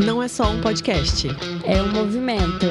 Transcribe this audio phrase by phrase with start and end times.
[0.00, 1.28] não é só um podcast.
[1.64, 2.66] É um movimento.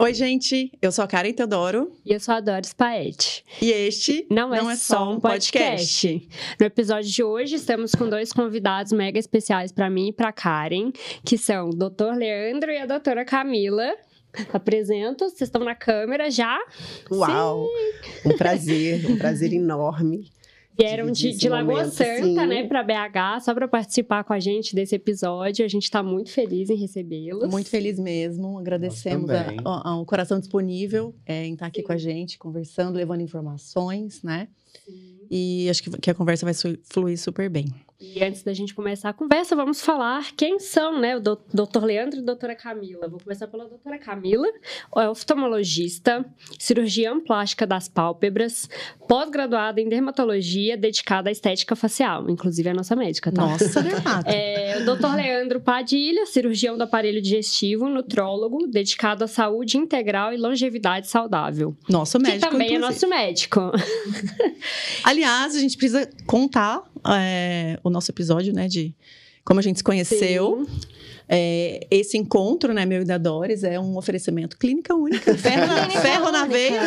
[0.00, 1.92] Oi, gente, eu sou a Karen Teodoro.
[2.04, 3.44] E eu sou a Doris Paete.
[3.62, 6.08] E este não, não é, é, só um podcast.
[6.08, 6.28] podcast.
[6.58, 10.90] No episódio de hoje, estamos com dois convidados mega especiais para mim e para Karen,
[11.24, 12.16] que são o Dr.
[12.16, 13.94] Leandro e a doutora Camila.
[14.52, 16.58] Apresento, vocês estão na câmera já?
[17.08, 17.64] Uau!
[17.64, 18.28] Sim.
[18.28, 20.33] Um prazer, um prazer enorme
[20.76, 22.34] Vieram de, de Lagoa momento, Santa, sim.
[22.34, 25.64] né, para BH, só para participar com a gente desse episódio.
[25.64, 27.48] A gente está muito feliz em recebê-los.
[27.48, 28.58] Muito feliz mesmo.
[28.58, 29.30] Agradecemos
[29.64, 31.86] ao coração disponível é, em estar aqui sim.
[31.86, 34.48] com a gente, conversando, levando informações, né?
[34.84, 35.14] Sim.
[35.30, 37.66] E acho que, que a conversa vai fluir super bem.
[38.00, 41.16] E antes da gente começar a conversa, vamos falar quem são, né?
[41.16, 43.08] O doutor Leandro e a doutora Camila.
[43.08, 44.46] Vou começar pela doutora Camila,
[44.96, 46.24] é oftalmologista,
[46.58, 48.68] cirurgiã plástica das pálpebras,
[49.08, 52.28] pós-graduada em dermatologia, dedicada à estética facial.
[52.28, 53.42] Inclusive é a nossa médica, tá?
[53.42, 53.80] Nossa,
[54.26, 60.36] é, O doutor Leandro Padilha, cirurgião do aparelho digestivo, nutrólogo, dedicado à saúde integral e
[60.36, 61.76] longevidade saudável.
[61.88, 62.84] Nosso médico, Que também inclusive.
[62.84, 63.60] é nosso médico.
[65.04, 68.94] Aliás, a gente precisa contar é, o nosso episódio, né, de
[69.44, 70.66] como a gente se conheceu.
[70.66, 70.80] Sim.
[71.28, 75.34] É, esse encontro, né, meu e da Doris, é um oferecimento clínica única.
[75.36, 76.80] Ferro, na, ferro na veia.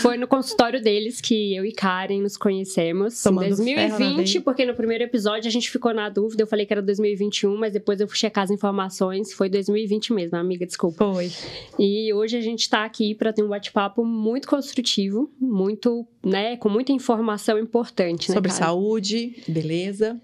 [0.00, 3.22] Foi no consultório deles que eu e Karen nos conhecemos.
[3.22, 6.42] Tomando em 2020, porque no primeiro episódio a gente ficou na dúvida.
[6.42, 9.32] Eu falei que era 2021, mas depois eu fui checar as informações.
[9.32, 11.12] Foi 2020 mesmo, amiga, desculpa.
[11.12, 11.30] Foi.
[11.78, 16.68] E hoje a gente tá aqui para ter um bate-papo muito construtivo, muito, né, com
[16.68, 20.20] muita informação importante, né, Sobre saúde, beleza.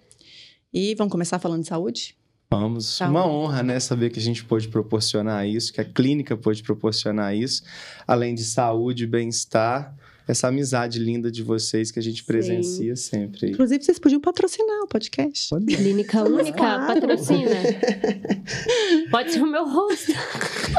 [0.72, 2.16] E vamos começar falando de saúde?
[2.50, 2.96] Vamos.
[2.96, 3.16] Saúde.
[3.16, 3.78] Uma honra, né?
[3.78, 7.62] Saber que a gente pôde proporcionar isso, que a clínica pôde proporcionar isso,
[8.06, 9.94] além de saúde e bem-estar
[10.28, 13.10] essa amizade linda de vocês que a gente presencia Sim.
[13.10, 13.50] sempre.
[13.50, 15.48] Inclusive, vocês podiam patrocinar o podcast.
[15.66, 16.86] Clínica Única, claro.
[16.86, 17.56] patrocina.
[19.10, 20.12] Pode ser o meu rosto.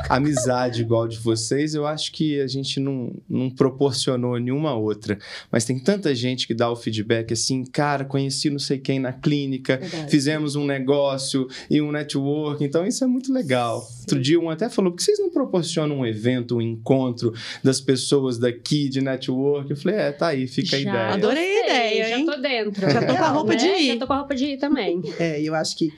[0.08, 5.18] Amizade igual de vocês, eu acho que a gente não, não proporcionou nenhuma outra.
[5.52, 9.12] Mas tem tanta gente que dá o feedback assim, cara, conheci não sei quem na
[9.12, 10.12] clínica, Verdade.
[10.12, 12.64] fizemos um negócio e um network.
[12.64, 13.82] Então, isso é muito legal.
[13.82, 14.02] Sim.
[14.02, 17.82] Outro dia, um até falou, por que vocês não proporcionam um evento, um encontro das
[17.82, 19.39] pessoas daqui de network?
[19.40, 19.72] Network.
[19.72, 21.14] Eu falei, é, tá aí, fica já, a ideia.
[21.14, 22.26] Adorei a ideia, hein?
[22.26, 22.92] Já tô dentro.
[22.92, 23.58] Já tô com a roupa né?
[23.58, 23.88] de ir.
[23.88, 25.02] Já tô com a roupa de ir também.
[25.20, 25.92] É, eu acho que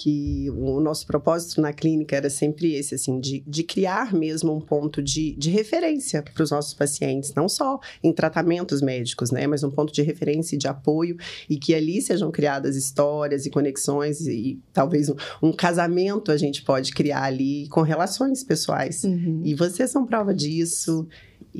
[0.00, 4.60] que o nosso propósito na clínica era sempre esse, assim, de, de criar mesmo um
[4.60, 9.64] ponto de, de referência para os nossos pacientes, não só em tratamentos médicos, né, mas
[9.64, 11.16] um ponto de referência e de apoio,
[11.50, 16.62] e que ali sejam criadas histórias e conexões, e talvez um, um casamento a gente
[16.62, 19.02] pode criar ali com relações pessoais.
[19.02, 19.42] Uhum.
[19.44, 21.08] E vocês são prova disso.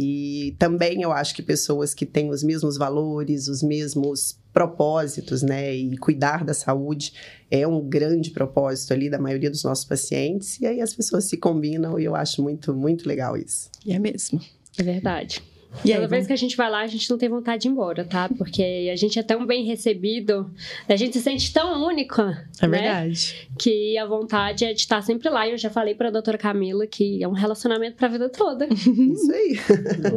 [0.01, 5.75] E também eu acho que pessoas que têm os mesmos valores, os mesmos propósitos, né,
[5.75, 7.13] e cuidar da saúde
[7.51, 11.37] é um grande propósito ali da maioria dos nossos pacientes, e aí as pessoas se
[11.37, 13.71] combinam e eu acho muito, muito legal isso.
[13.85, 14.41] E é mesmo.
[14.79, 15.43] É verdade.
[15.85, 17.69] E Toda aí, vez que a gente vai lá, a gente não tem vontade de
[17.69, 18.29] ir embora, tá?
[18.37, 20.51] Porque a gente é tão bem recebido,
[20.89, 22.49] a gente se sente tão única.
[22.61, 22.79] É né?
[22.79, 23.49] verdade.
[23.59, 25.47] Que a vontade é de estar sempre lá.
[25.47, 28.29] E eu já falei para a doutora Camila que é um relacionamento para a vida
[28.29, 28.67] toda.
[28.73, 29.59] Isso aí.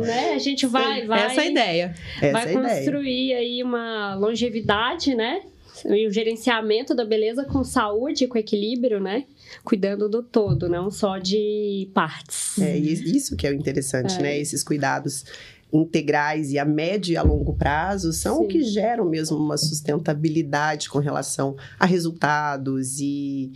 [0.05, 0.33] né?
[0.33, 1.05] A gente vai.
[1.05, 1.95] vai Essa é a ideia.
[2.19, 3.37] Vai Essa construir ideia.
[3.37, 5.41] aí uma longevidade, né?
[5.85, 9.25] E o gerenciamento da beleza com saúde, com equilíbrio, né?
[9.63, 12.59] Cuidando do todo, não só de partes.
[12.59, 14.21] É isso que é o interessante, é.
[14.21, 14.39] né?
[14.39, 15.25] Esses cuidados
[15.73, 18.43] integrais e a médio e a longo prazo são Sim.
[18.43, 23.53] o que geram mesmo uma sustentabilidade com relação a resultados e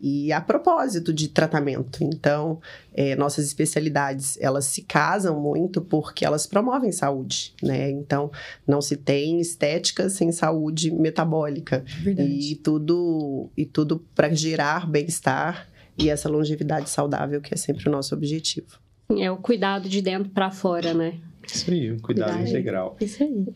[0.00, 2.04] e a propósito de tratamento.
[2.04, 2.60] Então,
[2.94, 7.90] é, nossas especialidades, elas se casam muito porque elas promovem saúde, né?
[7.90, 8.30] Então,
[8.66, 11.84] não se tem estética sem saúde metabólica.
[12.02, 12.28] Verdade.
[12.28, 15.68] E tudo, e tudo para gerar bem-estar
[15.98, 18.78] e essa longevidade saudável que é sempre o nosso objetivo.
[19.18, 21.18] É o cuidado de dentro para fora, né?
[21.46, 22.96] Isso aí, o cuidado, cuidado integral.
[23.00, 23.46] Isso aí.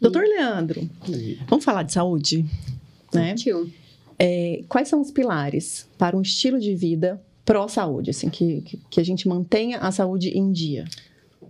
[0.00, 0.88] Doutor Leandro,
[1.46, 2.44] vamos falar de saúde?
[3.12, 3.34] Né?
[3.34, 3.70] Tio.
[4.18, 9.04] É, quais são os pilares para um estilo de vida pró-saúde, assim, que, que a
[9.04, 10.84] gente mantenha a saúde em dia?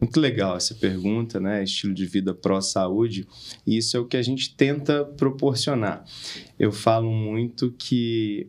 [0.01, 1.63] Muito legal essa pergunta, né?
[1.63, 3.27] Estilo de vida pró-saúde.
[3.67, 6.05] E isso é o que a gente tenta proporcionar.
[6.59, 8.49] Eu falo muito que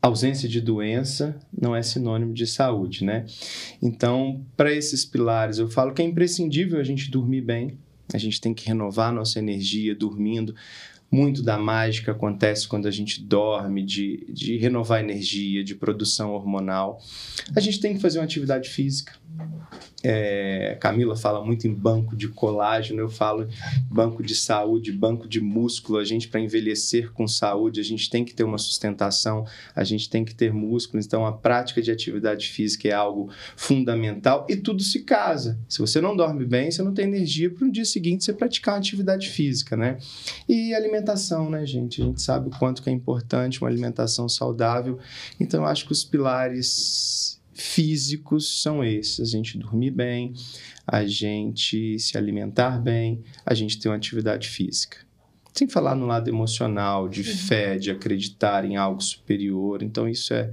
[0.00, 3.26] ausência de doença não é sinônimo de saúde, né?
[3.82, 7.78] Então, para esses pilares, eu falo que é imprescindível a gente dormir bem,
[8.14, 10.54] a gente tem que renovar nossa energia dormindo
[11.16, 17.00] muito da mágica acontece quando a gente dorme, de, de renovar energia, de produção hormonal.
[17.54, 19.14] A gente tem que fazer uma atividade física.
[20.08, 23.48] É, Camila fala muito em banco de colágeno, eu falo
[23.90, 25.98] banco de saúde, banco de músculo.
[25.98, 29.44] A gente, para envelhecer com saúde, a gente tem que ter uma sustentação,
[29.74, 31.02] a gente tem que ter músculo.
[31.04, 35.58] Então, a prática de atividade física é algo fundamental e tudo se casa.
[35.68, 38.74] Se você não dorme bem, você não tem energia para o dia seguinte você praticar
[38.74, 39.98] uma atividade física, né?
[40.48, 42.00] E alimentação, né, gente?
[42.00, 45.00] A gente sabe o quanto que é importante uma alimentação saudável.
[45.40, 50.34] Então, eu acho que os pilares físicos são esses: a gente dormir bem,
[50.86, 54.98] a gente se alimentar bem, a gente ter uma atividade física.
[55.52, 59.82] Sem falar no lado emocional, de fé, de acreditar em algo superior.
[59.82, 60.52] Então, isso é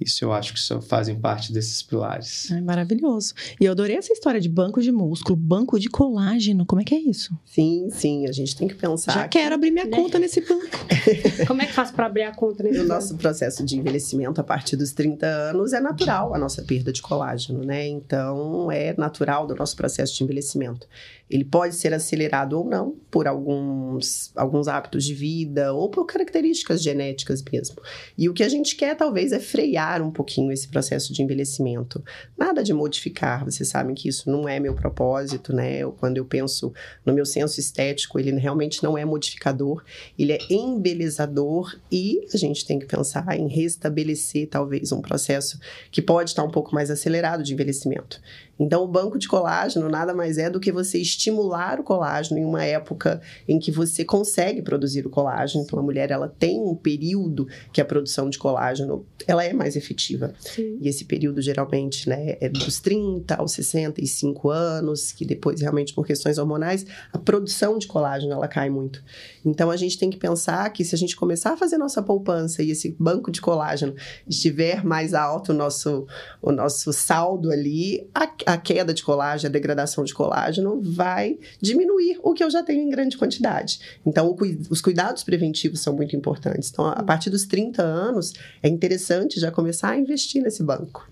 [0.00, 2.50] isso eu acho que só fazem parte desses pilares.
[2.50, 3.32] É maravilhoso.
[3.60, 6.66] E eu adorei essa história de banco de músculo, banco de colágeno.
[6.66, 7.36] Como é que é isso?
[7.44, 8.26] Sim, sim.
[8.26, 9.12] A gente tem que pensar.
[9.12, 9.38] Já que...
[9.38, 9.96] quero abrir minha né?
[9.96, 10.64] conta nesse banco.
[11.46, 12.90] Como é que faz para abrir a conta nesse banco?
[12.90, 16.92] O nosso processo de envelhecimento a partir dos 30 anos é natural a nossa perda
[16.92, 17.86] de colágeno, né?
[17.86, 20.88] Então é natural do nosso processo de envelhecimento.
[21.30, 26.82] Ele pode ser acelerado ou não por alguns, alguns hábitos de vida ou por características
[26.82, 27.76] genéticas mesmo.
[28.16, 32.02] E o que a gente quer talvez é frear um pouquinho esse processo de envelhecimento.
[32.36, 35.84] Nada de modificar, vocês sabem que isso não é meu propósito, né?
[35.98, 36.72] Quando eu penso
[37.04, 39.84] no meu senso estético, ele realmente não é modificador,
[40.18, 45.58] ele é embelezador e a gente tem que pensar em restabelecer talvez um processo
[45.90, 48.20] que pode estar um pouco mais acelerado de envelhecimento.
[48.58, 52.44] Então, o banco de colágeno nada mais é do que você estimular o colágeno em
[52.44, 55.64] uma época em que você consegue produzir o colágeno.
[55.64, 59.76] Então, a mulher ela tem um período que a produção de colágeno ela é mais
[59.76, 60.32] efetiva.
[60.38, 60.78] Sim.
[60.80, 66.06] E esse período geralmente, né, é dos 30 aos 65 anos, que depois realmente por
[66.06, 69.02] questões hormonais, a produção de colágeno ela cai muito.
[69.44, 72.62] Então, a gente tem que pensar que se a gente começar a fazer nossa poupança
[72.62, 73.94] e esse banco de colágeno
[74.28, 76.06] estiver mais alto o nosso
[76.40, 82.18] o nosso saldo ali, a a queda de colágeno, a degradação de colágeno vai diminuir
[82.22, 83.80] o que eu já tenho em grande quantidade.
[84.04, 84.36] Então,
[84.70, 86.70] os cuidados preventivos são muito importantes.
[86.70, 88.32] Então, a partir dos 30 anos,
[88.62, 91.08] é interessante já começar a investir nesse banco.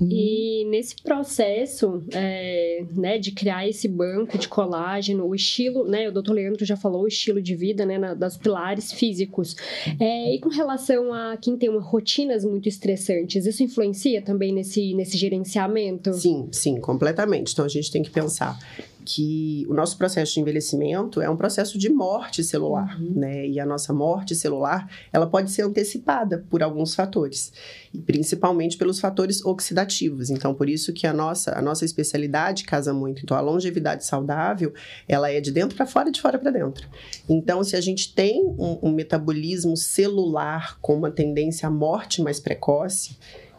[0.00, 6.12] E nesse processo é, né, de criar esse banco de colágeno, o estilo, né, o
[6.12, 9.56] doutor Leandro já falou o estilo de vida, né, na, das pilares físicos.
[9.98, 14.94] É, e com relação a quem tem uma rotinas muito estressantes, isso influencia também nesse,
[14.94, 16.12] nesse gerenciamento?
[16.12, 17.52] Sim, sim, completamente.
[17.52, 18.58] Então a gente tem que pensar
[19.06, 23.12] que o nosso processo de envelhecimento é um processo de morte celular, uhum.
[23.14, 23.46] né?
[23.46, 27.52] E a nossa morte celular, ela pode ser antecipada por alguns fatores,
[27.94, 30.28] e principalmente pelos fatores oxidativos.
[30.28, 33.22] Então, por isso que a nossa, a nossa especialidade casa muito.
[33.22, 34.74] Então, a longevidade saudável,
[35.06, 36.88] ela é de dentro para fora e de fora para dentro.
[37.28, 42.40] Então, se a gente tem um, um metabolismo celular com uma tendência à morte mais
[42.40, 43.16] precoce,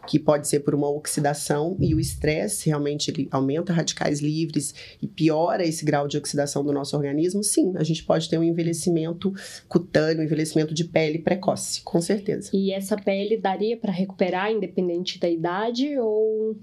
[0.08, 5.06] que pode ser por uma oxidação e o estresse realmente ele aumenta radicais livres e
[5.06, 9.30] piora esse grau de oxidação do nosso organismo, sim, a gente pode ter um envelhecimento
[9.68, 12.50] cutâneo, um envelhecimento de pele precoce, com certeza.
[12.54, 16.56] E essa pele daria para recuperar independente da idade ou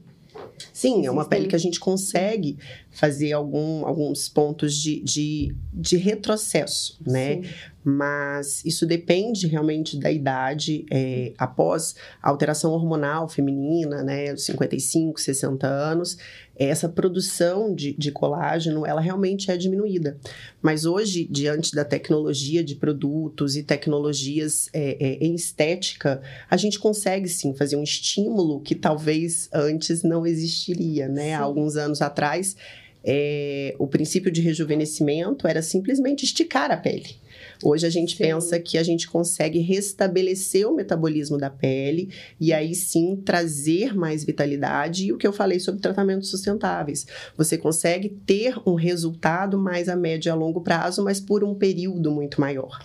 [0.73, 2.57] Sim, é uma pele que a gente consegue
[2.91, 7.35] fazer algum, alguns pontos de, de, de retrocesso, né?
[7.35, 7.49] Sim.
[7.87, 10.87] Mas isso depende realmente da idade.
[10.91, 14.35] É, após a alteração hormonal feminina, né?
[14.35, 16.17] 55, 60 anos,
[16.57, 20.17] essa produção de, de colágeno, ela realmente é diminuída.
[20.63, 26.79] Mas hoje, diante da tecnologia de produtos e tecnologias é, é, em estética, a gente
[26.79, 31.35] consegue sim fazer um estímulo que talvez antes não existiria, né?
[31.35, 32.55] Há alguns anos atrás,
[33.03, 37.23] é, o princípio de rejuvenescimento era simplesmente esticar a pele.
[37.63, 38.23] Hoje a gente sim.
[38.23, 42.09] pensa que a gente consegue restabelecer o metabolismo da pele
[42.39, 45.05] e aí sim trazer mais vitalidade.
[45.07, 47.05] E o que eu falei sobre tratamentos sustentáveis.
[47.37, 51.55] Você consegue ter um resultado mais a médio e a longo prazo, mas por um
[51.55, 52.79] período muito maior.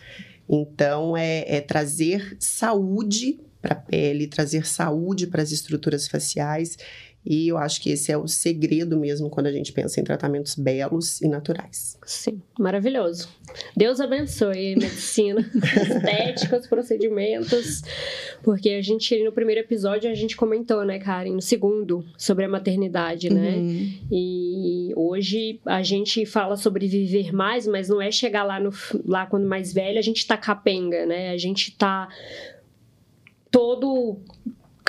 [0.48, 6.76] Então, é, é trazer saúde para a pele, trazer saúde para as estruturas faciais
[7.24, 10.54] e eu acho que esse é o segredo mesmo quando a gente pensa em tratamentos
[10.54, 11.98] belos e naturais.
[12.06, 13.28] Sim, maravilhoso.
[13.76, 17.82] Deus abençoe a medicina, estética, os procedimentos.
[18.42, 22.48] Porque a gente, no primeiro episódio, a gente comentou, né, Karen, no segundo, sobre a
[22.48, 23.56] maternidade, né?
[23.56, 23.92] Uhum.
[24.10, 28.70] E hoje a gente fala sobre viver mais, mas não é chegar lá, no,
[29.04, 31.30] lá quando mais velho, a gente tá capenga, né?
[31.30, 32.08] A gente tá
[33.50, 34.16] todo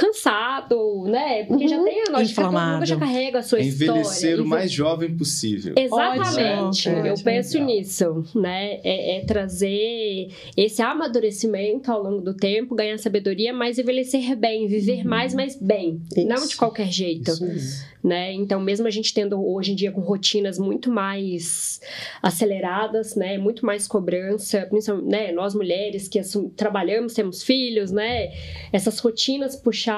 [0.02, 1.44] cansado, né?
[1.46, 1.86] Porque já Uhum.
[1.86, 2.86] tem a nossa Inflamado.
[2.86, 3.92] já carrega a sua É história.
[3.92, 5.74] envelhecer o mais jovem possível.
[5.78, 7.26] Exatamente, Ótimo, eu ótimo.
[7.26, 8.80] penso nisso, né?
[8.84, 15.04] É, é trazer esse amadurecimento ao longo do tempo, ganhar sabedoria, mas envelhecer bem, viver
[15.06, 16.58] mais, mas bem, não de Isso.
[16.58, 18.34] qualquer jeito, Isso né?
[18.34, 21.80] Então, mesmo a gente tendo hoje em dia com rotinas muito mais
[22.20, 23.38] aceleradas, né?
[23.38, 25.32] Muito mais cobrança, principalmente, né?
[25.32, 26.20] Nós mulheres que
[26.56, 28.32] trabalhamos, temos filhos, né?
[28.74, 29.91] Essas rotinas puxadas,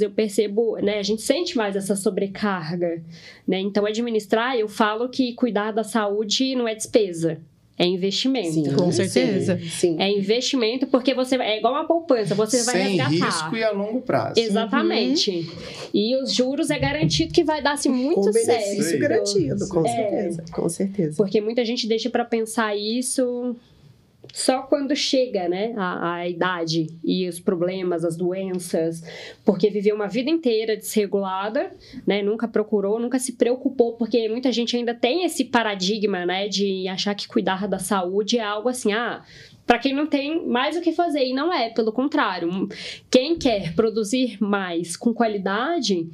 [0.00, 0.98] eu percebo, né?
[0.98, 3.02] A gente sente mais essa sobrecarga,
[3.46, 3.58] né?
[3.60, 7.38] Então, administrar, eu falo que cuidar da saúde não é despesa,
[7.78, 8.52] é investimento.
[8.52, 9.58] Sim, Com certeza.
[9.68, 9.96] Sim.
[9.98, 13.10] É investimento porque você é igual uma poupança, você vai Sem resgatar.
[13.26, 14.34] risco e a longo prazo.
[14.38, 15.48] Exatamente.
[15.94, 18.46] E os juros é garantido que vai dar assim, muito com certo.
[18.46, 19.88] benefício garantido, com É.
[19.88, 20.44] certeza.
[20.52, 21.16] Com certeza.
[21.16, 23.56] Porque muita gente deixa pra pensar isso
[24.32, 29.02] só quando chega, né, a, a idade e os problemas, as doenças,
[29.44, 31.72] porque viveu uma vida inteira desregulada,
[32.06, 36.86] né, nunca procurou, nunca se preocupou, porque muita gente ainda tem esse paradigma, né, de
[36.88, 39.22] achar que cuidar da saúde é algo assim, ah,
[39.66, 41.24] para quem não tem mais o que fazer.
[41.24, 42.68] E não é, pelo contrário,
[43.08, 46.08] quem quer produzir mais com qualidade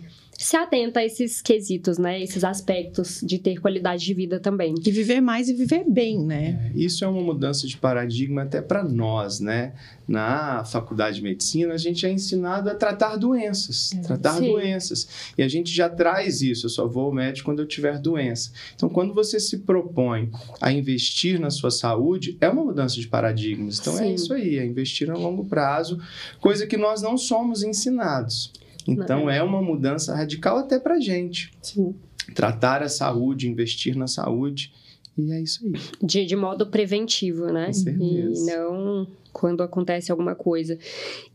[0.46, 4.74] se atenta a esses quesitos, né, esses aspectos de ter qualidade de vida também.
[4.86, 6.70] E viver mais e viver bem, né?
[6.72, 9.72] Isso é uma mudança de paradigma até para nós, né?
[10.06, 14.52] Na faculdade de medicina, a gente é ensinado a tratar doenças, tratar Sim.
[14.52, 15.08] doenças.
[15.36, 18.52] E a gente já traz isso, eu só vou ao médico quando eu tiver doença.
[18.76, 23.80] Então, quando você se propõe a investir na sua saúde, é uma mudança de paradigmas.
[23.80, 24.14] Então, é Sim.
[24.14, 25.98] isso aí, é investir a longo prazo,
[26.40, 28.52] coisa que nós não somos ensinados.
[28.86, 31.50] Então, é uma mudança radical até para gente.
[31.62, 31.94] Sim.
[32.34, 34.72] Tratar a saúde, investir na saúde.
[35.16, 35.72] E é isso aí.
[36.02, 37.66] De, de modo preventivo, né?
[37.66, 38.42] Com certeza.
[38.42, 40.78] E não quando acontece alguma coisa.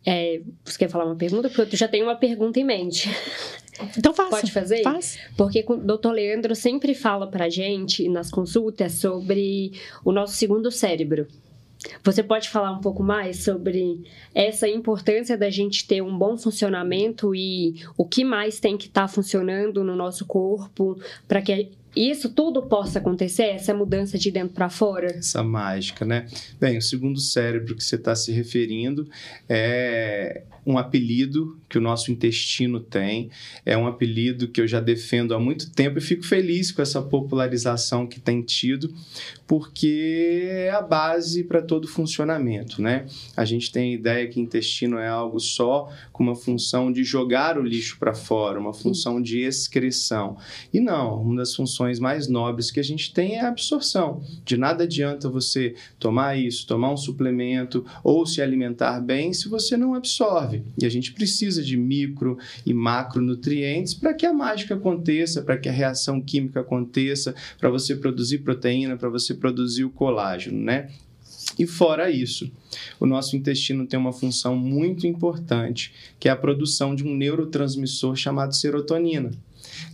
[0.05, 1.49] É, você quer falar uma pergunta?
[1.49, 3.09] Porque eu já tenho uma pergunta em mente.
[3.97, 4.29] Então faça.
[4.29, 4.83] Pode fazer?
[4.83, 5.17] Faz.
[5.35, 11.27] Porque o doutor Leandro sempre fala pra gente nas consultas sobre o nosso segundo cérebro.
[12.03, 14.01] Você pode falar um pouco mais sobre
[14.33, 19.07] essa importância da gente ter um bom funcionamento e o que mais tem que estar
[19.07, 24.69] funcionando no nosso corpo para que isso tudo possa acontecer, essa mudança de dentro para
[24.69, 25.07] fora?
[25.07, 26.25] essa mágica, né?
[26.59, 29.09] Bem, o segundo cérebro que você está se referindo
[29.49, 33.29] é um apelido que o nosso intestino tem,
[33.65, 37.01] é um apelido que eu já defendo há muito tempo e fico feliz com essa
[37.01, 38.93] popularização que tem tido,
[39.47, 43.05] porque é a base para todo funcionamento, né?
[43.35, 47.57] A gente tem a ideia que intestino é algo só com uma função de jogar
[47.57, 50.37] o lixo para fora, uma função de excreção.
[50.73, 54.21] E não, uma das funções mais nobres que a gente tem é a absorção.
[54.43, 59.77] De nada adianta você tomar isso, tomar um suplemento ou se alimentar bem se você
[59.77, 60.50] não absorve.
[60.77, 65.69] E a gente precisa de micro e macronutrientes para que a mágica aconteça, para que
[65.69, 70.89] a reação química aconteça, para você produzir proteína, para você produzir o colágeno, né?
[71.57, 72.51] E fora isso,
[72.99, 78.15] o nosso intestino tem uma função muito importante, que é a produção de um neurotransmissor
[78.15, 79.31] chamado serotonina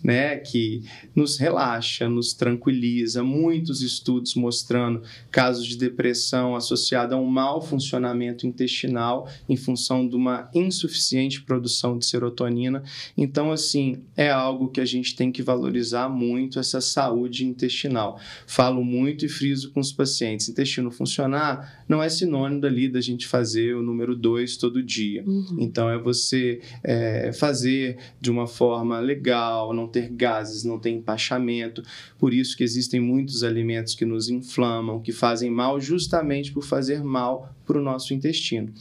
[0.03, 0.83] né, que
[1.15, 3.23] nos relaxa, nos tranquiliza.
[3.23, 5.01] Muitos estudos mostrando
[5.31, 11.97] casos de depressão associada a um mau funcionamento intestinal em função de uma insuficiente produção
[11.97, 12.83] de serotonina.
[13.17, 18.19] Então, assim, é algo que a gente tem que valorizar muito essa saúde intestinal.
[18.45, 20.49] Falo muito e friso com os pacientes.
[20.49, 25.23] Intestino funcionar não é sinônimo dali da gente fazer o número 2 todo dia.
[25.57, 31.83] Então, é você é, fazer de uma forma legal, não ter gases, não ter empachamento.
[32.17, 37.03] Por isso que existem muitos alimentos que nos inflamam, que fazem mal justamente por fazer
[37.03, 38.71] mal para o nosso intestino.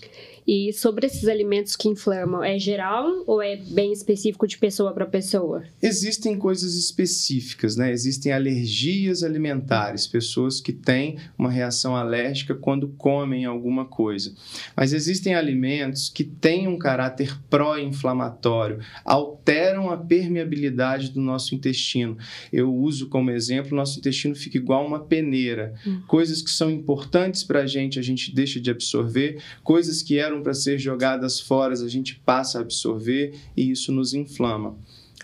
[0.46, 5.04] E sobre esses alimentos que inflamam, é geral ou é bem específico de pessoa para
[5.04, 5.64] pessoa?
[5.82, 7.90] Existem coisas específicas, né?
[7.90, 14.32] Existem alergias alimentares, pessoas que têm uma reação alérgica quando comem alguma coisa.
[14.76, 22.16] Mas existem alimentos que têm um caráter pró-inflamatório, alteram a permeabilidade do nosso intestino.
[22.52, 25.74] Eu uso como exemplo, nosso intestino fica igual uma peneira.
[25.84, 26.02] Hum.
[26.06, 30.35] Coisas que são importantes para a gente, a gente deixa de absorver, coisas que eram
[30.42, 34.76] para ser jogadas fora, a gente passa a absorver e isso nos inflama.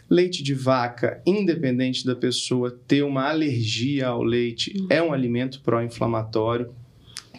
[0.08, 6.70] Leite de vaca, independente da pessoa ter uma alergia ao leite, é um alimento pró-inflamatório.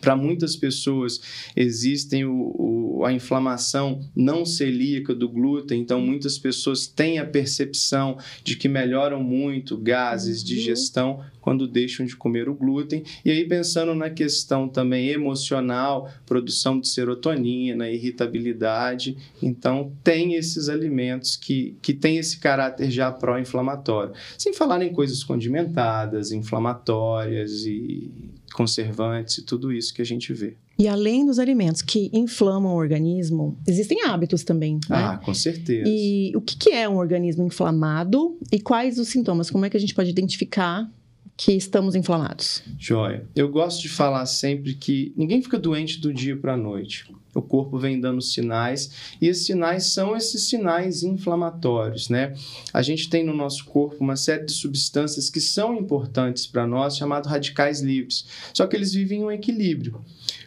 [0.03, 1.21] Para muitas pessoas
[1.55, 8.17] existem o, o, a inflamação não celíaca do glúten, então muitas pessoas têm a percepção
[8.43, 10.45] de que melhoram muito gases, uhum.
[10.45, 13.03] digestão quando deixam de comer o glúten.
[13.23, 21.37] E aí pensando na questão também emocional, produção de serotonina, irritabilidade, então tem esses alimentos
[21.37, 24.13] que, que têm esse caráter já pró-inflamatório.
[24.37, 30.55] Sem falar em coisas condimentadas, inflamatórias e conservantes e tudo isso que a gente vê.
[30.77, 34.75] E além dos alimentos que inflamam o organismo, existem hábitos também.
[34.89, 34.95] Né?
[34.97, 35.83] Ah, com certeza.
[35.87, 39.51] E o que é um organismo inflamado e quais os sintomas?
[39.51, 40.89] Como é que a gente pode identificar
[41.35, 42.63] que estamos inflamados?
[42.77, 43.27] Joia.
[43.35, 47.11] Eu gosto de falar sempre que ninguém fica doente do dia para a noite.
[47.33, 52.35] O corpo vem dando sinais e esses sinais são esses sinais inflamatórios, né?
[52.71, 56.95] A gente tem no nosso corpo uma série de substâncias que são importantes para nós,
[56.95, 58.25] chamados radicais livres.
[58.53, 60.05] Só que eles vivem em um equilíbrio.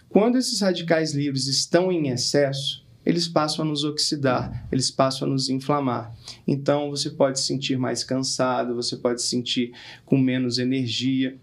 [0.08, 5.30] Quando esses radicais livres estão em excesso, eles passam a nos oxidar, eles passam a
[5.30, 6.12] nos inflamar.
[6.46, 9.72] Então você pode se sentir mais cansado, você pode se sentir
[10.04, 11.38] com menos energia.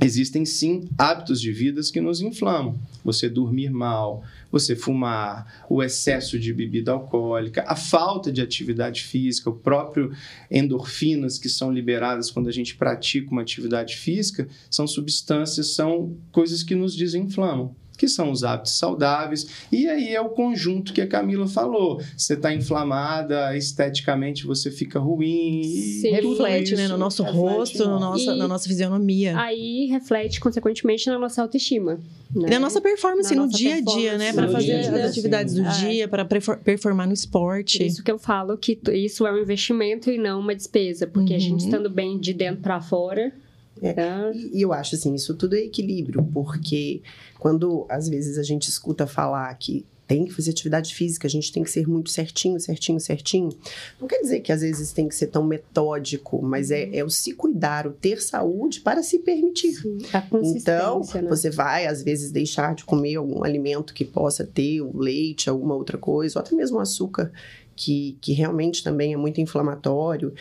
[0.00, 2.78] Existem sim hábitos de vidas que nos inflamam.
[3.04, 9.50] Você dormir mal, você fumar, o excesso de bebida alcoólica, a falta de atividade física,
[9.50, 10.10] o próprio
[10.50, 16.62] endorfinas que são liberadas quando a gente pratica uma atividade física, são substâncias, são coisas
[16.62, 19.46] que nos desinflamam que são os hábitos saudáveis.
[19.70, 22.00] E aí é o conjunto que a Camila falou.
[22.16, 25.62] Você está inflamada, esteticamente você fica ruim.
[26.00, 26.10] Sim.
[26.10, 29.38] Reflete né, no nosso rosto, no nossa, na nossa fisionomia.
[29.38, 32.00] Aí reflete, consequentemente, na nossa autoestima.
[32.34, 32.50] Né?
[32.50, 34.32] Na nossa performance na no nossa dia a dia, né?
[34.32, 35.62] Para fazer dia, as atividades sim.
[35.62, 35.72] do é.
[35.72, 37.84] dia, para performar no esporte.
[37.84, 41.06] Isso que eu falo, que isso é um investimento e não uma despesa.
[41.06, 41.36] Porque uhum.
[41.36, 41.68] a gente uhum.
[41.68, 43.32] estando bem de dentro para fora,
[43.82, 43.94] é,
[44.34, 47.02] e, e eu acho assim, isso tudo é equilíbrio, porque
[47.38, 51.50] quando às vezes a gente escuta falar que tem que fazer atividade física, a gente
[51.50, 53.48] tem que ser muito certinho, certinho, certinho.
[53.98, 57.08] Não quer dizer que às vezes tem que ser tão metódico, mas é, é o
[57.08, 59.74] se cuidar, o ter saúde para se permitir.
[59.74, 59.98] Sim,
[60.58, 61.22] então, né?
[61.28, 65.74] você vai às vezes deixar de comer algum alimento que possa ter o leite, alguma
[65.74, 67.32] outra coisa, ou até mesmo açúcar,
[67.74, 70.34] que, que realmente também é muito inflamatório.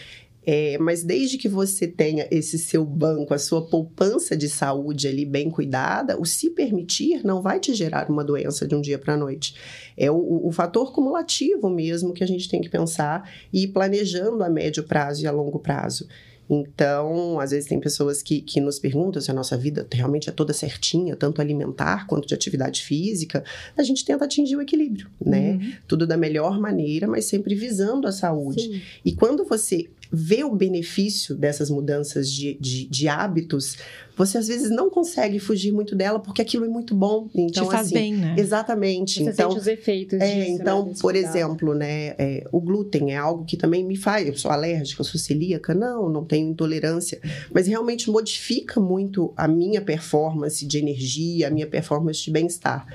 [0.45, 5.25] É, mas desde que você tenha esse seu banco, a sua poupança de saúde ali
[5.25, 9.13] bem cuidada, o se permitir não vai te gerar uma doença de um dia para
[9.13, 9.55] a noite.
[9.95, 14.43] É o, o, fator cumulativo mesmo que a gente tem que pensar e ir planejando
[14.43, 16.07] a médio prazo e a longo prazo.
[16.49, 20.31] Então, às vezes tem pessoas que, que nos perguntam se a nossa vida realmente é
[20.31, 23.43] toda certinha, tanto alimentar quanto de atividade física.
[23.77, 25.53] A gente tenta atingir o equilíbrio, né?
[25.53, 25.73] Uhum.
[25.87, 28.61] Tudo da melhor maneira, mas sempre visando a saúde.
[28.61, 28.81] Sim.
[29.05, 33.77] E quando você vê o benefício dessas mudanças de, de, de, hábitos,
[34.15, 37.27] você às vezes não consegue fugir muito dela porque aquilo é muito bom.
[37.33, 38.35] Então, Te faz assim, bem, né?
[38.37, 39.23] Exatamente.
[39.23, 43.11] Você então, sente os efeitos é, disso, Então, né, por exemplo, né, é, o glúten
[43.11, 44.27] é algo que também me faz.
[44.27, 45.73] Eu sou alérgica, eu sou celíaca?
[45.73, 47.19] Não, não tenho intolerância.
[47.51, 52.85] Mas realmente modifica muito a minha performance de energia, a minha performance de bem-estar.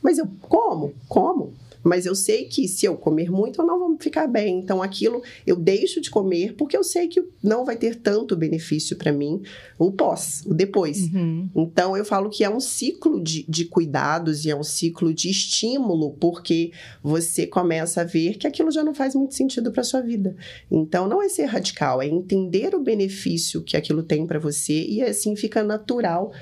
[0.00, 0.94] Mas eu como?
[1.08, 1.54] Como?
[1.82, 4.58] Mas eu sei que se eu comer muito, eu não vou ficar bem.
[4.58, 8.96] Então, aquilo eu deixo de comer porque eu sei que não vai ter tanto benefício
[8.96, 9.42] para mim
[9.78, 11.12] o pós, o depois.
[11.12, 11.48] Uhum.
[11.54, 15.30] Então, eu falo que é um ciclo de, de cuidados e é um ciclo de
[15.30, 20.00] estímulo, porque você começa a ver que aquilo já não faz muito sentido para sua
[20.00, 20.36] vida.
[20.70, 25.02] Então, não é ser radical, é entender o benefício que aquilo tem para você e
[25.02, 26.32] assim fica natural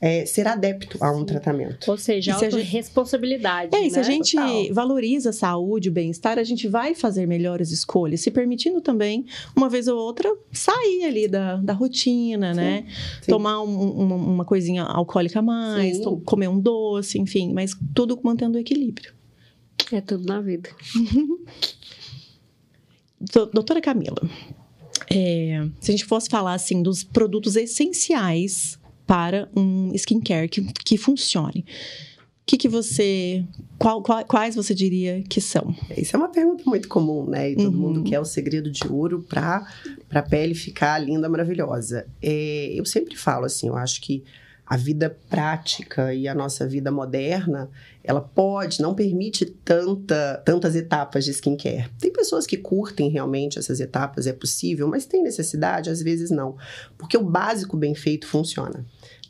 [0.00, 1.90] é, ser adepto a um tratamento.
[1.90, 3.74] Ou seja, autorresponsabilidade.
[3.74, 3.90] É, né?
[3.90, 4.74] se a gente Total.
[4.74, 9.24] valoriza a saúde, o bem-estar, a gente vai fazer melhores escolhas, se permitindo também,
[9.56, 12.60] uma vez ou outra, sair ali da, da rotina, Sim.
[12.60, 12.84] né?
[13.22, 13.30] Sim.
[13.30, 18.58] Tomar um, uma, uma, coisinha alcoólica a mais, comer um doce, enfim, mas tudo mantendo
[18.58, 19.14] o equilíbrio.
[19.92, 20.68] É tudo na vida.
[23.52, 24.20] Doutora Camila,
[25.10, 30.96] é, se a gente fosse falar assim dos produtos essenciais para um skincare que, que
[30.96, 31.64] funcione.
[32.42, 33.44] O que, que você.
[33.76, 35.74] Qual, qual, quais você diria que são?
[35.96, 37.50] Isso é uma pergunta muito comum, né?
[37.50, 37.80] E todo uhum.
[37.80, 39.66] mundo quer o segredo de ouro para
[40.12, 42.06] a pele ficar linda, maravilhosa.
[42.22, 44.22] É, eu sempre falo assim, eu acho que
[44.66, 47.70] a vida prática e a nossa vida moderna,
[48.02, 51.88] ela pode, não permite tanta, tantas etapas de skincare.
[52.00, 55.88] Tem pessoas que curtem realmente essas etapas, é possível, mas tem necessidade?
[55.88, 56.56] Às vezes não.
[56.98, 58.84] Porque o básico bem feito funciona.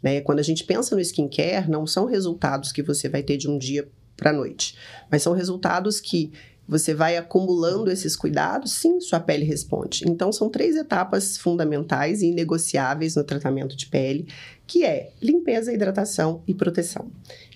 [0.06, 0.20] Né?
[0.20, 3.58] Quando a gente pensa no skincare, não são resultados que você vai ter de um
[3.58, 4.76] dia para noite,
[5.10, 6.32] mas são resultados que
[6.68, 10.04] você vai acumulando esses cuidados, sim, sua pele responde.
[10.06, 14.28] Então, são três etapas fundamentais e inegociáveis no tratamento de pele,
[14.64, 17.10] que é limpeza, hidratação e proteção.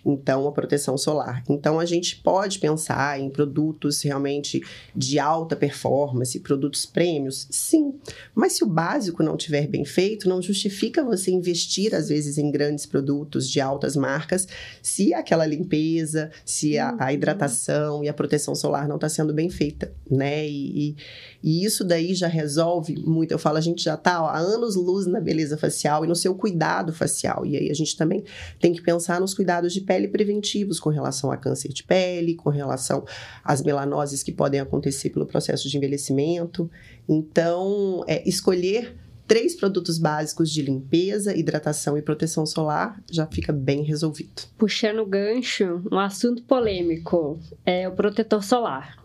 [0.04, 1.42] Então, a proteção solar.
[1.48, 4.62] Então, a gente pode pensar em produtos realmente
[4.94, 7.94] de alta performance, produtos prêmios, sim.
[8.34, 12.50] Mas se o básico não estiver bem feito, não justifica você investir, às vezes, em
[12.50, 14.46] grandes produtos de altas marcas,
[14.82, 17.10] se aquela limpeza, se a, a uhum.
[17.10, 20.46] hidratação e a proteção solar não está sendo bem feita, né?
[20.46, 20.96] E, e,
[21.42, 23.32] e, isso daí já resolve muito.
[23.32, 26.34] Eu falo, a gente já está há anos luz na beleza facial e no seu
[26.34, 27.46] cuidado facial.
[27.46, 28.24] E aí a gente também
[28.58, 32.50] tem que pensar nos cuidados de pele preventivos com relação a câncer de pele, com
[32.50, 33.04] relação
[33.44, 36.70] às melanoses que podem acontecer pelo processo de envelhecimento.
[37.08, 38.96] Então, é, escolher
[39.30, 44.42] três produtos básicos de limpeza, hidratação e proteção solar já fica bem resolvido.
[44.58, 48.99] Puxando o gancho, um assunto polêmico é o protetor solar.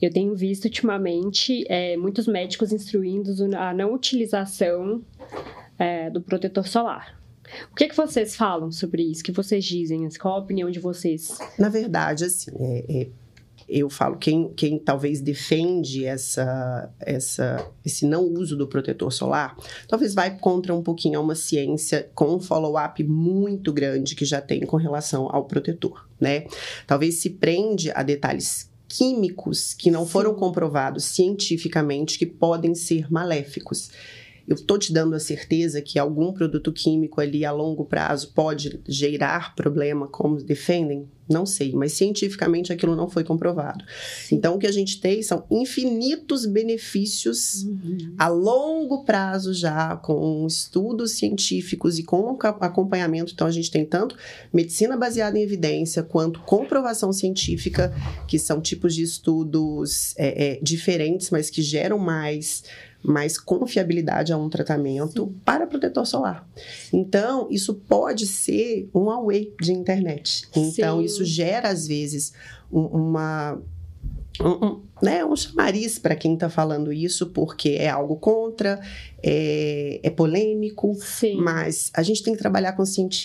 [0.00, 5.02] Eu tenho visto ultimamente é, muitos médicos instruindo a não utilização
[5.78, 7.20] é, do protetor solar.
[7.70, 9.20] O que, é que vocês falam sobre isso?
[9.20, 10.08] O que vocês dizem?
[10.20, 11.38] Qual a opinião de vocês?
[11.58, 13.08] Na verdade, assim, é, é,
[13.68, 19.56] eu falo, quem, quem talvez defende essa, essa, esse não uso do protetor solar,
[19.88, 24.40] talvez vai contra um pouquinho a uma ciência com um follow-up muito grande que já
[24.40, 26.46] tem com relação ao protetor, né?
[26.86, 30.10] Talvez se prende a detalhes químicos que não Sim.
[30.10, 33.90] foram comprovados cientificamente que podem ser maléficos
[34.46, 38.80] eu estou te dando a certeza que algum produto químico ali a longo prazo pode
[38.86, 41.08] gerar problema, como defendem?
[41.28, 43.84] Não sei, mas cientificamente aquilo não foi comprovado.
[44.30, 48.14] Então, o que a gente tem são infinitos benefícios uhum.
[48.16, 53.32] a longo prazo já, com estudos científicos e com acompanhamento.
[53.32, 54.16] Então, a gente tem tanto
[54.52, 57.92] medicina baseada em evidência, quanto comprovação científica,
[58.28, 62.62] que são tipos de estudos é, é, diferentes, mas que geram mais
[63.06, 65.34] mais confiabilidade a um tratamento Sim.
[65.44, 66.48] para protetor solar.
[66.92, 70.48] Então, isso pode ser um away de internet.
[70.54, 71.04] Então, Sim.
[71.04, 72.32] isso gera, às vezes,
[72.70, 73.60] uma.
[74.38, 78.78] Um, um, né, um chamariz para quem está falando isso, porque é algo contra,
[79.22, 81.36] é, é polêmico, Sim.
[81.36, 82.82] mas a gente tem que trabalhar com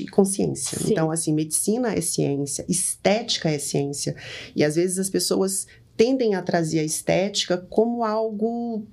[0.10, 0.80] consciência.
[0.80, 0.91] Sim.
[0.91, 4.15] Então, assim, medicina é ciência, estética é ciência.
[4.56, 5.67] E às vezes as pessoas
[5.98, 8.88] tendem a trazer a estética como algo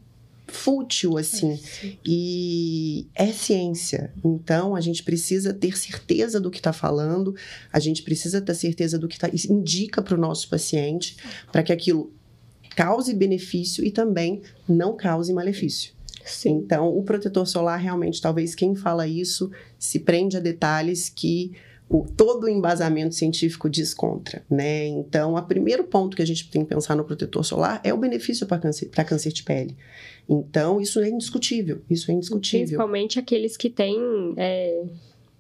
[0.49, 1.61] fútil, assim.
[1.83, 4.13] É, e é ciência.
[4.25, 7.35] Então, a gente precisa ter certeza do que está falando,
[7.73, 11.17] a gente precisa ter certeza do que tá, indica para o nosso paciente,
[11.53, 12.13] para que aquilo
[12.75, 15.93] cause benefício e também não cause malefício.
[16.25, 16.57] Sim.
[16.57, 21.53] Então, o protetor solar, realmente, talvez quem fala isso se prende a detalhes que
[21.89, 24.87] o, todo o embasamento científico diz contra, né?
[24.87, 27.97] Então, o primeiro ponto que a gente tem que pensar no protetor solar é o
[27.97, 29.77] benefício para câncer, câncer de pele.
[30.29, 32.67] Então, isso é indiscutível, isso é indiscutível.
[32.67, 33.99] Principalmente aqueles que têm...
[34.37, 34.83] É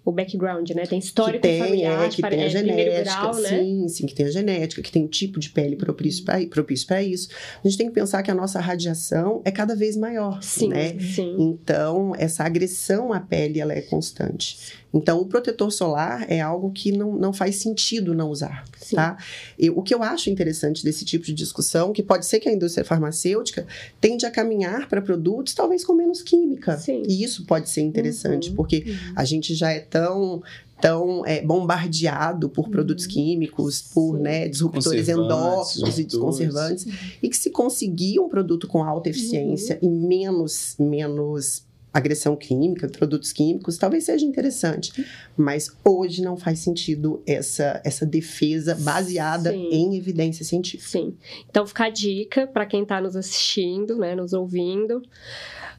[0.08, 0.86] o background, né?
[0.86, 3.48] Tem histórico que tem, familiar, é, que tem a é, genética, grau, né?
[3.48, 6.86] sim, sim, que tem a genética, que tem um tipo de pele propício para propício
[6.86, 7.28] para isso.
[7.62, 10.98] A gente tem que pensar que a nossa radiação é cada vez maior, sim, né?
[10.98, 11.36] Sim.
[11.38, 14.78] Então, essa agressão à pele ela é constante.
[14.94, 18.96] Então, o protetor solar é algo que não, não faz sentido não usar, Sim.
[18.96, 19.16] tá?
[19.58, 22.52] E, o que eu acho interessante desse tipo de discussão, que pode ser que a
[22.52, 23.66] indústria farmacêutica
[24.00, 26.76] tende a caminhar para produtos talvez com menos química.
[26.78, 27.02] Sim.
[27.06, 28.56] E isso pode ser interessante, uhum.
[28.56, 29.12] porque uhum.
[29.16, 30.42] a gente já é tão
[30.80, 33.10] tão é, bombardeado por produtos uhum.
[33.10, 36.86] químicos, por né, disruptores endócrinos e desconservantes,
[37.20, 39.88] e que se conseguir um produto com alta eficiência uhum.
[39.88, 41.64] e menos, menos
[41.98, 45.06] agressão química, produtos químicos, talvez seja interessante.
[45.36, 49.68] Mas hoje não faz sentido essa, essa defesa baseada Sim.
[49.70, 50.90] em evidência científica.
[50.90, 51.16] Sim.
[51.48, 55.02] Então fica a dica para quem está nos assistindo, né, nos ouvindo.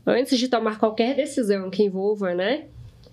[0.05, 2.65] Antes de tomar qualquer decisão que envolva, né,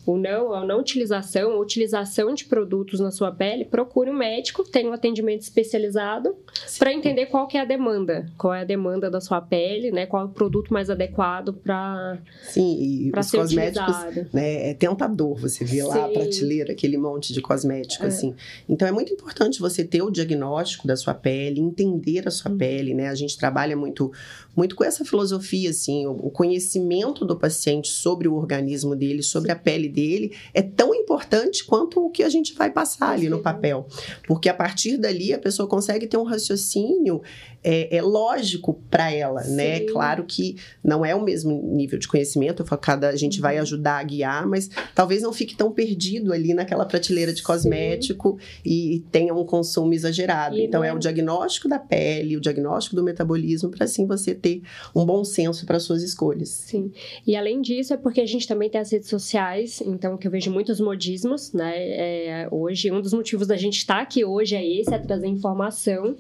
[0.07, 4.63] ou não, a não utilização, a utilização de produtos na sua pele, procure um médico,
[4.63, 6.37] tenha um atendimento especializado
[6.79, 10.07] para entender qual que é a demanda, qual é a demanda da sua pele, né?
[10.07, 14.31] Qual é o produto mais adequado para Sim, e os cosméticos, utilizado.
[14.33, 18.09] né, é tentador você ver lá a prateleira, aquele monte de cosmético é.
[18.09, 18.35] assim.
[18.69, 22.59] Então é muito importante você ter o diagnóstico da sua pele, entender a sua hum.
[22.59, 23.09] pele, né?
[23.09, 24.13] A gente trabalha muito
[24.55, 29.57] muito com essa filosofia assim, o conhecimento do paciente sobre o organismo dele, sobre a
[29.57, 33.87] pele dele é tão importante quanto o que a gente vai passar ali no papel.
[34.29, 37.23] Porque a partir dali a pessoa consegue ter um raciocínio
[37.65, 39.47] é, é lógico para ela, né?
[39.47, 39.57] Sim.
[39.57, 39.81] né?
[39.81, 43.63] Claro que não é o mesmo nível de conhecimento, cada a gente vai uhum.
[43.63, 48.71] ajudar a guiar, mas talvez não fique tão perdido ali naquela prateleira de cosmético Sim.
[48.71, 50.57] e tenha um consumo exagerado.
[50.57, 50.89] E então é...
[50.89, 54.63] é o diagnóstico da pele, o diagnóstico do metabolismo para assim você ter
[54.95, 56.51] um bom senso para suas escolhas.
[56.51, 56.93] Sim.
[57.27, 60.31] E além disso é porque a gente também tem as redes sociais então que eu
[60.31, 61.73] vejo muitos modismos, né?
[61.77, 66.17] É, hoje, um dos motivos da gente estar aqui hoje é esse, é trazer informação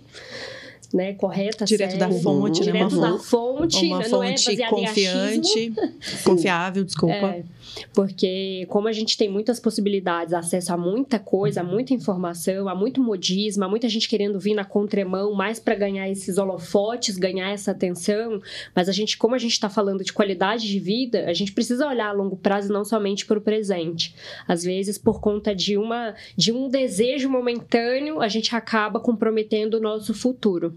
[0.92, 4.22] né, correta, direto séria, da fonte, direto né, uma da fonte, uma né, fonte não
[4.22, 5.72] é baseada confiante,
[6.24, 7.14] confiável, desculpa.
[7.14, 7.44] É,
[7.92, 12.74] porque como a gente tem muitas possibilidades, acesso a muita coisa, a muita informação, a
[12.74, 17.50] muito modismo, a muita gente querendo vir na contramão mais para ganhar esses holofotes, ganhar
[17.50, 18.40] essa atenção,
[18.74, 21.86] mas a gente, como a gente está falando de qualidade de vida, a gente precisa
[21.86, 24.14] olhar a longo prazo e não somente para o presente.
[24.46, 29.80] Às vezes, por conta de uma de um desejo momentâneo, a gente acaba comprometendo o
[29.80, 30.76] nosso futuro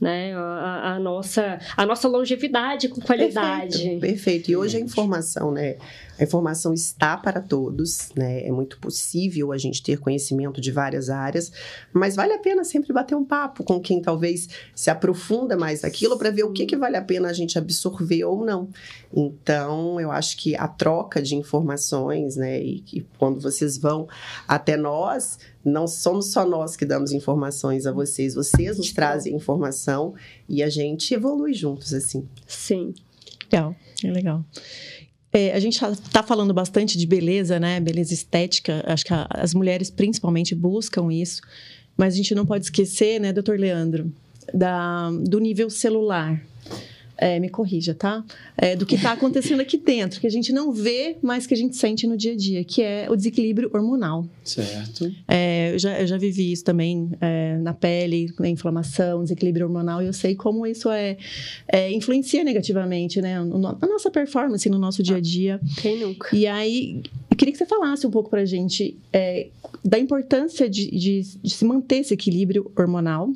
[0.00, 0.34] né?
[0.34, 3.78] A, a, nossa, a nossa longevidade com qualidade.
[3.78, 4.50] Perfeito, perfeito.
[4.50, 5.76] E hoje a informação, né?
[6.20, 8.46] A informação está para todos, né?
[8.46, 11.50] É muito possível a gente ter conhecimento de várias áreas,
[11.94, 16.18] mas vale a pena sempre bater um papo com quem talvez se aprofunda mais naquilo
[16.18, 18.68] para ver o que, que vale a pena a gente absorver ou não.
[19.10, 22.62] Então, eu acho que a troca de informações, né?
[22.62, 24.06] E, e quando vocês vão
[24.46, 30.12] até nós, não somos só nós que damos informações a vocês, vocês nos trazem informação
[30.46, 32.28] e a gente evolui juntos, assim.
[32.46, 32.92] Sim.
[33.50, 34.44] Legal, é legal.
[35.32, 37.78] É, a gente está falando bastante de beleza, né?
[37.78, 38.82] Beleza estética.
[38.86, 41.40] Acho que a, as mulheres principalmente buscam isso.
[41.96, 44.10] Mas a gente não pode esquecer, né, doutor Leandro,
[44.54, 46.42] da, do nível celular
[47.20, 48.24] é, me corrija, tá?
[48.56, 51.56] É, do que está acontecendo aqui dentro, que a gente não vê, mas que a
[51.56, 54.26] gente sente no dia a dia, que é o desequilíbrio hormonal.
[54.42, 55.12] Certo.
[55.28, 60.02] É, eu, já, eu já vivi isso também é, na pele, na inflamação, desequilíbrio hormonal,
[60.02, 61.18] e eu sei como isso é,
[61.68, 63.38] é influencia negativamente, né?
[63.44, 65.60] Na nossa performance, no nosso dia a dia.
[65.76, 66.34] Quem nunca?
[66.34, 69.48] E aí, eu queria que você falasse um pouco pra gente é,
[69.84, 73.30] da importância de, de, de se manter esse equilíbrio hormonal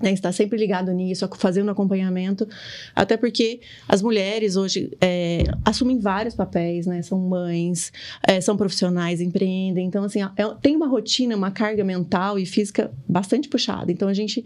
[0.00, 2.46] né, está sempre ligado nisso, fazendo acompanhamento,
[2.94, 7.02] até porque as mulheres hoje é, assumem vários papéis, né?
[7.02, 7.92] São mães,
[8.26, 9.86] é, são profissionais, empreendem.
[9.86, 10.30] Então, assim, é,
[10.60, 13.90] tem uma rotina, uma carga mental e física bastante puxada.
[13.90, 14.44] Então, a gente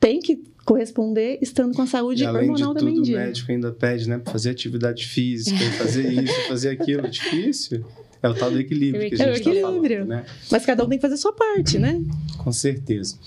[0.00, 3.14] tem que corresponder estando com a saúde e além hormonal de tudo, também.
[3.14, 4.20] O médico ainda pede, né?
[4.24, 7.08] Fazer atividade física, fazer isso, fazer aquilo.
[7.08, 7.84] Difícil.
[8.22, 10.26] É o tal do equilíbrio que a gente está falando, né?
[10.50, 12.02] Mas cada um tem que fazer a sua parte, né?
[12.38, 13.18] Com certeza.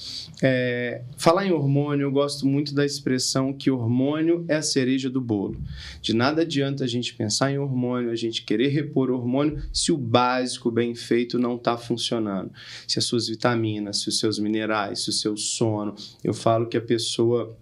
[0.42, 5.22] É, falar em hormônio, eu gosto muito da expressão que hormônio é a cereja do
[5.22, 5.58] bolo.
[6.02, 9.98] De nada adianta a gente pensar em hormônio, a gente querer repor hormônio se o
[9.98, 12.52] básico bem feito não está funcionando.
[12.88, 15.96] Se as suas vitaminas, se os seus minerais, se o seu sono.
[16.24, 17.56] Eu falo que a pessoa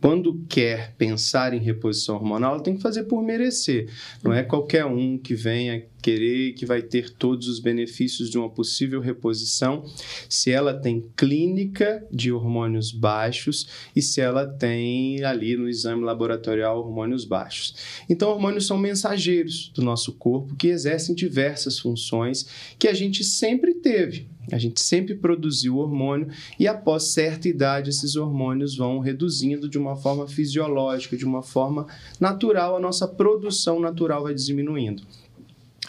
[0.00, 3.88] quando quer pensar em reposição hormonal, ela tem que fazer por merecer.
[4.22, 8.48] Não é qualquer um que venha querer que vai ter todos os benefícios de uma
[8.48, 9.84] possível reposição
[10.28, 16.78] se ela tem clínica de hormônios baixos e se ela tem ali no exame laboratorial
[16.78, 17.74] hormônios baixos.
[18.08, 22.46] Então, hormônios são mensageiros do nosso corpo que exercem diversas funções
[22.78, 24.26] que a gente sempre teve.
[24.50, 29.94] A gente sempre produziu hormônio e após certa idade esses hormônios vão reduzindo de uma
[29.94, 31.86] forma fisiológica, de uma forma
[32.18, 35.02] natural, a nossa produção natural vai diminuindo.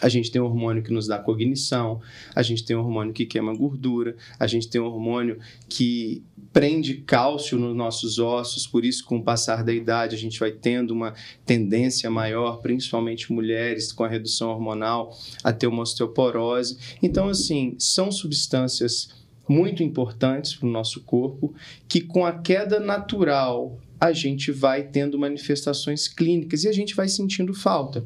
[0.00, 2.00] A gente tem um hormônio que nos dá cognição,
[2.34, 6.94] a gente tem um hormônio que queima gordura, a gente tem um hormônio que prende
[6.94, 10.92] cálcio nos nossos ossos, por isso, com o passar da idade, a gente vai tendo
[10.92, 11.14] uma
[11.46, 16.78] tendência maior, principalmente mulheres com a redução hormonal, a ter uma osteoporose.
[17.02, 19.10] Então, assim, são substâncias
[19.48, 21.54] muito importantes para o nosso corpo
[21.88, 27.06] que, com a queda natural a gente vai tendo manifestações clínicas e a gente vai
[27.06, 28.02] sentindo falta.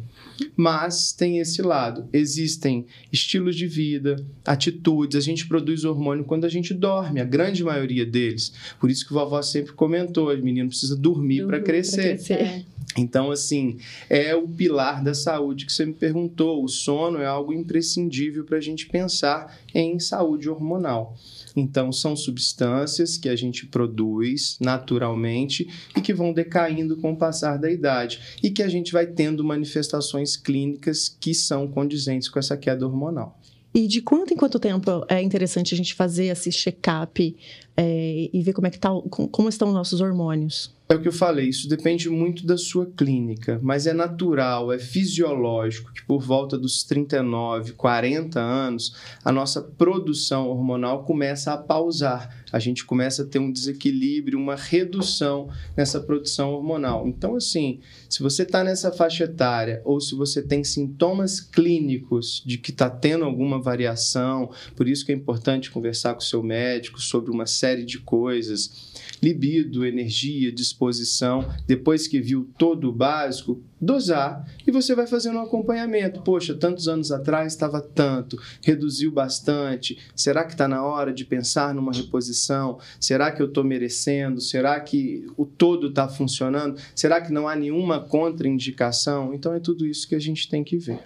[0.57, 2.09] Mas tem esse lado.
[2.13, 5.17] Existem estilos de vida, atitudes.
[5.17, 8.53] A gente produz hormônio quando a gente dorme, a grande maioria deles.
[8.81, 12.17] Por isso que o vovó sempre comentou: o menino precisa dormir para crescer.
[12.17, 12.33] crescer.
[12.35, 12.65] É.
[12.97, 13.79] Então, assim,
[14.09, 16.63] é o pilar da saúde que você me perguntou.
[16.63, 21.17] O sono é algo imprescindível para a gente pensar em saúde hormonal.
[21.57, 27.59] Então, são substâncias que a gente produz naturalmente e que vão decaindo com o passar
[27.59, 32.57] da idade e que a gente vai tendo manifestações clínicas que são condizentes com essa
[32.57, 33.39] queda hormonal.
[33.75, 37.37] E de quanto em quanto tempo é interessante a gente fazer esse check-up
[37.77, 40.73] é, e ver como é que tá, como estão os nossos hormônios?
[40.87, 44.79] É o que eu falei, isso depende muito da sua clínica, mas é natural, é
[44.79, 48.95] fisiológico que por volta dos 39, 40 anos,
[49.25, 52.45] a nossa produção hormonal começa a pausar.
[52.53, 57.09] A gente começa a ter um desequilíbrio, uma redução nessa produção hormonal.
[57.09, 62.59] Então, assim, se você está nessa faixa etária ou se você tem sintomas clínicos de
[62.59, 67.01] que está tendo alguma variação, por isso que é importante conversar com o seu médico
[67.01, 68.93] sobre uma série de coisas.
[69.23, 71.49] Libido, energia, disposição.
[71.67, 76.23] Depois que viu todo o básico, dosar e você vai fazendo um acompanhamento.
[76.23, 79.99] Poxa, tantos anos atrás estava tanto, reduziu bastante.
[80.15, 82.79] Será que está na hora de pensar numa reposição?
[82.99, 84.41] Será que eu estou merecendo?
[84.41, 86.81] Será que o todo está funcionando?
[86.95, 89.35] Será que não há nenhuma contraindicação?
[89.35, 91.01] Então é tudo isso que a gente tem que ver.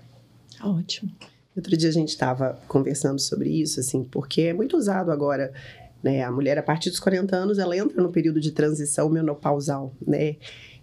[0.62, 1.10] Ótimo.
[1.56, 5.52] Outro dia a gente estava conversando sobre isso, assim, porque é muito usado agora,
[6.02, 6.22] né?
[6.22, 10.36] A mulher, a partir dos 40 anos, ela entra no período de transição menopausal, né?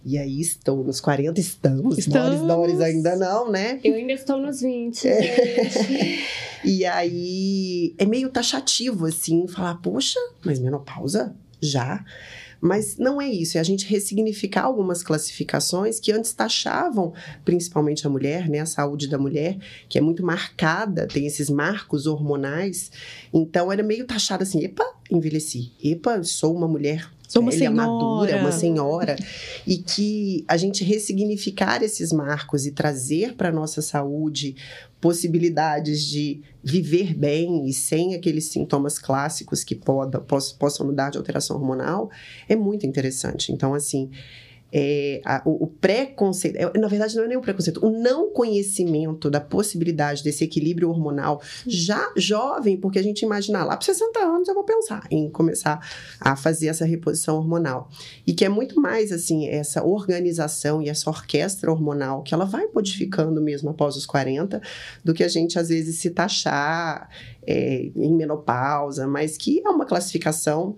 [0.04, 1.98] E aí estou nos 40, estamos.
[1.98, 2.40] Estamos.
[2.40, 3.80] Doris, Doris ainda não, né?
[3.82, 6.18] Eu ainda estou nos 20, É.
[6.64, 11.34] E aí é meio taxativo, assim, falar, poxa, mas menopausa?
[11.60, 12.04] Já?
[12.60, 17.12] Mas não é isso, é a gente ressignificar algumas classificações que antes taxavam,
[17.44, 18.60] principalmente a mulher, né?
[18.60, 22.90] A saúde da mulher, que é muito marcada, tem esses marcos hormonais.
[23.32, 25.72] Então era meio taxado assim, epa, envelheci.
[25.82, 28.42] Epa, sou uma mulher Sou uma velha, madura, senhora.
[28.42, 29.16] uma senhora.
[29.66, 34.54] E que a gente ressignificar esses marcos e trazer para nossa saúde
[35.06, 41.16] possibilidades de viver bem e sem aqueles sintomas clássicos que poda, poss- possam mudar de
[41.16, 42.10] alteração hormonal
[42.48, 43.52] é muito interessante.
[43.52, 44.10] Então, assim,
[44.78, 48.30] é, a- o, o preconceito, é, na verdade, não é nem o preconceito, o não
[48.30, 54.18] conhecimento da possibilidade desse equilíbrio hormonal já jovem, porque a gente imagina lá para 60
[54.20, 55.80] anos eu vou pensar em começar
[56.20, 57.88] a fazer essa reposição hormonal.
[58.26, 62.66] E que é muito mais assim, essa organização e essa orquestra hormonal que ela vai
[62.74, 64.60] modificando mesmo após os 40,
[65.02, 67.08] do que a gente às vezes se taxar
[67.46, 70.76] é, em menopausa, mas que é uma classificação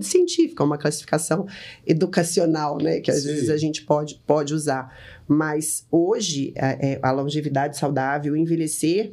[0.00, 1.46] científica, uma classificação
[1.86, 3.28] educacional, né, que às Sim.
[3.28, 4.96] vezes a gente pode, pode usar.
[5.26, 9.12] Mas hoje, a, é, a longevidade saudável, envelhecer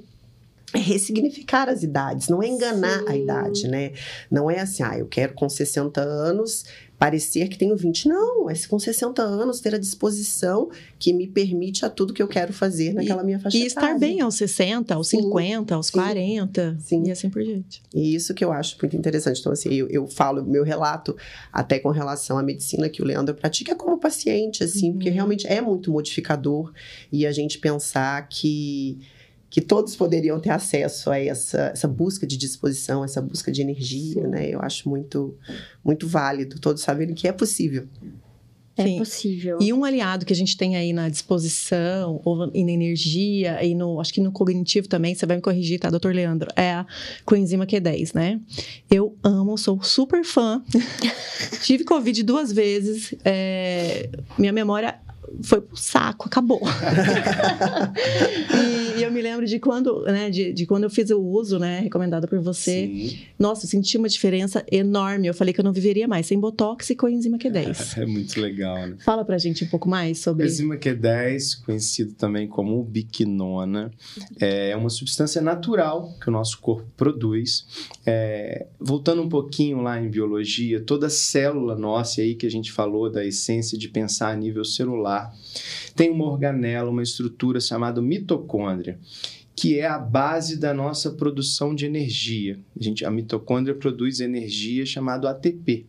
[0.74, 3.24] é ressignificar as idades, não é enganar a Sim.
[3.24, 3.94] idade, né?
[4.30, 6.66] Não é assim, ah, eu quero com 60 anos
[6.98, 8.08] parecer que tenho 20.
[8.08, 12.28] Não, é com 60 anos ter a disposição que me permite a tudo que eu
[12.28, 15.22] quero fazer naquela minha faixa E estar bem aos 60, aos Sim.
[15.24, 15.94] 50, aos Sim.
[15.94, 17.04] 40 Sim.
[17.06, 17.82] e assim por diante.
[17.94, 19.40] E isso que eu acho muito interessante.
[19.40, 21.16] Então, assim, eu, eu falo meu relato
[21.52, 25.16] até com relação à medicina que o Leandro pratica como paciente, assim, porque Uhum.
[25.16, 26.72] realmente é muito modificador
[27.12, 29.00] e a gente pensar que
[29.56, 34.24] que todos poderiam ter acesso a essa, essa busca de disposição, essa busca de energia,
[34.24, 34.28] Sim.
[34.28, 34.50] né?
[34.50, 35.34] Eu acho muito,
[35.82, 37.88] muito válido, todos saberem que é possível.
[38.76, 38.98] É Sim.
[38.98, 39.58] possível.
[39.62, 43.74] E um aliado que a gente tem aí na disposição, ou e na energia, e
[43.74, 46.50] no, acho que no cognitivo também, você vai me corrigir, tá, doutor Leandro?
[46.54, 46.86] É a
[47.24, 48.42] coenzima Q10, né?
[48.92, 50.62] Eu amo, sou super fã.
[51.64, 53.16] Tive Covid duas vezes.
[53.24, 55.00] é, minha memória
[55.44, 56.62] foi pro saco, acabou.
[58.96, 61.60] e, e eu me lembro de quando, né, de, de quando eu fiz o uso,
[61.60, 62.88] né, recomendado por você.
[62.88, 63.20] Sim.
[63.38, 65.28] Nossa, eu senti uma diferença enorme.
[65.28, 67.96] Eu falei que eu não viveria mais sem botox e coenzima Q10.
[68.06, 68.98] É muito legal, né?
[69.00, 73.92] Fala pra gente um pouco mais sobre Coenzima Q10, conhecido também como ubiquinona,
[74.40, 77.66] é uma substância natural que o nosso corpo produz.
[78.06, 83.10] É, voltando um pouquinho lá em biologia, toda célula nossa aí que a gente falou
[83.10, 85.25] da essência de pensar a nível celular,
[85.96, 89.00] tem uma organela, uma estrutura chamada mitocôndria
[89.56, 92.60] que é a base da nossa produção de energia.
[92.78, 95.86] A, gente, a mitocôndria produz energia chamada ATP.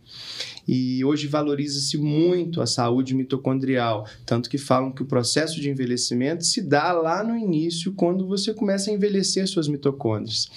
[0.68, 6.44] E hoje valoriza-se muito a saúde mitocondrial, tanto que falam que o processo de envelhecimento
[6.44, 10.48] se dá lá no início, quando você começa a envelhecer suas mitocôndrias.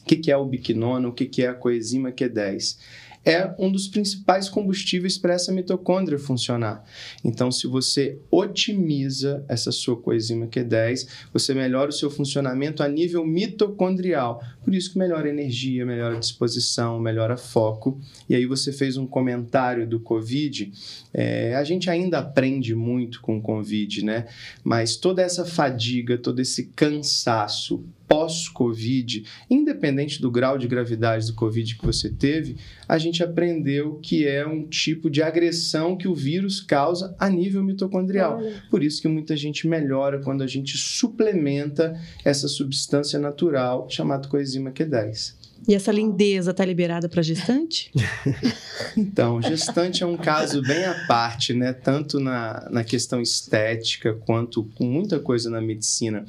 [0.00, 1.08] O que, é o biquinona?
[1.08, 2.78] O que, que é a coenzima Q10?
[3.24, 6.82] É um dos principais combustíveis para essa mitocôndria funcionar.
[7.22, 13.26] Então, se você otimiza essa sua coenzima Q10, você melhora o seu funcionamento a nível
[13.26, 14.42] mitocondrial.
[14.64, 18.00] Por isso que melhora a energia, melhora a disposição, melhora foco.
[18.26, 20.72] E aí você fez um comentário do Covid.
[21.12, 24.28] É, a gente ainda aprende muito com o Covid, né?
[24.64, 31.76] Mas toda essa fadiga, todo esse cansaço pós-Covid, independente do grau de gravidade do Covid
[31.76, 32.56] que você teve,
[32.88, 37.62] a gente aprendeu que é um tipo de agressão que o vírus causa a nível
[37.62, 38.38] mitocondrial.
[38.38, 44.26] Olha, Por isso que muita gente melhora quando a gente suplementa essa substância natural chamada
[44.26, 45.39] coenzima Q10.
[45.68, 47.90] E essa lindeza tá liberada para gestante?
[48.96, 51.72] Então, gestante é um caso bem à parte, né?
[51.72, 56.24] Tanto na, na questão estética quanto com muita coisa na medicina.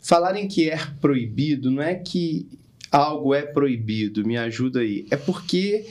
[0.00, 2.46] Falarem que é proibido não é que
[2.92, 5.04] algo é proibido, me ajuda aí.
[5.10, 5.86] É porque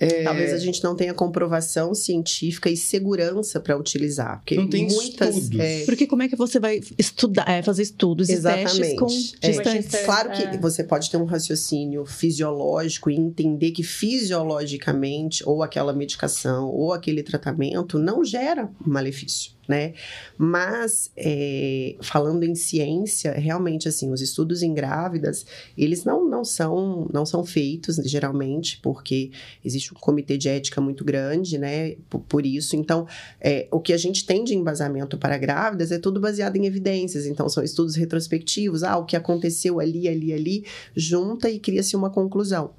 [0.00, 4.38] É, Talvez a gente não tenha comprovação científica e segurança para utilizar.
[4.38, 5.36] Porque Não tem muitas.
[5.36, 5.60] estudos.
[5.60, 9.06] é, Porque como é que você vai estudar, é, fazer estudos e testes com
[9.42, 9.48] É.
[9.50, 10.04] distantes?
[10.06, 10.56] Claro que É.
[10.58, 17.22] você pode ter um raciocínio fisiológico e entender que fisiologicamente ou aquela medicação ou aquele
[17.22, 19.94] tratamento não gera malefício, né?
[20.36, 25.46] Mas é, falando em ciência, realmente assim, os estudos em grávidas
[25.78, 29.30] eles não, não são não são feitos geralmente porque
[29.64, 31.94] existe um comitê de ética muito grande, né?
[32.08, 33.06] Por, por isso, então
[33.40, 37.26] é, o que a gente tem de embasamento para grávidas é tudo baseado em evidências.
[37.26, 38.82] Então, são estudos retrospectivos.
[38.82, 40.64] Ah, o que aconteceu ali, ali, ali,
[40.94, 42.72] junta e cria-se uma conclusão.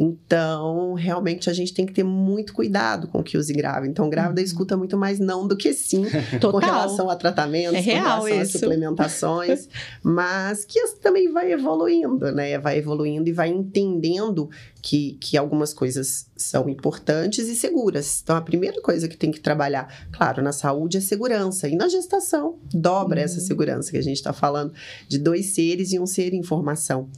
[0.00, 3.88] Então, realmente, a gente tem que ter muito cuidado com o que use grávida.
[3.88, 4.44] Então, grávida Uhum.
[4.46, 6.04] escuta muito mais não do que sim
[6.40, 6.52] Total.
[6.52, 8.58] com relação a tratamentos, É com relação a isso.
[8.58, 9.68] suplementações,
[10.02, 12.58] mas que isso também vai evoluindo, né?
[12.58, 14.48] Vai evoluindo e vai entendendo
[14.80, 18.20] que, que algumas coisas são importantes e seguras.
[18.22, 21.68] Então, a primeira coisa que tem que trabalhar, claro, na saúde é segurança.
[21.68, 23.24] E na gestação, dobra Uhum.
[23.24, 24.72] essa segurança que a gente está falando
[25.08, 27.08] de dois seres e um ser em formação.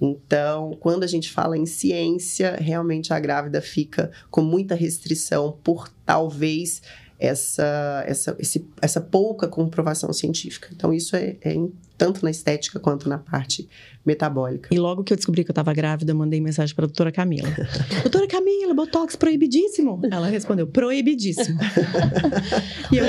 [0.00, 5.88] Então, quando a gente fala em ciência, realmente a grávida fica com muita restrição por
[6.06, 6.80] talvez
[7.18, 10.68] essa, essa, esse, essa pouca comprovação científica.
[10.74, 11.54] Então, isso é, é
[11.98, 13.68] tanto na estética quanto na parte
[14.04, 14.68] metabólica.
[14.72, 17.48] E logo que eu descobri que eu tava grávida, eu mandei mensagem pra doutora Camila.
[18.02, 20.00] doutora Camila, Botox proibidíssimo.
[20.10, 21.58] Ela respondeu, proibidíssimo.
[22.92, 23.04] e, eu,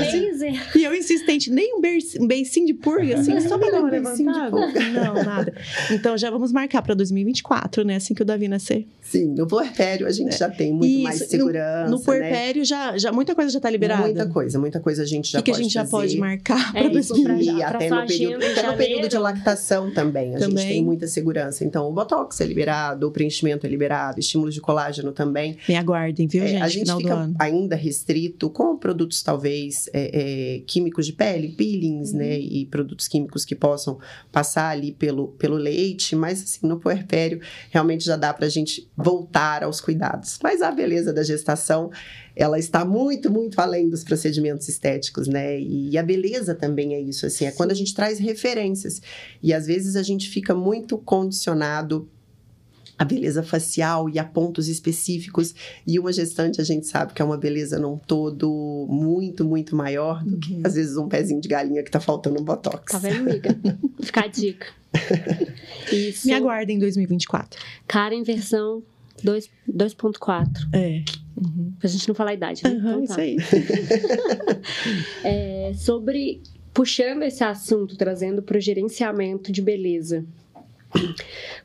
[0.76, 3.90] e eu insistente, nem um, ber- um beicinho de purga, assim, só pra dar Um
[3.90, 4.90] beicinho de levantada.
[4.92, 5.54] Não, nada.
[5.92, 7.96] Então já vamos marcar pra 2024, né?
[7.96, 8.88] Assim que o Davi nascer.
[9.02, 11.90] Sim, no puerpério a gente já tem muito Isso, mais no- segurança.
[11.90, 12.04] No né?
[12.06, 14.04] puerpério, já, já, muita coisa já tá liberada.
[14.04, 15.92] Muita coisa, muita coisa a gente já que, que a pode gente já fazer.
[15.92, 17.14] pode marcar É pra isso, 2024?
[17.14, 20.68] pra já- E até no período, até no período de lactação também, a gente Também.
[20.68, 21.64] tem muita segurança.
[21.64, 25.58] Então, o botox é liberado, o preenchimento é liberado, estímulos de colágeno também.
[25.68, 26.62] Me aguardem, viu, É, gente?
[26.62, 32.36] a gente fica ainda restrito com produtos, talvez, é, é, químicos de pele, peelings, né?
[32.36, 32.48] Uhum.
[32.52, 34.00] E produtos químicos que possam
[34.32, 37.40] passar ali pelo, pelo leite, mas assim, no puerpério,
[37.70, 40.40] realmente já dá pra gente voltar aos cuidados.
[40.44, 41.90] Mas a beleza da gestação,
[42.36, 45.60] ela está muito, muito além dos procedimentos estéticos, né?
[45.60, 49.02] E a beleza também é isso, assim, é quando a gente traz referências.
[49.44, 52.10] E às vezes a gente fica muito condicionado
[52.98, 55.56] a beleza facial e a pontos específicos.
[55.88, 60.24] E uma gestante, a gente sabe que é uma beleza num todo muito, muito maior
[60.24, 60.62] do que, Uhum.
[60.64, 62.92] às vezes, um pezinho de galinha que tá faltando um botox.
[62.92, 63.58] Tá vendo, amiga?
[64.04, 64.68] Fica a dica.
[65.92, 66.28] Isso.
[66.28, 67.60] Me aguardem em 2024.
[67.88, 68.84] Karen versão
[69.24, 70.48] 2 2.4.
[70.74, 71.04] É.
[71.42, 71.74] Uhum.
[71.80, 72.70] Pra gente não falar a idade, né?
[72.72, 73.22] Aham, Então isso tá.
[73.22, 73.38] aí.
[75.24, 76.42] É, sobre
[76.74, 80.26] puxando esse assunto, trazendo para o gerenciamento de beleza.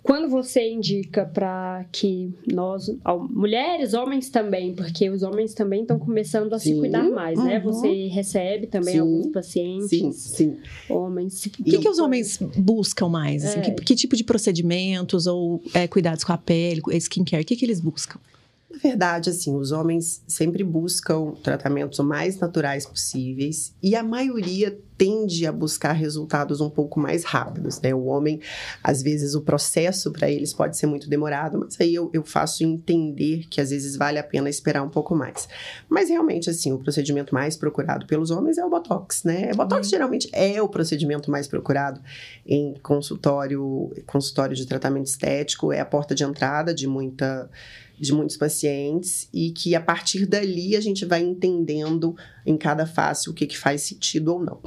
[0.05, 2.89] Quando você indica para que nós,
[3.31, 7.59] mulheres, homens também, porque os homens também estão começando a se Sim, cuidar mais, né?
[7.59, 7.64] uhum.
[7.72, 10.57] Você recebe também Sim, alguns pacientes, Sim, sim.
[10.89, 11.45] homens.
[11.45, 13.45] O que, que os homens buscam mais?
[13.45, 13.59] assim?
[13.59, 13.62] É.
[13.62, 17.43] Que, que tipo de procedimentos ou é, cuidados com a pele, skincare?
[17.43, 18.20] O que, que eles buscam?
[18.87, 25.47] Verdade, assim, os homens sempre buscam tratamentos o mais naturais possíveis e a maioria tende
[25.47, 27.94] a buscar resultados um pouco mais rápidos, né?
[27.94, 28.40] O homem,
[28.82, 32.64] às vezes, o processo para eles pode ser muito demorado, mas aí eu, eu faço
[32.64, 35.49] entender que às vezes vale a pena esperar um pouco mais.
[35.88, 39.51] Mas realmente, assim, o procedimento mais procurado pelos homens é o Botox, né?
[39.53, 42.01] O Botox geralmente é o procedimento mais procurado
[42.47, 47.49] em consultório, consultório de tratamento estético, é a porta de entrada de muita
[47.99, 52.14] de muitos pacientes e que a partir dali a gente vai entendendo
[52.47, 54.61] em cada face o que, que faz sentido ou não.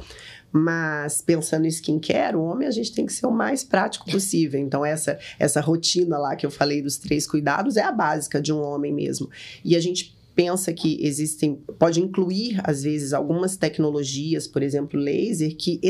[0.52, 4.60] Mas pensando em skincare, o homem a gente tem que ser o mais prático possível.
[4.60, 8.52] Então, essa, essa rotina lá que eu falei dos três cuidados é a básica de
[8.52, 9.30] um homem mesmo.
[9.64, 15.54] E a gente pensa que existem, pode incluir às vezes algumas tecnologias, por exemplo, laser,
[15.56, 15.80] que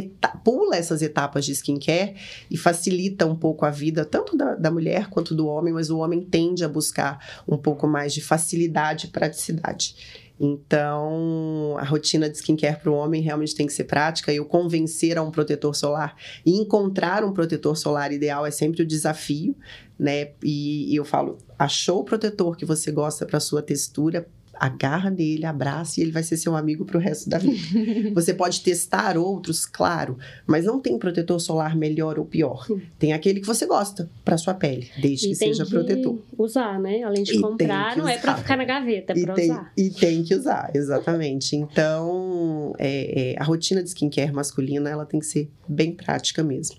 [0.45, 2.17] pula essas etapas de skincare
[2.51, 5.99] e facilita um pouco a vida tanto da, da mulher quanto do homem, mas o
[5.99, 9.95] homem tende a buscar um pouco mais de facilidade e praticidade.
[10.41, 14.33] Então, a rotina de skincare para o homem realmente tem que ser prática.
[14.33, 16.17] E o convencer a um protetor solar
[16.47, 19.55] e encontrar um protetor solar ideal é sempre o desafio,
[19.99, 20.31] né?
[20.43, 24.27] E, e eu falo, achou o protetor que você gosta para sua textura,
[24.61, 27.57] agarra nele, abraça e ele vai ser seu amigo para o resto da vida.
[28.15, 32.67] Você pode testar outros, claro, mas não tem protetor solar melhor ou pior.
[32.99, 36.19] Tem aquele que você gosta para sua pele, desde que E tem seja que protetor.
[36.37, 37.03] usar, né?
[37.03, 39.73] Além de E comprar, que não é para ficar na gaveta, é para tem, usar.
[39.77, 41.57] e tem que usar, exatamente.
[41.57, 46.77] Então, é, é, a rotina de skincare masculina ela tem que ser bem prática mesmo.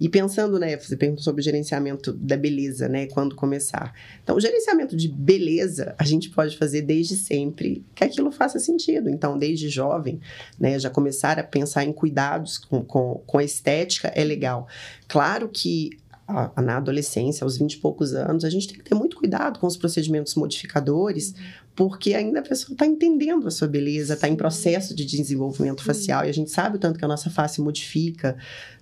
[0.00, 3.94] E pensando, né, você perguntou sobre o gerenciamento da beleza, né, quando começar.
[4.22, 9.08] Então, o gerenciamento de beleza, a gente pode fazer desde sempre que aquilo faça sentido.
[9.08, 10.20] Então, desde jovem,
[10.58, 14.66] né, já começar a pensar em cuidados com, com, com a estética é legal.
[15.06, 15.90] Claro que
[16.26, 19.66] na adolescência, aos 20 e poucos anos, a gente tem que ter muito cuidado com
[19.66, 21.34] os procedimentos modificadores,
[21.76, 26.24] porque ainda a pessoa está entendendo a sua beleza, está em processo de desenvolvimento facial,
[26.24, 28.36] e a gente sabe o tanto que a nossa face modifica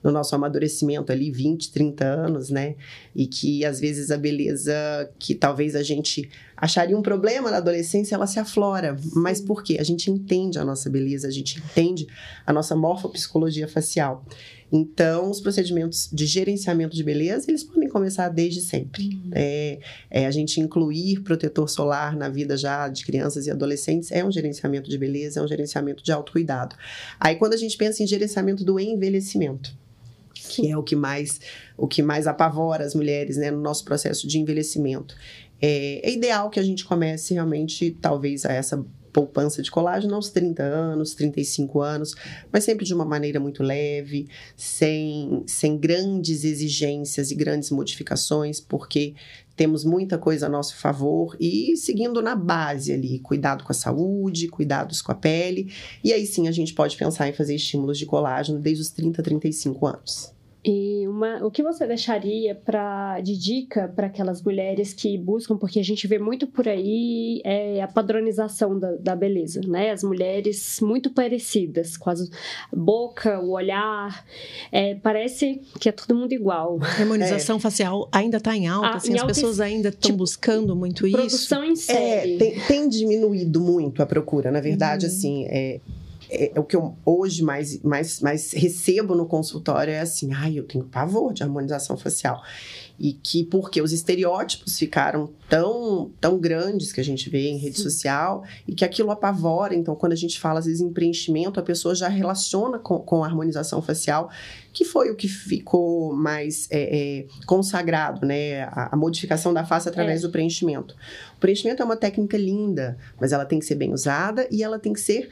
[0.05, 2.77] no nosso amadurecimento ali, 20, 30 anos, né?
[3.15, 4.73] E que às vezes a beleza
[5.19, 8.97] que talvez a gente acharia um problema na adolescência, ela se aflora.
[9.15, 9.79] Mas por quê?
[9.81, 12.07] A gente entende a nossa beleza, a gente entende
[12.47, 14.25] a nossa morfopsicologia facial.
[14.73, 19.09] Então, os procedimentos de gerenciamento de beleza, eles podem começar desde sempre.
[19.09, 19.31] Uhum.
[19.35, 19.79] É,
[20.11, 24.33] é, a gente incluir protetor solar na vida já de crianças e adolescentes é um
[24.33, 26.75] gerenciamento de beleza, é um gerenciamento de autocuidado.
[27.21, 29.77] Aí, quando a gente pensa em gerenciamento do envelhecimento,
[30.49, 31.41] que é o que mais
[31.77, 35.15] o que mais apavora as mulheres né, no nosso processo de envelhecimento.
[35.61, 40.31] É, é ideal que a gente comece realmente, talvez, a essa poupança de colágeno aos
[40.31, 42.15] 30 anos, 35 anos,
[42.51, 49.15] mas sempre de uma maneira muito leve, sem, sem grandes exigências e grandes modificações, porque
[49.55, 54.49] temos muita coisa a nosso favor e seguindo na base ali, cuidado com a saúde,
[54.49, 58.07] cuidados com a pele, e aí sim a gente pode pensar em fazer estímulos de
[58.07, 60.42] colágeno desde os 30, 35 anos.
[60.65, 65.81] E uma, o que você deixaria pra, de dica para aquelas mulheres que buscam, porque
[65.81, 69.91] a gente vê muito por aí é a padronização da, da beleza, né?
[69.91, 72.15] As mulheres muito parecidas, com a
[72.73, 74.25] boca, o olhar,
[74.71, 76.79] é, parece que é todo mundo igual.
[76.81, 77.61] A harmonização é.
[77.61, 80.77] facial ainda está em alta, ah, assim, em as alta pessoas ainda estão tipo, buscando
[80.77, 81.49] muito produção isso.
[81.49, 82.35] Produção em série.
[82.35, 85.13] É, tem, tem, diminuído muito a procura, na verdade, uhum.
[85.13, 85.47] assim,
[86.33, 90.59] é, é, o que eu hoje mais, mais, mais recebo no consultório é assim, ai,
[90.59, 92.43] eu tenho pavor de harmonização facial.
[92.99, 97.77] E que porque os estereótipos ficaram tão, tão grandes que a gente vê em rede
[97.77, 97.83] Sim.
[97.83, 99.75] social e que aquilo apavora.
[99.75, 103.25] Então, quando a gente fala, às vezes, em preenchimento, a pessoa já relaciona com, com
[103.25, 104.31] a harmonização facial,
[104.73, 108.63] que foi o que ficou mais é, é, consagrado, né?
[108.65, 110.27] A, a, modificação da face através é.
[110.27, 110.95] do preenchimento.
[111.37, 114.79] O preenchimento é uma técnica linda, mas ela tem que ser bem usada e ela
[114.79, 115.29] tem que ser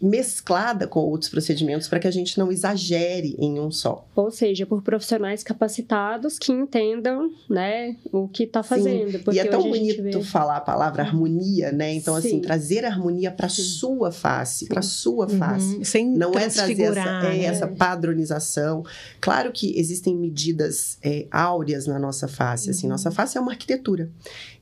[0.00, 4.06] mesclada com outros procedimentos para que a gente não exagere em um só.
[4.14, 9.20] Ou seja, por profissionais capacitados que entendam, né, o que está fazendo.
[9.32, 10.22] e é tão bonito vê...
[10.22, 11.92] falar a palavra harmonia, né?
[11.94, 12.36] Então, assim, Sim.
[12.36, 15.38] assim, trazer harmonia para sua face, para sua uhum.
[15.38, 15.84] face.
[15.84, 17.44] Sem não é trazer essa, é, né?
[17.44, 18.84] essa padronização.
[19.20, 22.92] Claro que existem medidas é, áureas na nossa face, assim, uhum.
[22.92, 24.10] nossa face é uma arquitetura.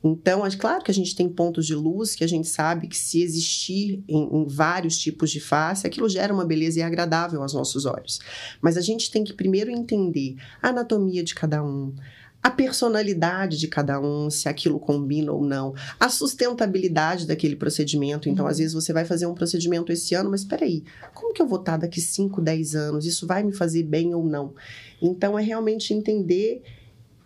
[0.03, 2.97] Então, é claro que a gente tem pontos de luz que a gente sabe que
[2.97, 7.41] se existir em, em vários tipos de face, aquilo gera uma beleza e é agradável
[7.41, 8.19] aos nossos olhos.
[8.61, 11.93] Mas a gente tem que primeiro entender a anatomia de cada um,
[12.41, 18.29] a personalidade de cada um, se aquilo combina ou não, a sustentabilidade daquele procedimento.
[18.29, 18.51] Então, uhum.
[18.51, 20.83] às vezes, você vai fazer um procedimento esse ano, mas espera aí,
[21.13, 23.05] como que eu vou estar daqui 5, 10 anos?
[23.05, 24.53] Isso vai me fazer bem ou não?
[25.01, 26.61] Então, é realmente entender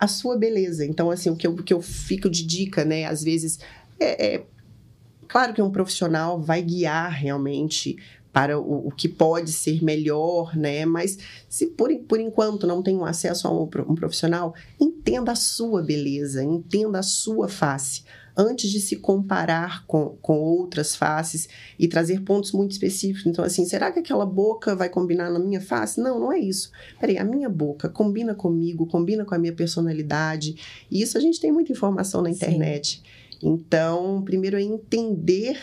[0.01, 0.83] a sua beleza.
[0.83, 3.05] Então, assim, o que eu, o que eu fico de dica, né?
[3.05, 3.59] Às vezes,
[3.99, 4.43] é, é
[5.27, 7.97] claro que um profissional vai guiar realmente
[8.33, 10.85] para o, o, que pode ser melhor, né?
[10.87, 15.83] Mas se por, por enquanto não tem acesso a um, um profissional, entenda a sua
[15.83, 18.03] beleza, entenda a sua face
[18.35, 23.25] antes de se comparar com, com outras faces e trazer pontos muito específicos.
[23.25, 25.99] Então, assim, será que aquela boca vai combinar na minha face?
[25.99, 26.71] Não, não é isso.
[26.99, 30.55] Peraí, a minha boca combina comigo, combina com a minha personalidade.
[30.89, 33.01] E isso a gente tem muita informação na internet.
[33.39, 33.49] Sim.
[33.49, 35.57] Então, primeiro é entender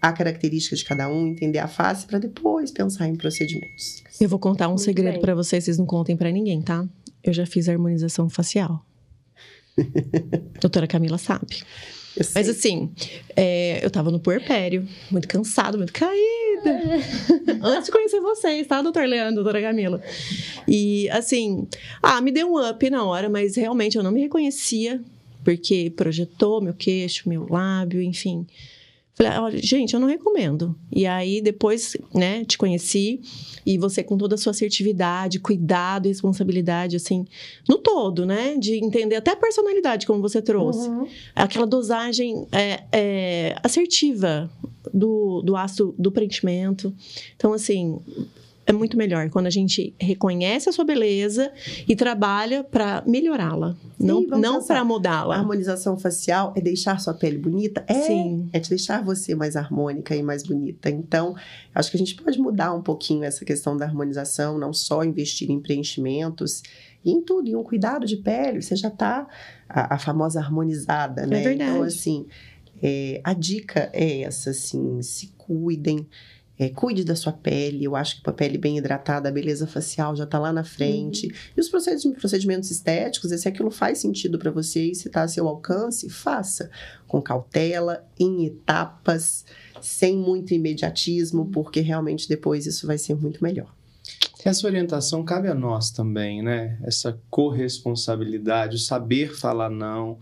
[0.00, 4.02] a característica de cada um, entender a face, para depois pensar em procedimentos.
[4.20, 6.86] Eu vou contar um Muito segredo para vocês, vocês não contem para ninguém, tá?
[7.24, 8.84] Eu já fiz harmonização facial.
[10.60, 11.62] Doutora Camila sabe.
[12.34, 12.90] Mas assim,
[13.36, 16.80] é, eu tava no puerpério, muito cansada, muito caída.
[17.62, 20.02] Antes de conhecer vocês, tá, doutor Leandro, doutora Camila?
[20.66, 21.68] E assim,
[22.02, 25.00] ah, me deu um up na hora, mas realmente eu não me reconhecia,
[25.44, 28.46] porque projetou meu queixo, meu lábio, enfim.
[29.16, 30.76] Falei, olha, gente, eu não recomendo.
[30.92, 33.22] E aí, depois, né, te conheci
[33.64, 37.24] e você com toda a sua assertividade, cuidado e responsabilidade, assim,
[37.66, 38.56] no todo, né?
[38.58, 40.86] De entender até a personalidade, como você trouxe.
[40.86, 41.08] Uhum.
[41.34, 44.50] Aquela dosagem é, é, assertiva
[44.92, 46.94] do, do ácido do preenchimento.
[47.36, 47.98] Então, assim,
[48.66, 51.52] é muito melhor quando a gente reconhece a sua beleza
[51.88, 55.36] e trabalha para melhorá-la, não, não para A mudá-la.
[55.36, 57.84] harmonização facial é deixar sua pele bonita?
[57.86, 57.94] É.
[57.94, 58.48] Sim.
[58.52, 60.90] É te deixar você mais harmônica e mais bonita.
[60.90, 61.34] Então,
[61.72, 65.50] acho que a gente pode mudar um pouquinho essa questão da harmonização, não só investir
[65.50, 66.62] em preenchimentos,
[67.04, 68.60] e em tudo, em um cuidado de pele.
[68.60, 69.28] Você já tá
[69.68, 71.40] a, a famosa harmonizada, né?
[71.40, 71.70] verdade.
[71.70, 72.26] Então, assim,
[72.82, 76.04] é, a dica é essa, assim, se cuidem.
[76.58, 77.84] É, cuide da sua pele.
[77.84, 80.64] Eu acho que com a pele bem hidratada, a beleza facial já está lá na
[80.64, 81.30] frente.
[81.54, 85.28] E os procedi- procedimentos estéticos, se aquilo faz sentido para você e se está a
[85.28, 86.70] seu alcance, faça
[87.06, 89.44] com cautela, em etapas,
[89.82, 93.74] sem muito imediatismo, porque realmente depois isso vai ser muito melhor.
[94.44, 96.78] Essa orientação cabe a nós também, né?
[96.84, 100.18] Essa corresponsabilidade, o saber falar não,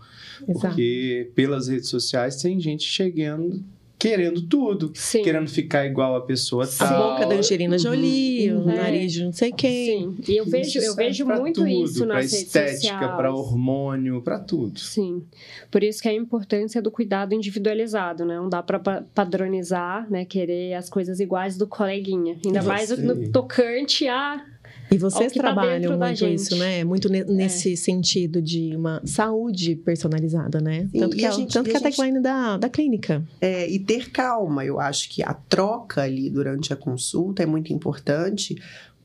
[0.47, 0.59] Exato.
[0.67, 3.63] porque pelas redes sociais tem gente chegando
[3.97, 5.23] querendo tudo, Sim.
[5.23, 7.13] querendo ficar igual a pessoa A tal.
[7.13, 8.69] boca da Angelina Jolie, o Uhum.
[8.71, 8.75] É.
[8.75, 10.15] nariz de não sei quem.
[10.21, 10.31] Sim.
[10.31, 14.39] E eu vejo, Isso eu vejo pra muito tudo, isso redes estética, para hormônio, para
[14.39, 14.79] tudo.
[14.79, 15.23] Sim.
[15.71, 18.35] Por isso que é a importância do cuidado individualizado, né?
[18.37, 18.79] Não dá para
[19.13, 20.25] padronizar, né?
[20.25, 22.37] Querer as coisas iguais do coleguinha.
[22.45, 24.43] Ainda mais no tocante a.
[24.91, 26.25] E vocês tá trabalham da muito.
[26.25, 26.33] É.
[26.33, 26.83] isso, né?
[26.83, 30.87] Muito ne- nesse sentido de uma saúde personalizada, né?
[30.91, 32.69] Sim, tanto e que, a é, gente- tanto que a é a tagline da, da
[32.69, 33.23] clínica.
[33.41, 37.73] É, e ter calma, eu acho que a troca ali durante a consulta é muito
[37.73, 38.55] importante,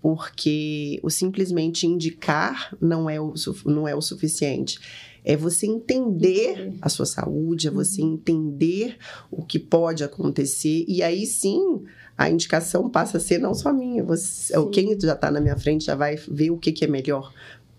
[0.03, 3.35] porque o simplesmente indicar não é o,
[3.66, 4.78] não é o suficiente.
[5.22, 8.97] É você entender a sua saúde, é você entender
[9.31, 11.83] o que pode acontecer, e aí sim
[12.21, 14.71] a indicação passa a ser não só minha, você, Sim.
[14.71, 17.33] quem já está na minha frente já vai ver o que, que é melhor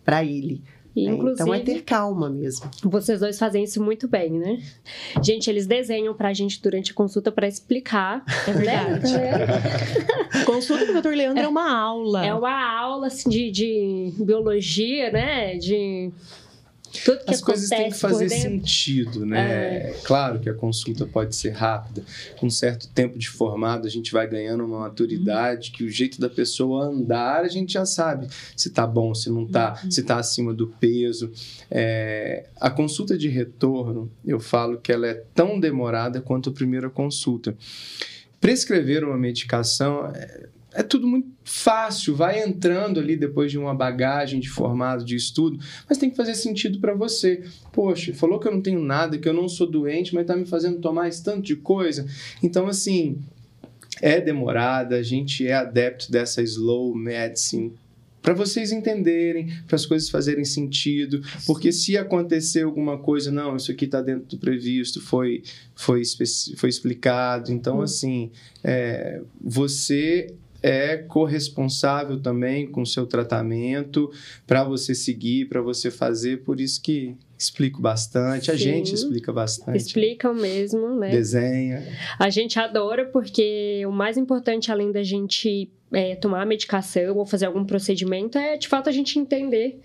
[0.03, 0.63] para ele.
[0.95, 1.15] E, né?
[1.31, 2.69] Então é ter calma mesmo.
[2.83, 4.59] vocês dois fazem isso muito bem, né?
[5.23, 8.25] Gente, eles desenham pra gente durante a consulta para explicar.
[8.47, 9.13] É verdade.
[9.13, 9.31] Né?
[10.43, 11.09] Consulta com o Dr.
[11.09, 12.25] Leandro é uma aula.
[12.25, 15.55] É uma aula assim, de, de biologia, né?
[15.55, 16.11] De
[16.91, 19.39] tudo que As coisas têm que fazer sentido, né?
[19.39, 22.03] É Claro que a consulta pode ser rápida.
[22.37, 26.19] Com um certo tempo de formado, a gente vai ganhando uma maturidade que o jeito
[26.19, 30.17] da pessoa andar, a gente já sabe se tá bom, se não tá, se tá
[30.17, 31.31] acima do peso.
[31.69, 36.89] É, A consulta de retorno, eu falo que ela é tão demorada quanto a primeira
[36.89, 37.55] consulta.
[38.39, 44.39] Prescrever uma medicação é, é tudo muito fácil, vai entrando ali depois de uma bagagem
[44.39, 47.43] de formado, de estudo, mas tem que fazer sentido para você.
[47.73, 50.45] Poxa, falou que eu não tenho nada, que eu não sou doente, mas tá me
[50.45, 52.05] fazendo tomar esse tanto de coisa.
[52.41, 53.19] Então, assim,
[54.01, 57.73] é demorada, a gente é adepto dessa slow medicine.
[58.21, 63.71] Para vocês entenderem, para as coisas fazerem sentido, porque se acontecer alguma coisa, não, isso
[63.71, 65.41] aqui está dentro do previsto, foi,
[65.75, 66.03] foi,
[66.55, 67.51] foi explicado.
[67.51, 68.29] Então, assim,
[68.63, 74.11] é, você é corresponsável também com o seu tratamento
[74.45, 76.43] para você seguir, para você fazer.
[76.43, 78.63] Por isso que explico bastante, a Sim.
[78.63, 79.77] gente explica bastante.
[79.77, 81.09] Explicam mesmo, né?
[81.09, 81.83] Desenha.
[82.19, 87.25] A gente adora porque o mais importante, além da gente é, tomar a medicação ou
[87.25, 89.79] fazer algum procedimento, é de fato a gente entender.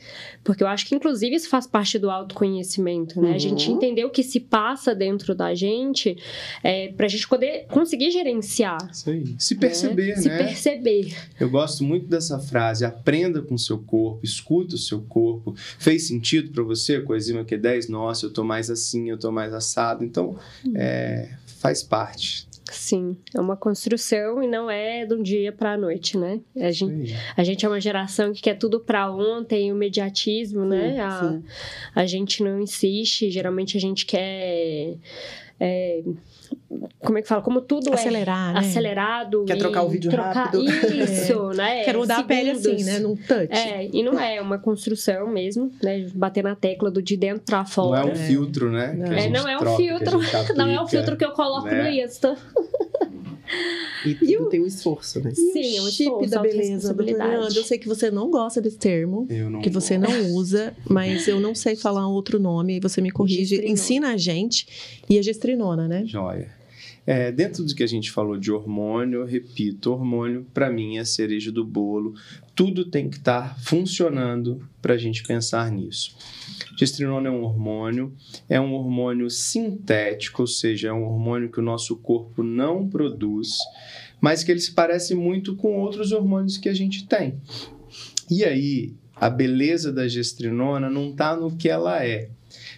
[0.45, 3.35] Porque eu acho que, inclusive, isso faz parte do autoconhecimento, né?
[3.35, 3.77] A gente Uhum.
[3.77, 6.17] entender o que se passa dentro da gente
[6.63, 8.79] é, pra gente poder conseguir gerenciar.
[8.93, 9.35] Isso aí.
[9.39, 10.23] Se perceber, né?
[10.23, 10.39] Se né?
[10.39, 11.15] perceber.
[11.41, 12.85] Eu gosto muito dessa frase.
[12.85, 15.55] Aprenda com o seu corpo, escuta o seu corpo.
[15.79, 17.01] Fez sentido para você?
[17.01, 17.89] Coenzima Q10?
[17.89, 20.05] Nossa, eu tô mais assim, eu tô mais assado.
[20.05, 20.37] Então,
[20.75, 22.46] é, faz parte.
[22.71, 26.41] Sim, é uma construção e não é de um dia pra noite, né?
[26.57, 31.01] A gente, a gente é uma geração que quer tudo pra ontem, o mediatismo, né?
[31.01, 31.45] A, Sim.
[31.95, 34.97] a gente não insiste, geralmente a gente quer.
[35.61, 36.03] é,
[37.01, 37.43] como é que fala?
[37.43, 38.59] Como tudo Acelerar, é né?
[38.61, 39.45] acelerado.
[39.47, 40.65] Quer e trocar o vídeo trocar- rápido.
[40.65, 41.85] Isso, né?
[41.85, 42.87] Quero mudar a pele assim, Segundos.
[42.87, 42.99] né?
[42.99, 43.49] Num touch.
[43.53, 46.07] É, e não é uma construção mesmo, né?
[46.15, 48.01] Bater na tecla do de dentro pra Não fora.
[48.01, 48.15] é um É.
[48.15, 48.95] filtro, né?
[48.97, 49.05] Não.
[49.09, 50.23] que a É, não é um troca, filtro.
[50.23, 50.89] gente Não é um aplica.
[50.89, 51.83] filtro que eu coloco né?
[51.83, 52.37] no Insta.
[54.05, 55.33] E tudo tem um esforço, né?
[55.35, 56.93] Sim, é um chip esforço, da beleza.
[56.95, 57.59] Leandro.
[57.59, 60.11] Eu sei que você não gosta desse termo, Eu não que você gosto.
[60.13, 63.73] não usa, mas eu não sei falar um outro nome, e você me corrige, Gestrinona.
[63.73, 64.67] ensina a gente.
[65.09, 66.05] E a gestrinona, né?
[66.07, 66.55] Joia.
[67.07, 71.01] É, dentro do que a gente falou de hormônio, eu repito, hormônio para mim é
[71.01, 72.15] a cereja do bolo.
[72.57, 76.17] Tudo tem que estar funcionando para a gente pensar nisso.
[76.77, 78.15] Gestrinona é um hormônio,
[78.49, 83.59] é um hormônio sintético, ou seja, é um hormônio que o nosso corpo não produz,
[84.21, 87.39] mas que ele se parece muito com outros hormônios que a gente tem.
[88.31, 92.31] E aí, a beleza da gestrinona não está no que ela é,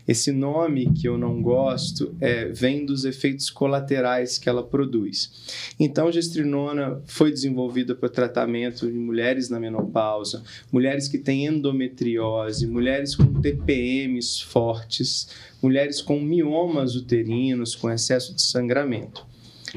[0.09, 5.31] Esse nome que eu não gosto é, vem dos efeitos colaterais que ela produz.
[5.79, 10.43] Então, gestrinona foi desenvolvida para tratamento de mulheres na menopausa,
[10.73, 15.29] mulheres que têm endometriose, mulheres com TPMs fortes,
[15.63, 19.27] mulheres com miomas uterinos, com excesso de sangramento.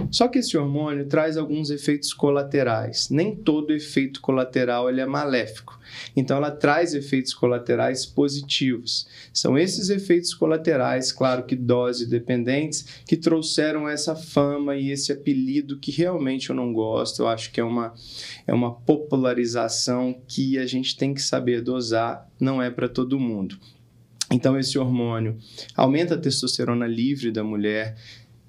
[0.10, 3.10] Só que esse hormônio traz alguns efeitos colaterais.
[3.10, 5.80] Nem todo efeito colateral ele é maléfico.
[6.16, 9.08] Então, ela traz efeitos colaterais positivos.
[9.34, 15.78] São esses efeitos colaterais, claro que dose dependentes, que trouxeram essa fama e esse apelido
[15.78, 17.24] que realmente eu não gosto.
[17.24, 17.94] Eu acho que é uma,
[18.48, 23.58] é uma popularização que a gente tem que saber dosar, não é para todo mundo.
[24.32, 25.38] Então, esse hormônio
[25.76, 27.98] aumenta a testosterona livre da mulher,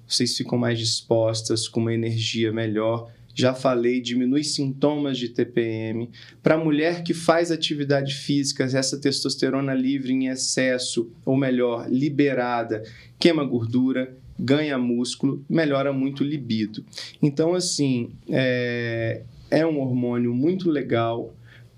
[0.07, 3.11] vocês ficam mais dispostas, com uma energia melhor.
[3.35, 6.09] Já falei, diminui sintomas de TPM.
[6.41, 12.83] Para a mulher que faz atividade física, essa testosterona livre em excesso, ou melhor, liberada,
[13.17, 16.85] queima gordura, ganha músculo, melhora muito o libido.
[17.21, 21.33] Então, assim, é, é um hormônio muito legal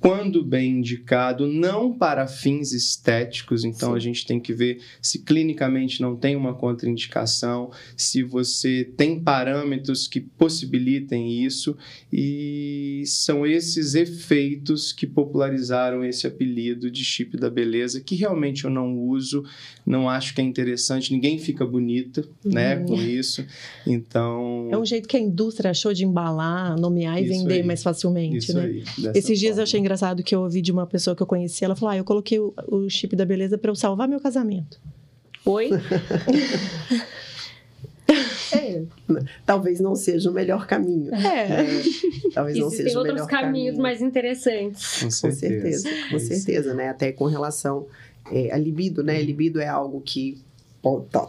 [0.05, 3.95] quando bem indicado, não para fins estéticos, então Sim.
[3.95, 10.07] a gente tem que ver se clinicamente não tem uma contraindicação, se você tem parâmetros
[10.07, 11.75] que possibilitem isso,
[12.13, 18.69] e são esses efeitos que popularizaram esse apelido de chip da beleza, que realmente eu
[18.69, 19.43] não uso,
[19.83, 22.85] não acho que é interessante, ninguém fica bonita, né, uhum.
[22.85, 23.43] com isso,
[23.87, 24.69] então...
[24.71, 27.63] É um jeito que a indústria achou de embalar, nomear e vender aí.
[27.63, 28.65] mais facilmente, isso né?
[28.65, 28.83] Aí,
[29.15, 31.63] Esses dias eu achei engraçado engraçado que eu ouvi de uma pessoa que eu conheci.
[31.63, 34.79] Ela falou: Ah, eu coloquei o, o chip da beleza para eu salvar meu casamento.
[35.45, 35.69] Oi?
[38.53, 38.83] É,
[39.45, 41.13] talvez não seja o melhor caminho.
[41.13, 41.61] É.
[41.61, 41.65] é
[42.33, 43.81] talvez não seja o melhor outros caminhos caminho.
[43.81, 45.01] mais interessantes.
[45.01, 45.19] Com certeza.
[45.19, 46.89] Com certeza, com certeza né?
[46.89, 47.87] Até com relação
[48.31, 49.21] é, a libido, né?
[49.21, 50.37] Libido é algo que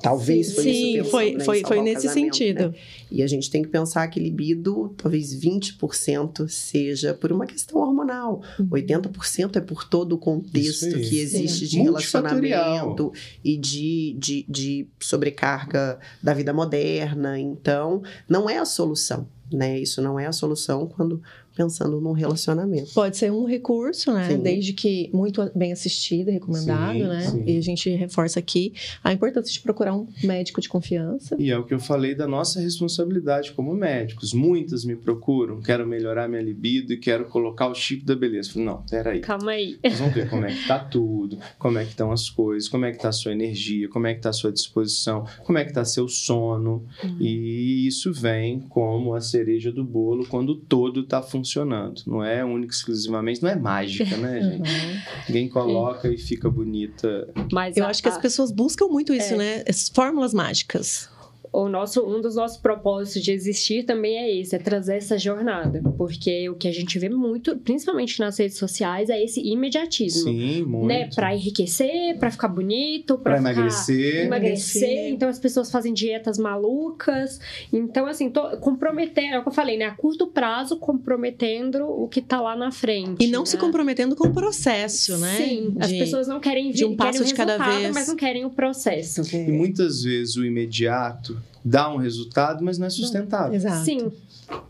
[0.03, 2.71] talvez foi Sim, isso foi, né, foi, foi nesse sentido.
[2.71, 2.75] Né?
[3.11, 8.43] E a gente tem que pensar que libido, talvez 20% seja por uma questão hormonal.
[8.59, 8.69] Uhum.
[8.69, 11.77] 80% é por todo o contexto que existe Sim.
[11.77, 13.13] de relacionamento
[13.45, 17.39] e de, de, de sobrecarga da vida moderna.
[17.39, 19.27] Então, não é a solução.
[19.53, 19.79] Né?
[19.79, 21.23] Isso não é a solução quando
[21.57, 22.93] pensando num relacionamento.
[22.93, 24.29] Pode ser um recurso, né?
[24.29, 24.39] Sim.
[24.39, 27.21] Desde que muito bem assistido, recomendado, sim, né?
[27.23, 27.45] Sim.
[27.47, 31.35] E a gente reforça aqui a importância de procurar um médico de confiança.
[31.39, 34.35] E é o que eu falei da nossa responsabilidade como médicos.
[34.35, 38.51] Muitas me procuram, quero melhorar minha libido e quero colocar o chip da beleza.
[38.51, 39.21] Falei, não, peraí.
[39.21, 39.79] Calma aí.
[39.83, 42.85] Nós vamos ver como é que tá tudo, como é que estão as coisas, como
[42.85, 45.65] é que tá a sua energia, como é que tá a sua disposição, como é
[45.65, 46.85] que tá seu sono.
[47.03, 47.17] Uhum.
[47.19, 52.03] E isso vem como a cereja do bolo quando todo tá funcionando.
[52.07, 54.71] Não é única exclusivamente, não é mágica, né, gente?
[54.71, 55.01] Uhum.
[55.29, 57.29] Ninguém coloca e fica bonita.
[57.53, 59.37] Mas eu a, acho que as pessoas buscam muito isso, é.
[59.37, 59.65] né?
[59.69, 61.09] As fórmulas mágicas
[61.53, 65.83] o nosso, um dos nossos propósitos de existir também é esse, é trazer essa jornada.
[65.97, 70.31] Porque o que a gente vê muito, principalmente nas redes sociais, é esse imediatismo.
[70.31, 70.87] Sim, muito.
[70.87, 71.09] Né?
[71.15, 74.27] Pra enriquecer, pra ficar bonito, pra, pra emagrecer.
[74.27, 75.09] Emagrecer.
[75.09, 77.41] Então as pessoas fazem dietas malucas.
[77.73, 79.87] Então, assim, tô comprometendo, é o que eu falei, né?
[79.87, 83.25] A curto prazo, comprometendo o que tá lá na frente.
[83.25, 83.47] E não né?
[83.47, 85.37] se comprometendo com o processo, né?
[85.37, 87.95] Sim, de, as pessoas não querem vir, de um passo de cada vez.
[87.95, 89.23] mas não querem o processo.
[89.35, 93.55] E muitas vezes o imediato dá um resultado, mas não é sustentável.
[93.55, 93.85] Exato.
[93.85, 94.13] Sim.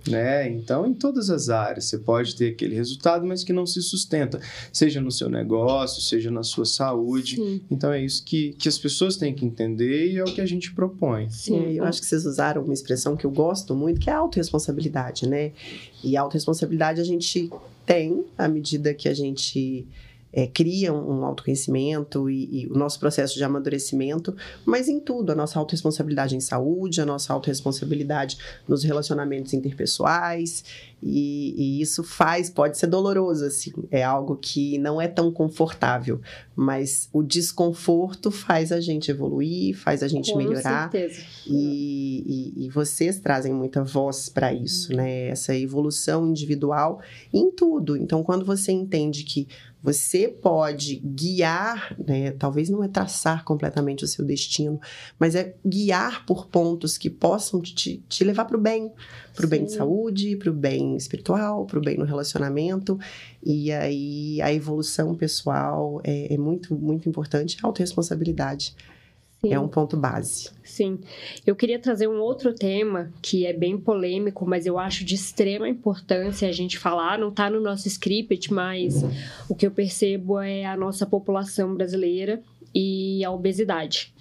[0.09, 0.49] Né?
[0.51, 4.41] Então, em todas as áreas, você pode ter aquele resultado, mas que não se sustenta,
[4.73, 7.37] seja no seu negócio, seja na sua saúde.
[7.37, 7.61] Sim.
[7.71, 10.47] Então, é isso que, que as pessoas têm que entender e é o que a
[10.47, 11.29] gente propõe.
[11.29, 14.19] Sim, eu acho que vocês usaram uma expressão que eu gosto muito, que é a
[14.19, 15.53] autorresponsabilidade, né?
[16.03, 17.51] E a autorresponsabilidade a gente
[17.85, 19.87] tem à medida que a gente
[20.33, 25.35] é, cria um autoconhecimento e, e, o nosso processo de amadurecimento, mas em tudo, a
[25.35, 28.37] nossa autorresponsabilidade em saúde, a nossa autorresponsabilidade
[28.69, 30.65] nos relacionamentos interpessoais,
[31.03, 36.21] e, e, isso faz, pode ser doloroso, assim, é algo que não é tão confortável,
[36.55, 40.91] mas o desconforto faz a gente evoluir, faz a gente Com melhorar.
[40.91, 41.23] Certeza.
[41.47, 45.29] E, e, e vocês trazem muita voz para isso, né?
[45.29, 47.01] Essa evolução individual
[47.33, 47.97] em tudo.
[47.97, 49.47] Então, quando você entende que
[49.87, 52.33] você pode guiar, né?
[52.33, 54.81] Talvez não é traçar completamente o seu destino,
[55.17, 58.91] mas é guiar por pontos que possam te, te levar para o bem,
[59.33, 62.99] para o bem de saúde, para o bem espiritual, para o bem no relacionamento.
[63.45, 67.57] E aí a evolução pessoal é, é muito, muito importante.
[67.63, 68.75] A autorresponsabilidade
[69.49, 69.55] Sim.
[69.55, 70.51] é um ponto base.
[70.63, 70.99] Sim.
[71.47, 75.69] Eu queria trazer um outro tema que é bem polêmico, mas eu acho de extrema
[75.69, 77.19] importância a gente falar.
[77.19, 79.05] Não está no nosso script, mas
[79.49, 82.43] o que eu percebo é a nossa população brasileira
[82.75, 84.13] e a obesidade.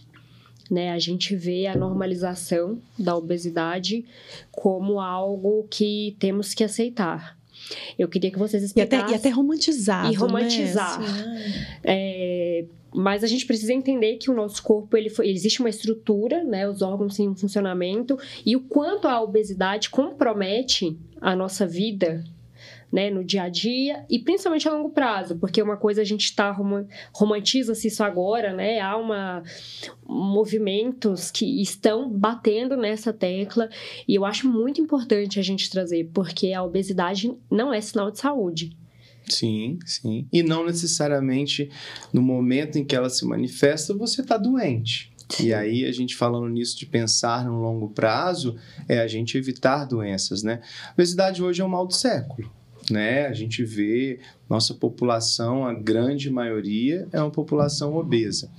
[0.72, 4.04] Né, a gente vê a normalização da obesidade
[4.52, 7.38] como algo que temos que aceitar.
[7.98, 9.00] Eu queria que vocês explicassem.
[9.00, 10.12] E até, e até romantizar.
[10.12, 11.00] E romantizar.
[11.00, 11.08] Né?
[11.08, 12.25] Assim, é,
[12.96, 16.68] mas a gente precisa entender que o nosso corpo ele foi, existe uma estrutura, né,
[16.68, 22.24] os órgãos em funcionamento e o quanto a obesidade compromete a nossa vida
[22.92, 26.24] né, no dia a dia e principalmente a longo prazo, porque uma coisa a gente
[26.24, 26.56] está
[27.12, 28.80] romantiza-se isso agora, né?
[28.80, 29.44] Há uma
[30.08, 33.68] movimentos que estão batendo nessa tecla
[34.08, 38.20] e eu acho muito importante a gente trazer, porque a obesidade não é sinal de
[38.20, 38.78] saúde.
[39.30, 40.28] Sim, sim.
[40.32, 41.70] E não necessariamente
[42.14, 45.12] no momento em que ela se manifesta você está doente.
[45.40, 48.56] E aí, a gente falando nisso de pensar no longo prazo,
[48.88, 50.62] é a gente evitar doenças, né?
[50.90, 52.52] A obesidade hoje é um mal do século
[52.90, 53.26] né?
[53.28, 54.20] A gente vê
[54.50, 58.50] nossa população, a grande maioria é uma população obesa.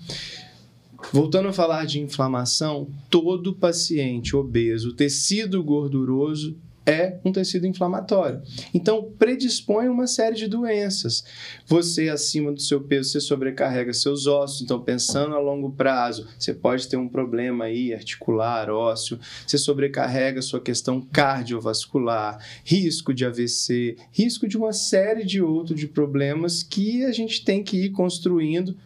[1.12, 6.56] Voltando a falar de inflamação, todo paciente obeso, tecido gorduroso
[6.86, 8.40] é um tecido inflamatório.
[8.72, 11.24] Então, predispõe uma série de doenças.
[11.66, 14.62] Você, acima do seu peso, você sobrecarrega seus ossos.
[14.62, 19.18] Então, pensando a longo prazo, você pode ter um problema aí articular, ósseo.
[19.44, 25.88] Você sobrecarrega sua questão cardiovascular, risco de AVC, risco de uma série de outros de
[25.88, 28.76] problemas que a gente tem que ir construindo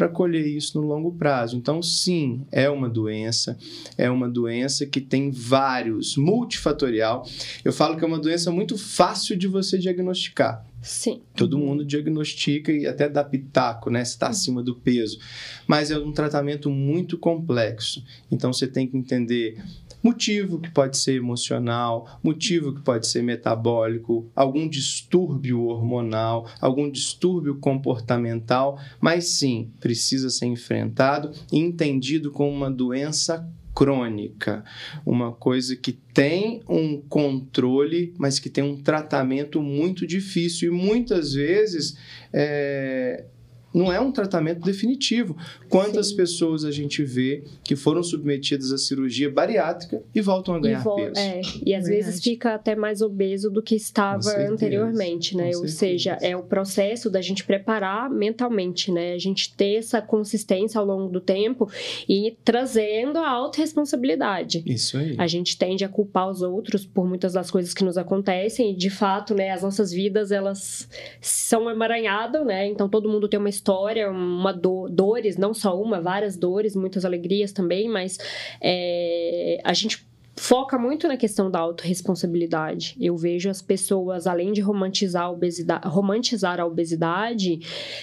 [0.00, 1.58] para colher isso no longo prazo.
[1.58, 3.58] Então, sim, é uma doença,
[3.98, 7.28] é uma doença que tem vários, multifatorial.
[7.62, 10.64] Eu falo que é uma doença muito fácil de você diagnosticar.
[10.80, 11.20] Sim.
[11.36, 14.02] Todo mundo diagnostica e até dá pitaco, né?
[14.02, 15.18] Se está acima do peso.
[15.66, 18.02] Mas é um tratamento muito complexo.
[18.30, 19.62] Então você tem que entender
[20.02, 27.56] Motivo que pode ser emocional, motivo que pode ser metabólico, algum distúrbio hormonal, algum distúrbio
[27.56, 34.64] comportamental, mas sim, precisa ser enfrentado e entendido como uma doença crônica,
[35.06, 41.34] uma coisa que tem um controle, mas que tem um tratamento muito difícil e muitas
[41.34, 41.96] vezes
[42.32, 43.24] é,
[43.72, 45.36] não é um tratamento definitivo.
[45.68, 46.16] Quantas Sim.
[46.16, 50.94] pessoas a gente vê que foram submetidas à cirurgia bariátrica e voltam a ganhar e
[50.96, 51.20] peso?
[51.20, 51.88] É, e às Verdade.
[51.88, 55.50] vezes fica até mais obeso do que estava anteriormente, né?
[55.56, 59.12] Ou seja, é o processo da gente preparar mentalmente, né?
[59.12, 61.70] A gente ter essa consistência ao longo do tempo
[62.08, 64.62] e trazendo a autorresponsabilidade.
[64.66, 65.14] Isso aí.
[65.18, 68.76] A gente tende a culpar os outros por muitas das coisas que nos acontecem e,
[68.76, 70.88] de fato, né, as nossas vidas, elas
[71.20, 72.66] são emaranhadas, né?
[72.66, 77.04] Então, todo mundo tem uma história, uma do, dores, não só uma, várias dores, muitas
[77.04, 78.18] alegrias também, mas
[78.60, 80.09] é, a gente
[80.40, 82.96] foca muito na questão da autorresponsabilidade.
[82.98, 87.60] Eu vejo as pessoas, além de romantizar a obesidade, romantizar a obesidade,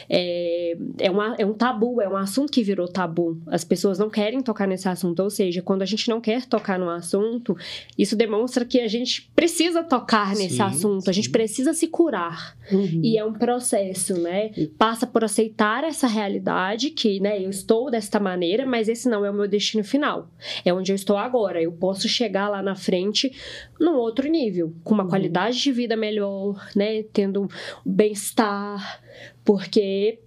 [0.08, 3.42] é, é, uma, é um tabu, é um assunto que virou tabu.
[3.48, 6.78] As pessoas não querem tocar nesse assunto, ou seja, quando a gente não quer tocar
[6.78, 7.58] no assunto,
[7.98, 11.10] isso demonstra que a gente precisa tocar nesse sim, assunto, sim.
[11.10, 12.56] a gente precisa se curar.
[12.72, 13.02] Uhum.
[13.04, 14.52] E é um processo, né?
[14.78, 19.32] Passa por aceitar essa realidade que, né, eu estou desta maneira, mas esse não é
[19.32, 20.30] o meu destino final.
[20.64, 21.60] É onde eu estou agora.
[21.60, 23.32] Eu posso chegar chegar lá na frente
[23.80, 25.10] num outro nível, com uma uhum.
[25.10, 27.04] qualidade de vida melhor, né?
[27.14, 27.50] Tendo
[27.86, 29.02] bem-estar,
[29.46, 30.20] porque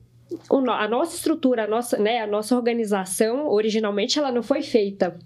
[0.69, 5.17] a nossa estrutura, a nossa, né, a nossa organização, originalmente, ela não foi feita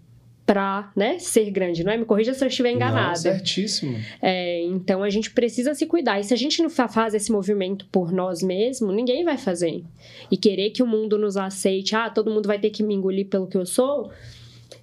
[0.47, 1.97] para né, ser grande, não é?
[1.97, 3.09] Me corrija se eu estiver enganada.
[3.09, 3.99] Não, certíssimo.
[4.20, 6.20] É, então a gente precisa se cuidar.
[6.20, 9.83] E se a gente não faz esse movimento por nós mesmos, ninguém vai fazer.
[10.31, 13.27] E querer que o mundo nos aceite, ah, todo mundo vai ter que me engolir
[13.27, 14.11] pelo que eu sou,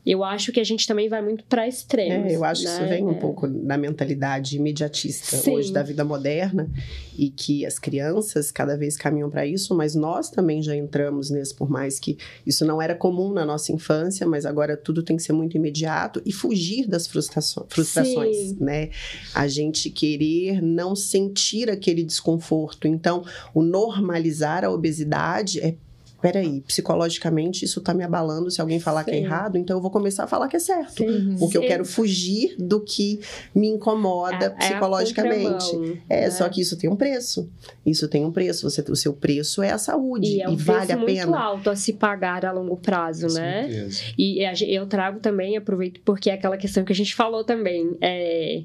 [0.06, 2.32] eu acho que a gente também vai muito para extremos.
[2.32, 2.70] É, eu acho né?
[2.70, 3.16] que isso vem um é.
[3.16, 5.52] pouco da mentalidade imediatista Sim.
[5.52, 6.70] hoje da vida moderna
[7.18, 11.54] e que as crianças cada vez caminham para isso, mas nós também já entramos nesse,
[11.54, 15.24] por mais que isso não era comum na nossa infância, mas agora tudo tem que
[15.24, 18.90] ser muito imediato e fugir das frustrações, frustrações né?
[19.34, 22.88] A gente querer não sentir aquele desconforto.
[22.88, 23.24] Então,
[23.54, 25.76] o normalizar a obesidade é
[26.22, 29.12] peraí, psicologicamente isso tá me abalando se alguém falar Sim.
[29.12, 30.98] que é errado, então eu vou começar a falar que é certo.
[30.98, 31.36] Sim.
[31.40, 31.64] Porque Sim.
[31.64, 33.20] eu quero fugir do que
[33.54, 36.04] me incomoda é, psicologicamente.
[36.10, 37.50] É, é, só que isso tem um preço.
[37.86, 38.70] Isso tem um preço.
[38.70, 40.38] Você, o seu preço é a saúde.
[40.38, 41.26] E, é um e vale a pena.
[41.26, 43.68] muito alto a se pagar a longo prazo, Com né?
[43.68, 44.04] Certeza.
[44.18, 47.98] E eu trago também, aproveito, porque é aquela questão que a gente falou também.
[48.00, 48.64] É,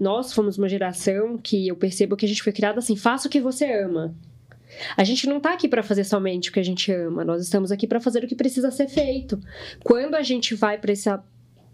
[0.00, 3.30] nós fomos uma geração que eu percebo que a gente foi criada assim: faça o
[3.30, 4.14] que você ama.
[4.96, 7.70] A gente não está aqui para fazer somente o que a gente ama, nós estamos
[7.70, 9.40] aqui para fazer o que precisa ser feito.
[9.82, 11.22] Quando a gente vai para essa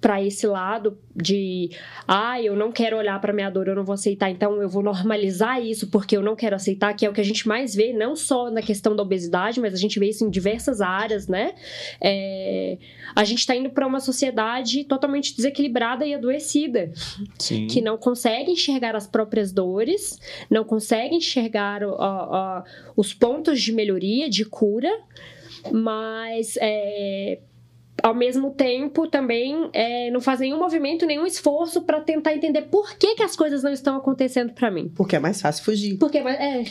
[0.00, 1.70] para esse lado de,
[2.08, 4.82] ah, eu não quero olhar para minha dor, eu não vou aceitar, então eu vou
[4.82, 7.92] normalizar isso porque eu não quero aceitar, que é o que a gente mais vê,
[7.92, 11.54] não só na questão da obesidade, mas a gente vê isso em diversas áreas, né?
[12.00, 12.78] É,
[13.14, 16.90] a gente está indo para uma sociedade totalmente desequilibrada e adoecida,
[17.38, 17.66] Sim.
[17.66, 22.62] que não consegue enxergar as próprias dores, não consegue enxergar ó, ó,
[22.96, 24.90] os pontos de melhoria, de cura,
[25.70, 27.40] mas é,
[28.02, 32.96] ao mesmo tempo também é, não faz nenhum movimento, nenhum esforço para tentar entender por
[32.96, 34.90] que, que as coisas não estão acontecendo para mim.
[34.94, 35.96] Porque é mais fácil fugir.
[35.98, 36.64] Porque é,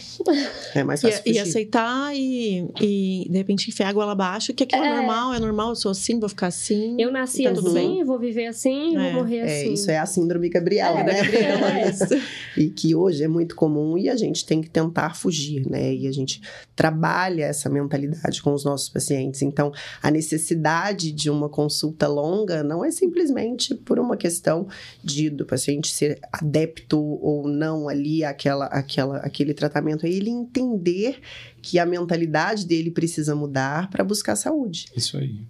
[0.75, 1.39] É mais fácil E, e fugir.
[1.39, 4.95] aceitar e, e, de repente, enfiar a goela abaixo, que aquilo é, É.
[4.95, 6.95] normal, é normal, eu sou assim, vou ficar assim.
[6.99, 9.73] eu nasci Tá assim, vou viver assim, É, vou morrer É, assim.
[9.73, 11.13] isso é a síndrome Gabriela, É, né?
[11.23, 11.89] Gabriela, é.
[11.89, 12.05] isso.
[12.57, 15.93] e que hoje é muito comum e a gente tem que tentar fugir, né?
[15.93, 16.41] E a gente
[16.75, 19.41] trabalha essa mentalidade com os nossos pacientes.
[19.41, 19.71] Então,
[20.01, 24.67] a necessidade de uma consulta longa não é simplesmente por uma questão
[25.03, 31.19] de do paciente ser adepto ou não ali àquela, àquela, aquele tratamento, é ele entender
[31.61, 34.85] que a mentalidade dele precisa mudar para buscar saúde.
[34.95, 35.41] Isso aí.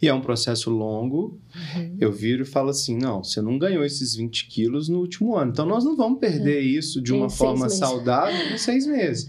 [0.00, 1.38] E é um processo longo.
[1.54, 1.96] Uhum.
[2.00, 5.50] Eu viro e falo assim: não, você não ganhou esses 20 quilos no último ano.
[5.52, 9.28] Então nós não vamos perder isso de Em uma seis forma saudável em seis meses.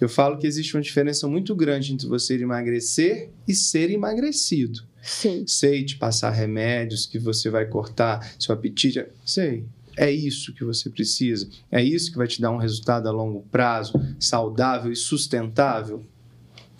[0.00, 4.86] Eu falo que existe uma diferença muito grande entre você emagrecer e ser emagrecido.
[5.08, 5.44] Sim.
[5.46, 9.04] Sei te passar remédios que você vai cortar seu apetite.
[9.24, 9.64] Sei.
[9.96, 11.48] É isso que você precisa.
[11.72, 16.04] É isso que vai te dar um resultado a longo prazo, saudável e sustentável.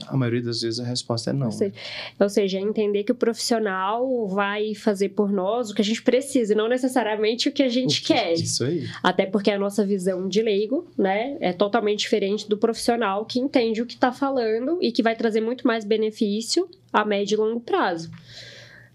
[0.07, 1.47] A maioria das vezes a resposta é não.
[1.47, 1.73] Ou seja,
[2.21, 6.53] ou seja, entender que o profissional vai fazer por nós o que a gente precisa,
[6.53, 8.33] e não necessariamente o que a gente quer.
[8.35, 8.87] Isso aí.
[9.03, 13.83] Até porque a nossa visão de leigo, né, é totalmente diferente do profissional que entende
[13.83, 17.61] o que está falando e que vai trazer muito mais benefício a médio e longo
[17.61, 18.11] prazo.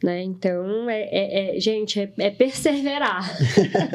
[0.02, 0.22] Né?
[0.22, 3.38] Então, é, é- é- gente, é, é perseverar.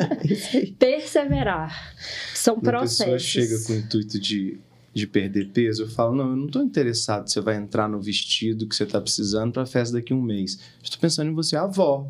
[0.78, 1.94] perseverar.
[2.34, 3.04] São Quando a processos.
[3.04, 4.58] pessoa chega com o intuito de,
[4.98, 8.00] de perder peso, eu falo, não, eu não estou interessado se você vai entrar no
[8.00, 10.58] vestido que você está precisando para a festa daqui a um mês.
[10.82, 12.06] Estou pensando em você, a avó.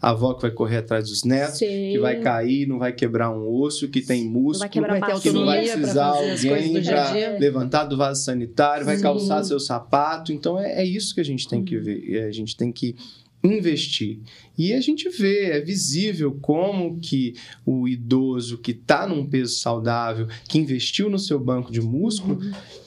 [0.00, 1.66] A avó que vai correr atrás dos netos, Sim.
[1.92, 5.44] que vai cair, não vai quebrar um osso, que tem músculo, vai ter que não
[5.44, 9.02] vai precisar alguém para levantar do vaso sanitário, vai Sim.
[9.02, 10.32] calçar seu sapato.
[10.32, 12.02] Então é, é isso que a gente tem que ver.
[12.02, 12.96] e A gente tem que
[13.42, 14.20] investir.
[14.56, 17.34] E a gente vê, é visível como que
[17.64, 22.38] o idoso que está num peso saudável, que investiu no seu banco de músculo,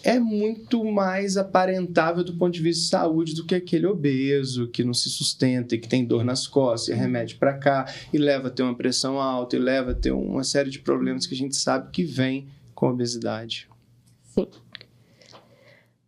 [0.04, 4.84] é muito mais aparentável do ponto de vista de saúde do que aquele obeso que
[4.84, 8.50] não se sustenta e que tem dor nas costas, e remédio para cá, e leva
[8.50, 11.38] a ter uma pressão alta, e leva a ter uma série de problemas que a
[11.38, 13.68] gente sabe que vem com a obesidade.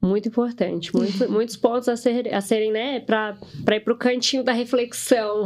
[0.05, 0.95] Muito importante.
[0.95, 3.35] muito- muitos pontos a, ser- a serem, né, para
[3.75, 5.45] ir para o cantinho da reflexão.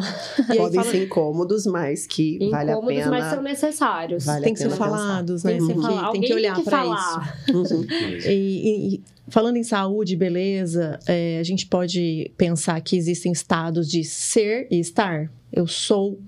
[0.52, 3.10] E Podem fala- ser incômodos, mas que vale a Incômodos, pena.
[3.12, 4.26] mas são necessários.
[4.26, 5.52] Vale tem que ser falados, né?
[5.52, 5.98] Tem que ser Tem que- falar.
[5.98, 7.40] tem Alguém que olhar para falar.
[7.48, 7.76] isso.
[7.76, 7.86] Uhum.
[8.26, 13.88] E, e- e falando em saúde, beleza, é, a gente pode pensar que existem estados
[13.90, 15.32] de ser e estar.
[15.52, 16.20] Eu sou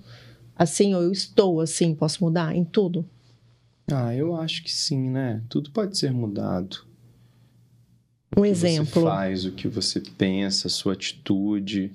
[0.55, 3.05] assim ou eu estou assim, posso mudar em tudo.
[3.91, 5.41] Ah, eu acho que sim, né?
[5.49, 6.77] Tudo pode ser mudado.
[8.35, 8.85] Um O que exemplo.
[9.01, 11.91] você faz, o que você pensa, a sua atitude.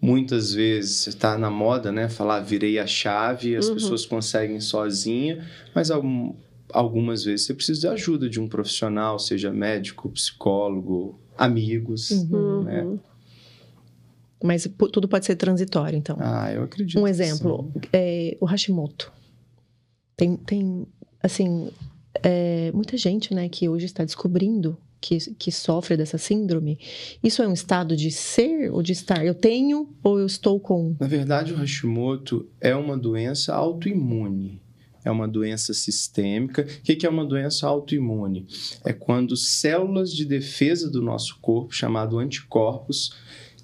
[0.00, 2.08] Muitas vezes está na moda, né?
[2.08, 3.74] Falar virei a chave, as Uhum.
[3.74, 6.34] pessoas conseguem sozinha, mas algum-
[6.72, 12.10] algumas vezes você precisa de ajuda de um profissional, seja médico, psicólogo, amigos.
[12.10, 12.62] Uhum.
[12.64, 12.98] né?
[14.42, 16.16] Mas tudo pode ser transitório, então.
[16.20, 17.00] Ah, eu acredito.
[17.00, 19.10] Um exemplo, é, o Hashimoto.
[20.16, 20.86] Tem, tem
[21.22, 21.70] assim,
[22.22, 26.78] é, muita gente, né, que hoje está descobrindo que, que sofre dessa síndrome.
[27.22, 29.24] Isso é um estado de ser ou de estar?
[29.24, 30.96] Eu tenho ou eu estou com?
[30.98, 34.62] Na verdade, o Hashimoto é uma doença autoimune.
[35.04, 36.62] É uma doença sistêmica.
[36.62, 38.46] O que é uma doença autoimune?
[38.82, 43.14] É quando células de defesa do nosso corpo, chamado anticorpos,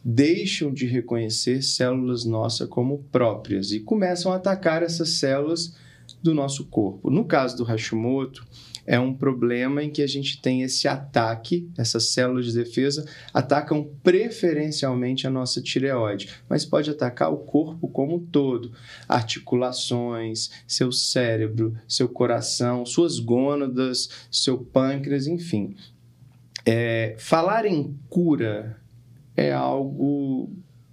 [0.04, 5.74] deixam de reconhecer células nossas como próprias e começam a atacar essas células
[6.22, 7.10] do nosso corpo.
[7.10, 8.46] No caso do Hashimoto,
[8.86, 13.88] é um problema em que a gente tem esse ataque, essas células de defesa atacam
[14.02, 18.72] preferencialmente a nossa tireoide, mas pode atacar o corpo como um todo,
[19.08, 25.74] articulações, seu cérebro, seu coração, suas gônadas, seu pâncreas, enfim.
[26.66, 28.76] É, falar em cura
[29.36, 30.50] é algo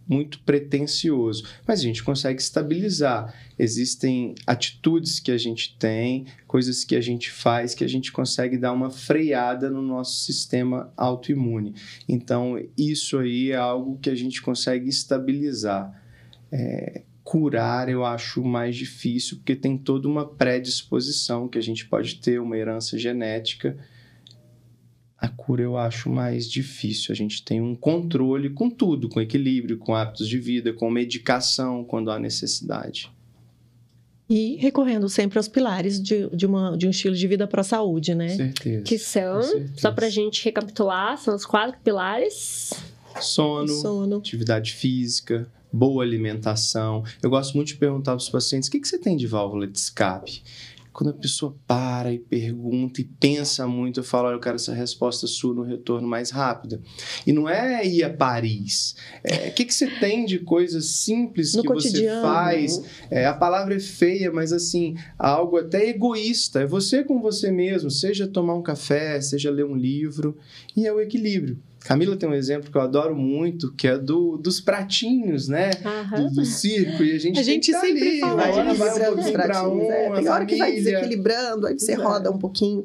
[0.07, 3.33] muito pretensioso, mas a gente consegue estabilizar.
[3.59, 8.57] Existem atitudes que a gente tem, coisas que a gente faz que a gente consegue
[8.57, 11.75] dar uma freada no nosso sistema autoimune.
[12.07, 16.03] Então, isso aí é algo que a gente consegue estabilizar.
[16.51, 22.15] É, curar eu acho mais difícil, porque tem toda uma predisposição que a gente pode
[22.21, 23.77] ter, uma herança genética.
[25.19, 27.11] A cura eu acho mais difícil.
[27.11, 31.83] A gente tem um controle com tudo, com equilíbrio, com hábitos de vida, com medicação
[31.83, 33.11] quando há necessidade.
[34.29, 37.63] E recorrendo sempre aos pilares de, de, uma, de um estilo de vida para a
[37.63, 38.29] saúde, né?
[38.29, 38.83] Certeza.
[38.83, 39.41] Que são,
[39.75, 42.71] só para a gente recapitular, são os quatro pilares.
[43.21, 44.17] Sono, Sono.
[44.17, 47.03] atividade física, boa alimentação.
[47.23, 49.65] Eu gosto muito de perguntar para os pacientes: o que, que você tem de válvula
[49.65, 50.43] de escape?
[50.97, 54.73] Quando a pessoa para e pergunta e pensa muito, eu falo: olha, eu quero essa
[54.73, 56.81] resposta sua no retorno mais rápida.
[57.23, 58.95] E não é ir a Paris.
[59.23, 62.19] É, o que, que você tem de coisas simples No que cotidiano.
[62.19, 62.81] você faz?
[63.11, 66.61] É, a palavra é feia, mas assim, algo até egoísta.
[66.61, 70.35] É você com você mesmo, seja tomar um café, seja ler um livro,
[70.75, 71.61] e é o equilíbrio.
[71.87, 75.71] Camila tem um exemplo que eu adoro muito, que é do, dos pratinhos, né?
[76.17, 77.01] Do, do circo.
[77.01, 78.59] E a gente, A tem gente tá sempre ali, fala disso.
[78.59, 79.73] hora vai um pouquinho pra pratinhos.
[79.73, 80.07] um, é.
[80.07, 82.83] a Tem hora que vai desequilibrando, aí você roda um pouquinho.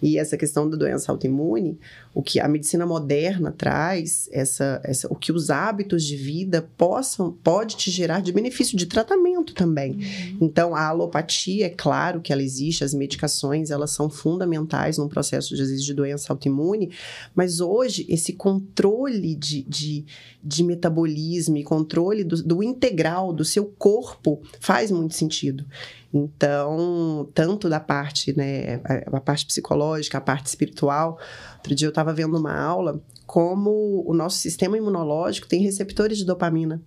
[0.00, 1.78] E essa questão da doença autoimune,
[2.14, 7.32] o que a medicina moderna traz, essa, essa, o que os hábitos de vida possam,
[7.42, 9.98] pode te gerar de benefício de tratamento também.
[10.40, 15.56] Então, a alopatia, é claro que ela existe, as medicações, elas são fundamentais num processo,
[15.56, 16.90] vezes, de doença autoimune,
[17.34, 20.04] mas hoje, esse controle de, de,
[20.42, 25.64] de metabolismo e controle do, do integral do seu corpo faz muito sentido.
[26.12, 28.80] Então, tanto da parte, né,
[29.12, 31.18] a, parte psicológica, a parte espiritual.
[31.56, 36.24] Outro dia eu estava vendo uma aula como o nosso sistema imunológico tem receptores de
[36.24, 36.80] dopamina.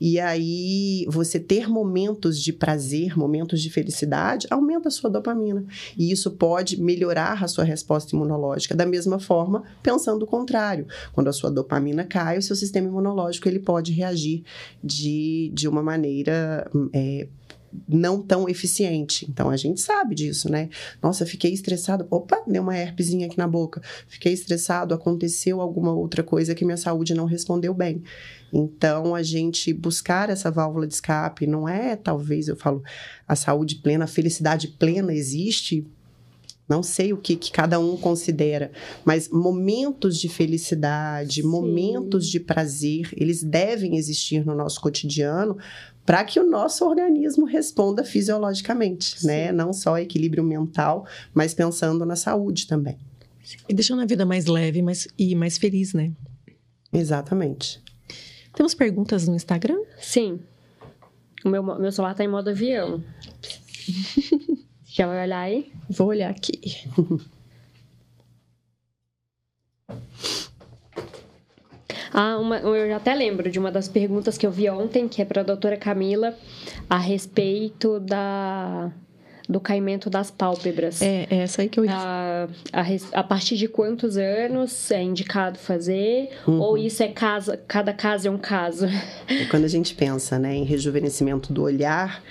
[0.00, 5.64] E aí, você ter momentos de prazer, momentos de felicidade, aumenta a sua dopamina.
[5.96, 8.74] E isso pode melhorar a sua resposta imunológica.
[8.74, 10.84] Da mesma forma, pensando o contrário.
[11.12, 14.42] Quando a sua dopamina cai, o seu sistema imunológico ele pode reagir
[14.82, 17.28] de, de uma maneira é,
[17.88, 19.26] não tão eficiente.
[19.28, 20.68] Então a gente sabe disso, né?
[21.02, 22.06] Nossa, fiquei estressado.
[22.10, 23.80] Opa, deu uma herpesinha aqui na boca.
[24.08, 28.02] Fiquei estressado, aconteceu alguma outra coisa que minha saúde não respondeu bem.
[28.52, 32.82] Então a gente buscar essa válvula de escape não é, talvez eu falo,
[33.26, 35.84] a saúde plena, a felicidade plena existe
[36.68, 38.72] não sei o que, que cada um considera,
[39.04, 41.48] mas momentos de felicidade, Sim.
[41.48, 45.58] momentos de prazer, eles devem existir no nosso cotidiano
[46.04, 49.50] para que o nosso organismo responda fisiologicamente, né?
[49.52, 52.98] Não só equilíbrio mental, mas pensando na saúde também.
[53.68, 56.12] E deixando a vida mais leve mais, e mais feliz, né?
[56.92, 57.82] Exatamente.
[58.54, 59.80] Temos perguntas no Instagram?
[59.98, 60.40] Sim.
[61.44, 63.02] O meu, meu celular tá em modo avião.
[64.86, 65.72] Já vai olhar aí?
[65.90, 66.60] Vou olhar aqui.
[72.14, 75.20] Ah, uma, eu já até lembro de uma das perguntas que eu vi ontem, que
[75.20, 76.32] é para a doutora Camila,
[76.88, 78.92] a respeito da,
[79.48, 81.02] do caimento das pálpebras.
[81.02, 81.92] É, é essa aí que eu ia.
[81.92, 82.84] A, a,
[83.14, 86.30] a partir de quantos anos é indicado fazer?
[86.46, 86.60] Uhum.
[86.60, 88.86] Ou isso é casa, cada caso é um caso?
[89.28, 92.22] E quando a gente pensa né, em rejuvenescimento do olhar,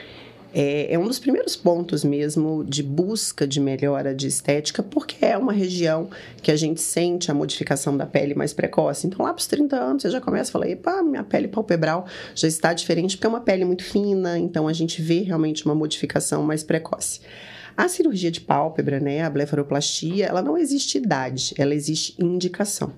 [0.53, 5.37] é, é um dos primeiros pontos mesmo de busca de melhora de estética, porque é
[5.37, 6.09] uma região
[6.41, 9.07] que a gente sente a modificação da pele mais precoce.
[9.07, 12.05] Então, lá para os 30 anos, você já começa a falar: epa, minha pele palpebral
[12.35, 15.73] já está diferente, porque é uma pele muito fina, então a gente vê realmente uma
[15.73, 17.19] modificação mais precoce.
[17.75, 22.93] A cirurgia de pálpebra, né, a blefaroplastia, ela não existe idade, ela existe indicação.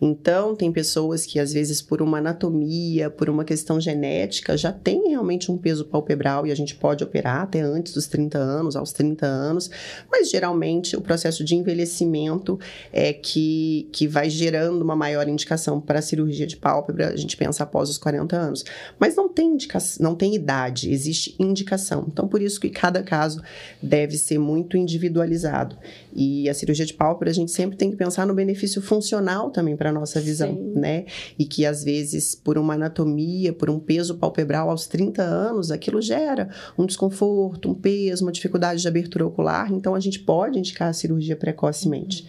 [0.00, 5.10] Então, tem pessoas que, às vezes, por uma anatomia, por uma questão genética, já tem
[5.10, 8.92] realmente um peso palpebral e a gente pode operar até antes dos 30 anos, aos
[8.92, 9.70] 30 anos,
[10.10, 12.58] mas geralmente o processo de envelhecimento
[12.92, 17.36] é que, que vai gerando uma maior indicação para a cirurgia de pálpebra, a gente
[17.36, 18.64] pensa após os 40 anos.
[18.98, 22.06] Mas não tem indicação, não tem idade, existe indicação.
[22.08, 23.42] Então, por isso que cada caso
[23.82, 25.76] deve ser muito individualizado.
[26.12, 29.76] E a cirurgia de pálpebra, a gente sempre tem que pensar no benefício funcional também
[29.76, 30.72] para a nossa visão, Sim.
[30.74, 31.04] né?
[31.38, 36.00] E que às vezes, por uma anatomia, por um peso palpebral aos 30 anos, aquilo
[36.00, 36.48] gera
[36.78, 39.72] um desconforto, um peso, uma dificuldade de abertura ocular.
[39.72, 42.26] Então, a gente pode indicar a cirurgia precocemente.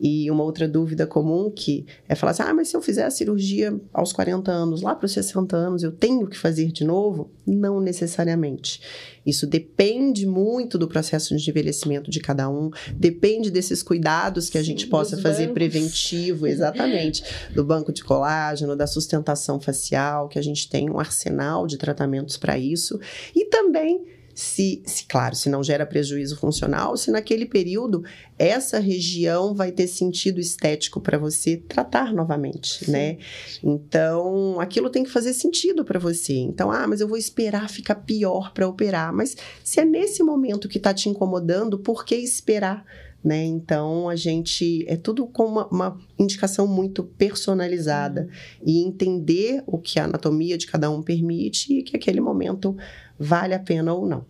[0.00, 3.10] E uma outra dúvida comum que é falar assim: ah, mas se eu fizer a
[3.10, 7.30] cirurgia aos 40 anos, lá para os 60 anos, eu tenho que fazer de novo?
[7.46, 8.80] Não necessariamente.
[9.26, 14.62] Isso depende muito do processo de envelhecimento de cada um, depende desses cuidados que a
[14.62, 15.54] gente Sim, possa fazer bancos.
[15.54, 17.22] preventivo, exatamente,
[17.54, 22.36] do banco de colágeno, da sustentação facial, que a gente tem um arsenal de tratamentos
[22.36, 22.98] para isso,
[23.34, 28.04] e também se, se, claro, se não gera prejuízo funcional, se naquele período
[28.38, 32.92] essa região vai ter sentido estético para você tratar novamente, Sim.
[32.92, 33.18] né?
[33.64, 36.34] Então, aquilo tem que fazer sentido para você.
[36.34, 39.12] Então, ah, mas eu vou esperar ficar pior para operar.
[39.12, 42.86] Mas se é nesse momento que está te incomodando, por que esperar?
[43.24, 43.44] Né?
[43.44, 48.64] Então a gente é tudo com uma, uma indicação muito personalizada uhum.
[48.64, 52.76] e entender o que a anatomia de cada um permite e que aquele momento
[53.18, 54.24] vale a pena ou não.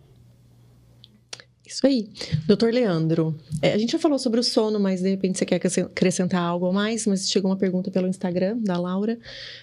[1.69, 2.09] Isso aí.
[2.47, 5.57] Doutor Leandro, é, a gente já falou sobre o sono, mas de repente você quer
[5.57, 9.19] acrescentar algo a mais, mas chegou uma pergunta pelo Instagram da Laura,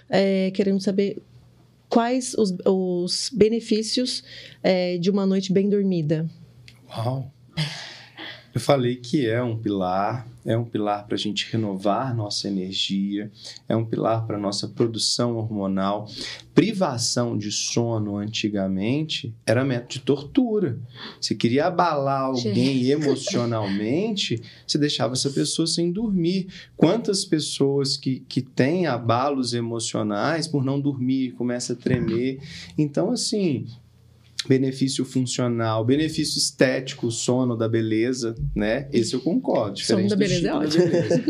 [0.08, 1.20] é, querendo saber
[1.88, 4.22] quais os, os benefícios
[4.62, 6.30] é, de uma noite bem dormida.
[6.88, 7.32] Uau!
[8.54, 13.30] Eu falei que é um pilar, é um pilar para a gente renovar nossa energia,
[13.68, 16.08] é um pilar para nossa produção hormonal.
[16.54, 20.78] Privação de sono antigamente era método de tortura.
[21.20, 26.46] Você queria abalar alguém emocionalmente, você deixava essa pessoa sem dormir.
[26.76, 32.40] Quantas pessoas que, que têm abalos emocionais por não dormir, começa a tremer.
[32.78, 33.66] Então, assim,
[34.48, 38.88] benefício funcional, benefício estético, sono da beleza, né?
[38.92, 39.78] Esse eu concordo.
[39.80, 40.86] Sono da beleza é ótimo.
[40.86, 41.24] Beleza.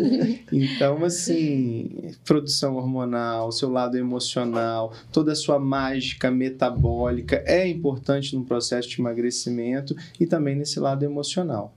[0.52, 8.44] então, assim, produção hormonal, seu lado emocional, toda a sua mágica metabólica é importante no
[8.44, 11.74] processo de emagrecimento e também nesse lado emocional.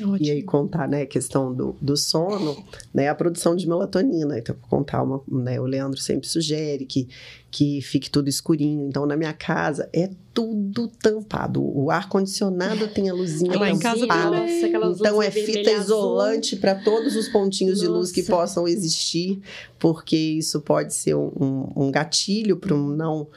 [0.00, 0.18] Ótimo.
[0.20, 2.56] E aí contar, né, a questão do, do sono,
[2.92, 4.38] né, a produção de melatonina.
[4.38, 7.08] Então, contar uma, né, o Leandro sempre sugere que,
[7.50, 8.86] que fique tudo escurinho.
[8.88, 11.62] Então, na minha casa é tudo tampado.
[11.62, 14.62] O ar condicionado tem a luzinha Lá em casa também.
[14.92, 17.86] Então é fita isolante para todos os pontinhos Nossa.
[17.86, 19.40] de luz que possam existir,
[19.78, 23.28] porque isso pode ser um, um, um gatilho para um não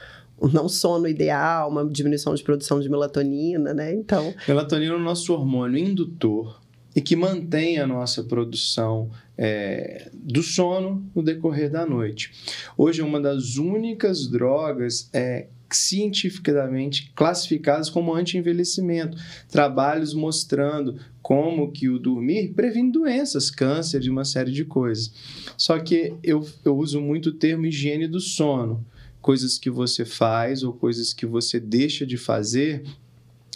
[0.47, 3.93] não sono ideal, uma diminuição de produção de melatonina, né?
[3.93, 4.33] Então.
[4.47, 6.59] Melatonina é o nosso hormônio indutor
[6.95, 12.31] e que mantém a nossa produção é, do sono no decorrer da noite.
[12.77, 19.17] Hoje é uma das únicas drogas é, cientificamente classificadas como anti-envelhecimento.
[19.49, 25.13] Trabalhos mostrando como que o dormir previne doenças, câncer e uma série de coisas.
[25.55, 28.85] Só que eu, eu uso muito o termo higiene do sono
[29.29, 32.81] coisas que você faz ou coisas que você deixa de fazer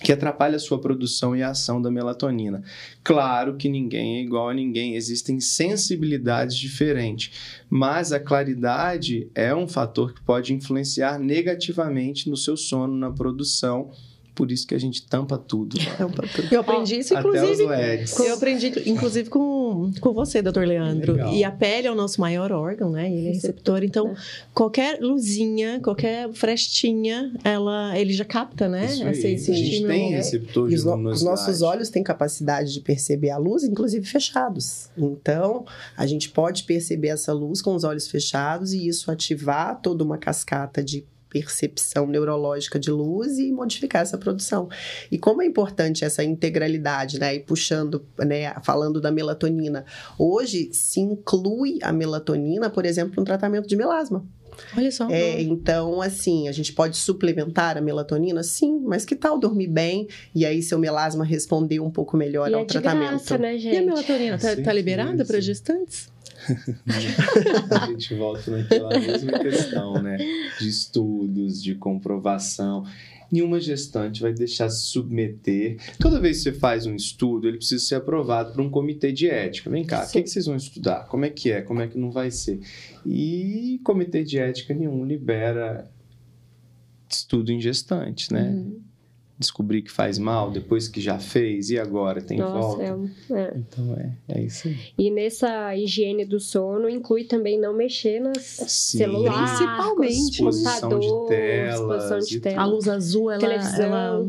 [0.04, 2.62] que atrapalha a sua produção e a ação da melatonina.
[3.04, 9.68] Claro que ninguém é igual a ninguém, existem sensibilidades diferentes, mas a claridade é um
[9.68, 13.90] fator que pode influenciar negativamente no seu sono, na produção
[14.36, 15.78] por isso que a gente tampa tudo.
[15.98, 16.48] Tampa tudo.
[16.52, 17.64] Eu aprendi isso, inclusive.
[18.26, 21.14] Eu aprendi, inclusive, com, com você, doutor Leandro.
[21.14, 21.34] Legal.
[21.34, 23.12] E a pele é o nosso maior órgão, né?
[23.12, 23.84] Ele é receptor.
[23.84, 24.16] Então, é.
[24.54, 28.86] qualquer luzinha, qualquer frestinha, ela, ele já capta, né?
[28.86, 32.74] Isso Essa, esse a gente tem receptor de os, no, os nossos olhos têm capacidade
[32.74, 34.90] de perceber a luz, inclusive fechados.
[34.98, 35.66] Então,
[35.96, 40.18] a gente pode perceber essa luz com os olhos fechados e isso ativar toda uma
[40.18, 44.70] cascata de percepção neurológica de luz e modificar essa produção.
[45.12, 47.34] E como é importante essa integralidade, né?
[47.34, 49.84] E puxando, né, falando da melatonina.
[50.18, 54.24] Hoje se inclui a melatonina, por exemplo, no tratamento de melasma.
[54.78, 55.10] Olha só.
[55.10, 58.44] É, então, assim, a gente pode suplementar a melatonina?
[58.44, 62.54] Sim, mas que tal dormir bem e aí seu melasma responder um pouco melhor e
[62.54, 63.10] ao é tratamento?
[63.10, 63.74] Graça, né, gente?
[63.74, 66.13] E a melatonina tá, tá liberada para gestantes?
[67.72, 70.18] A gente volta naquela mesma questão, né?
[70.60, 72.86] De estudos, de comprovação.
[73.32, 75.78] Nenhuma gestante vai deixar se submeter.
[76.00, 79.28] Toda vez que você faz um estudo, ele precisa ser aprovado por um comitê de
[79.28, 79.70] ética.
[79.70, 81.08] Vem cá, o que, é que vocês vão estudar?
[81.08, 81.62] Como é que é?
[81.62, 82.60] Como é que não vai ser?
[83.06, 85.90] E comitê de ética nenhum libera
[87.10, 88.50] estudo em gestantes, né?
[88.50, 88.93] Uhum
[89.44, 92.84] descobrir que faz mal depois que já fez e agora tem Nossa, volta.
[92.84, 93.54] É, é.
[93.56, 94.78] Então é, é isso aí.
[94.98, 101.28] E nessa higiene do sono inclui também não mexer nas Sim, celulares, principalmente exposição de
[101.28, 102.62] telas, de tela.
[102.62, 104.28] A luz azul ela, ela,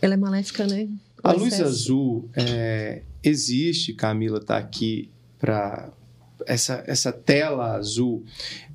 [0.00, 0.88] ela é maléfica, né?
[1.22, 1.44] O a excesso.
[1.44, 5.90] luz azul é, existe, Camila está aqui para
[6.46, 8.24] essa, essa tela azul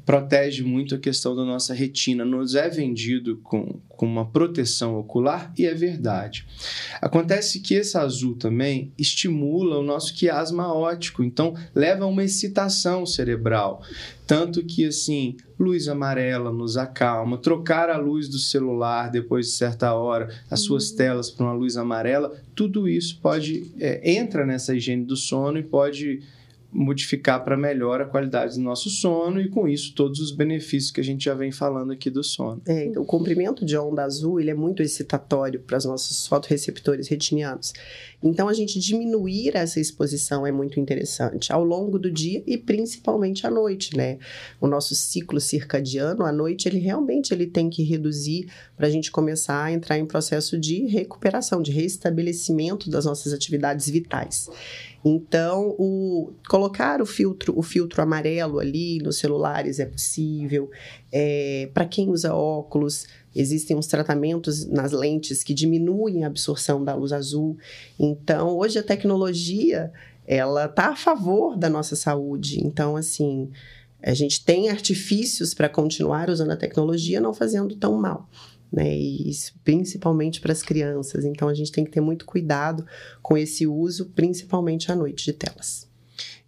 [0.06, 5.54] protege muito a questão da nossa retina, nos é vendido com, com uma proteção ocular
[5.58, 6.46] e é verdade.
[7.02, 13.06] Acontece que esse azul também estimula o nosso quiasma óptico, então leva a uma excitação
[13.06, 13.82] cerebral.
[14.26, 19.94] Tanto que, assim, luz amarela nos acalma, trocar a luz do celular depois de certa
[19.94, 20.98] hora, as suas uhum.
[20.98, 25.64] telas para uma luz amarela, tudo isso pode, é, entra nessa higiene do sono e
[25.64, 26.22] pode
[26.72, 31.02] modificar para melhor a qualidade do nosso sono e com isso todos os benefícios que
[31.02, 32.62] a gente já vem falando aqui do sono.
[32.66, 37.08] É, então, o comprimento de onda azul ele é muito excitatório para os nossos fotorreceptores
[37.08, 37.74] retinianos.
[38.24, 43.46] Então a gente diminuir essa exposição é muito interessante ao longo do dia e principalmente
[43.48, 44.20] à noite, né?
[44.60, 49.12] O nosso ciclo circadiano à noite ele realmente ele tem que reduzir para a gente
[49.12, 54.50] começar a entrar em processo de recuperação, de restabelecimento das nossas atividades vitais.
[55.04, 60.70] Então, o, colocar o filtro, o filtro amarelo ali nos celulares é possível.
[61.12, 66.94] É, Para quem usa óculos, existem uns tratamentos nas lentes que diminuem a absorção da
[66.94, 67.58] luz azul.
[68.00, 69.92] Então, hoje a tecnologia
[70.28, 72.66] ela está a favor da nossa saúde.
[72.66, 73.50] Então, assim,
[74.04, 78.30] a gente tem artifícios para continuar usando a tecnologia, não fazendo tão mal
[78.72, 78.96] né?
[78.96, 81.26] E isso principalmente para as crianças.
[81.26, 82.86] Então a gente tem que ter muito cuidado
[83.22, 85.90] com esse uso, principalmente à noite de telas.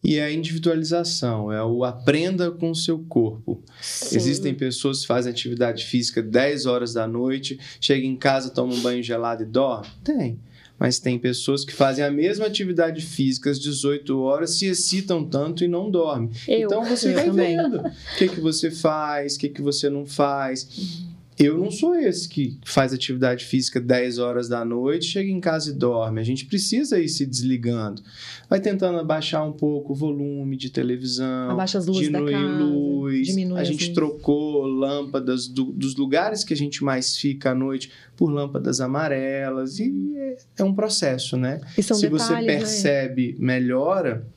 [0.04, 3.64] E é a individualização, é o aprenda com o seu corpo.
[3.82, 4.18] Sim.
[4.18, 8.82] Existem pessoas que fazem atividade física 10 horas da noite, chega em casa, toma um
[8.82, 9.88] banho gelado e dorme?
[10.04, 10.38] Tem.
[10.78, 15.64] Mas tem pessoas que fazem a mesma atividade física às 18 horas, se excitam tanto
[15.64, 16.30] e não dormem.
[16.46, 16.66] Eu.
[16.66, 17.56] Então você vai também.
[17.56, 20.68] vendo o que, que você faz, o que, que você não faz.
[20.78, 21.13] Uhum.
[21.40, 25.72] Eu não sou esse que faz atividade física 10 horas da noite, chega em casa
[25.72, 26.22] e dorme.
[26.22, 28.04] A gente precisa ir se desligando.
[28.50, 32.64] Vai tentando abaixar um pouco o volume de televisão, Abaixa as luzes diminuir da casa,
[32.64, 33.28] luz.
[33.28, 37.92] Diminui a gente trocou lâmpadas do, dos lugares que a gente mais fica à noite
[38.16, 39.80] por lâmpadas amarelas.
[39.80, 41.60] E é, é um processo, né?
[41.76, 42.46] se detalhes, você né?
[42.46, 43.38] percebe né?
[43.40, 44.28] melhora,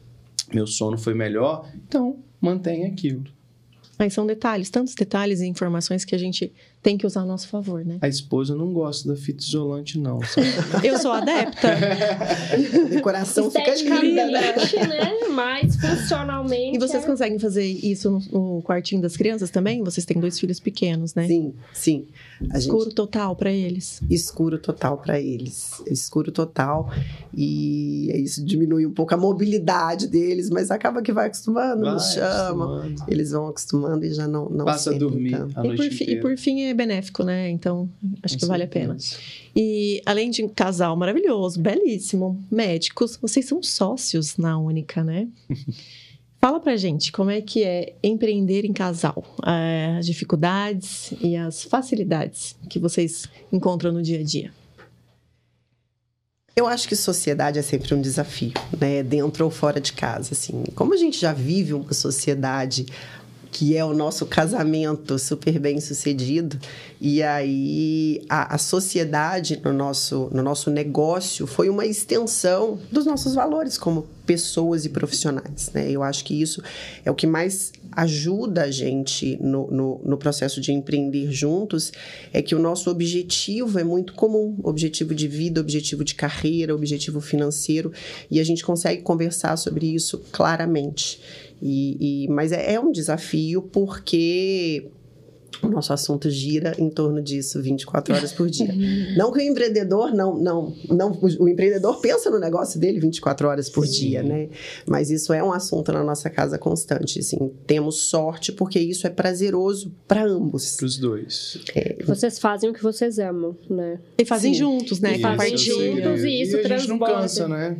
[0.52, 3.24] meu sono foi melhor, então mantenha aquilo.
[3.98, 6.52] Aí são detalhes, tantos detalhes e informações que a gente
[6.87, 7.99] tem que usar a nosso favor, né?
[8.01, 10.21] A esposa não gosta da fita isolante, não.
[10.85, 11.75] Eu sou adepta.
[12.89, 14.53] decoração fica linda, né?
[14.53, 15.19] né?
[15.33, 16.77] Mas funcionalmente.
[16.77, 17.07] E vocês é...
[17.07, 19.83] conseguem fazer isso no, no, quartinho das crianças também?
[19.83, 21.27] Vocês têm dois filhos pequenos, né?
[21.27, 22.07] Sim, sim.
[22.51, 22.95] A Escuro gente...
[22.95, 24.01] total para eles.
[24.09, 25.83] Escuro total para eles.
[25.89, 26.89] Escuro total.
[27.35, 32.13] E isso diminui um pouco a mobilidade deles, mas acaba que vai acostumando, vai, nos
[32.13, 32.79] chama.
[32.79, 33.05] Acostumando.
[33.09, 36.13] Eles vão acostumando e já não, não Passa a dormir a noite e por, inteira.
[36.13, 37.48] e por fim é benéfico, né?
[37.48, 37.89] Então,
[38.23, 38.97] acho Com que vale a pena.
[39.55, 45.28] E além de um casal maravilhoso, belíssimo, médicos, vocês são sócios na Única, né?
[46.39, 51.65] Fala pra gente como é que é empreender em casal, eh, as dificuldades e as
[51.65, 54.53] facilidades que vocês encontram no dia a dia.
[56.55, 59.03] Eu acho que sociedade é sempre um desafio, né?
[59.03, 60.65] Dentro ou fora de casa, assim.
[60.74, 62.86] Como a gente já vive uma sociedade
[63.51, 66.59] que é o nosso casamento super bem sucedido.
[67.01, 73.35] E aí a, a, sociedade no nosso, no nosso negócio foi uma extensão dos nossos
[73.35, 75.70] valores como pessoas e profissionais.
[75.73, 75.90] Né?
[75.90, 76.62] Eu acho que isso
[77.05, 81.93] é o que mais ajuda a gente no, no, no processo de empreender juntos,
[82.31, 87.23] é que o nosso objetivo é muito comum, objetivo de vida, objetivo de carreira, objetivo
[87.23, 87.90] financeiro,
[88.31, 91.18] e a gente consegue conversar sobre isso claramente.
[91.61, 94.89] E, e, mas é, é um desafio porque
[95.62, 98.73] o nosso assunto gira em torno disso 24 horas por dia.
[99.16, 103.69] não que o empreendedor não, não, não, o empreendedor pensa no negócio dele 24 horas
[103.69, 103.93] por Sim.
[103.93, 104.49] dia, né?
[104.87, 107.53] Mas isso é um assunto na nossa casa constante, assim.
[107.66, 110.77] Temos sorte porque isso é prazeroso para ambos.
[110.77, 111.59] Para os dois.
[111.74, 111.97] É.
[112.05, 113.99] Vocês fazem o que vocês amam, né?
[114.19, 114.61] E fazem Sim.
[114.61, 115.16] juntos, né?
[115.16, 117.77] E fazem juntos e isso e a gente não cansa, né?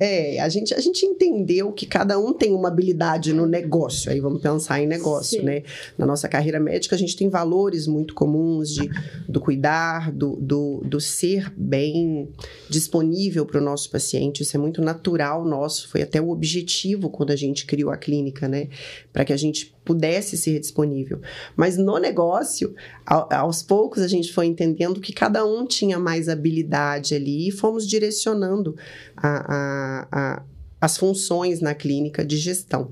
[0.00, 0.36] É.
[0.36, 4.10] é, a gente a gente entendeu que cada um tem uma habilidade no negócio.
[4.10, 5.46] Aí vamos pensar em negócio, Sim.
[5.46, 5.62] né?
[5.96, 8.88] Na nossa carreira médica a gente tem valores muito comuns de,
[9.28, 12.28] do cuidar, do, do, do ser bem
[12.68, 14.42] disponível para o nosso paciente.
[14.42, 18.48] Isso é muito natural nosso, foi até o objetivo quando a gente criou a clínica,
[18.48, 18.68] né?
[19.12, 21.20] Para que a gente pudesse ser disponível.
[21.56, 22.74] Mas no negócio,
[23.04, 27.86] aos poucos a gente foi entendendo que cada um tinha mais habilidade ali e fomos
[27.86, 28.74] direcionando
[29.16, 30.42] a, a, a
[30.84, 32.90] as funções na clínica de gestão.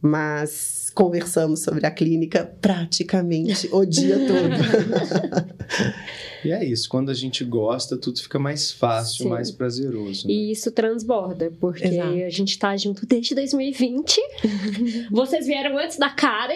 [0.00, 4.48] Mas conversamos sobre a clínica praticamente o dia todo.
[6.44, 9.28] e é isso, quando a gente gosta, tudo fica mais fácil, Sim.
[9.30, 10.26] mais prazeroso.
[10.26, 10.32] Né?
[10.34, 12.08] E isso transborda, porque Exato.
[12.10, 14.20] a gente está junto desde 2020.
[15.10, 16.54] Vocês vieram antes da Karen.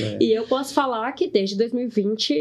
[0.00, 0.18] É.
[0.20, 2.32] E eu posso falar que desde 2020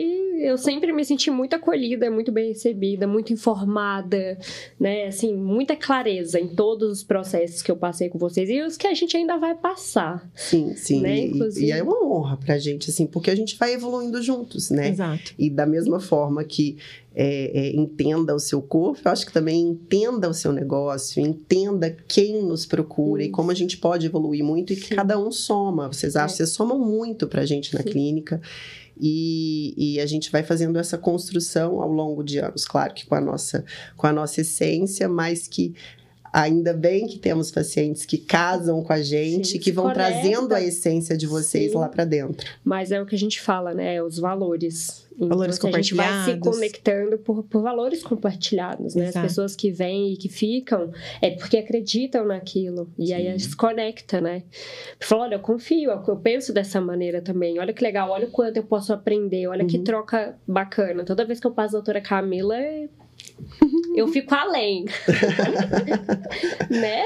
[0.42, 4.38] eu sempre me senti muito acolhida, muito bem recebida, muito informada,
[4.80, 5.08] né?
[5.08, 8.88] Assim, muita clareza em todos os processos que eu passei com vocês e os que
[8.88, 10.30] a gente ainda vai passar.
[10.34, 11.02] Sim, sim.
[11.02, 11.66] né, E- inclusive.
[11.68, 14.90] E, é uma honra pra gente, assim, porque a gente vai evoluindo juntos, né?
[14.90, 15.34] Exato.
[15.38, 16.78] E da mesma forma que
[17.14, 21.96] é, é, entenda o seu corpo, eu acho que também entenda o seu negócio, entenda
[22.08, 23.34] quem nos procura e Isso.
[23.34, 24.96] como a gente pode evoluir muito e que Sim.
[24.96, 25.88] cada um soma.
[25.88, 26.34] Vocês acham?
[26.34, 26.38] É.
[26.38, 27.90] Vocês somam muito pra gente na Sim.
[27.90, 28.42] clínica.
[29.02, 33.16] E, e a gente vai fazendo essa construção ao longo de anos, claro que com
[33.16, 33.64] a nossa,
[33.96, 35.74] com a nossa essência, mas que
[36.34, 40.56] ainda bem que temos pacientes que casam com a gente, Sim, que vão trazendo conecta.
[40.56, 41.78] a essência de vocês Sim.
[41.78, 42.48] lá pra dentro.
[42.64, 44.02] Mas é o que a gente fala, né?
[44.02, 45.08] Os valores.
[45.20, 46.56] Valores então, assim, a gente vai se compartilhados.
[46.56, 49.04] conectando por, por valores compartilhados, né?
[49.10, 49.18] Exato.
[49.18, 50.92] As pessoas que vêm e que ficam
[51.22, 52.90] é porque acreditam naquilo.
[52.98, 54.44] E aí a gente se conecta, né?
[54.98, 57.60] Fala, olha, eu confio, eu penso dessa maneira também.
[57.60, 59.84] Olha que legal, olha o quanto eu posso aprender, olha que Uhum.
[59.84, 61.04] troca bacana.
[61.04, 62.56] Toda vez que eu passo a doutora Camila,
[63.96, 64.86] eu fico além.
[66.70, 67.06] né?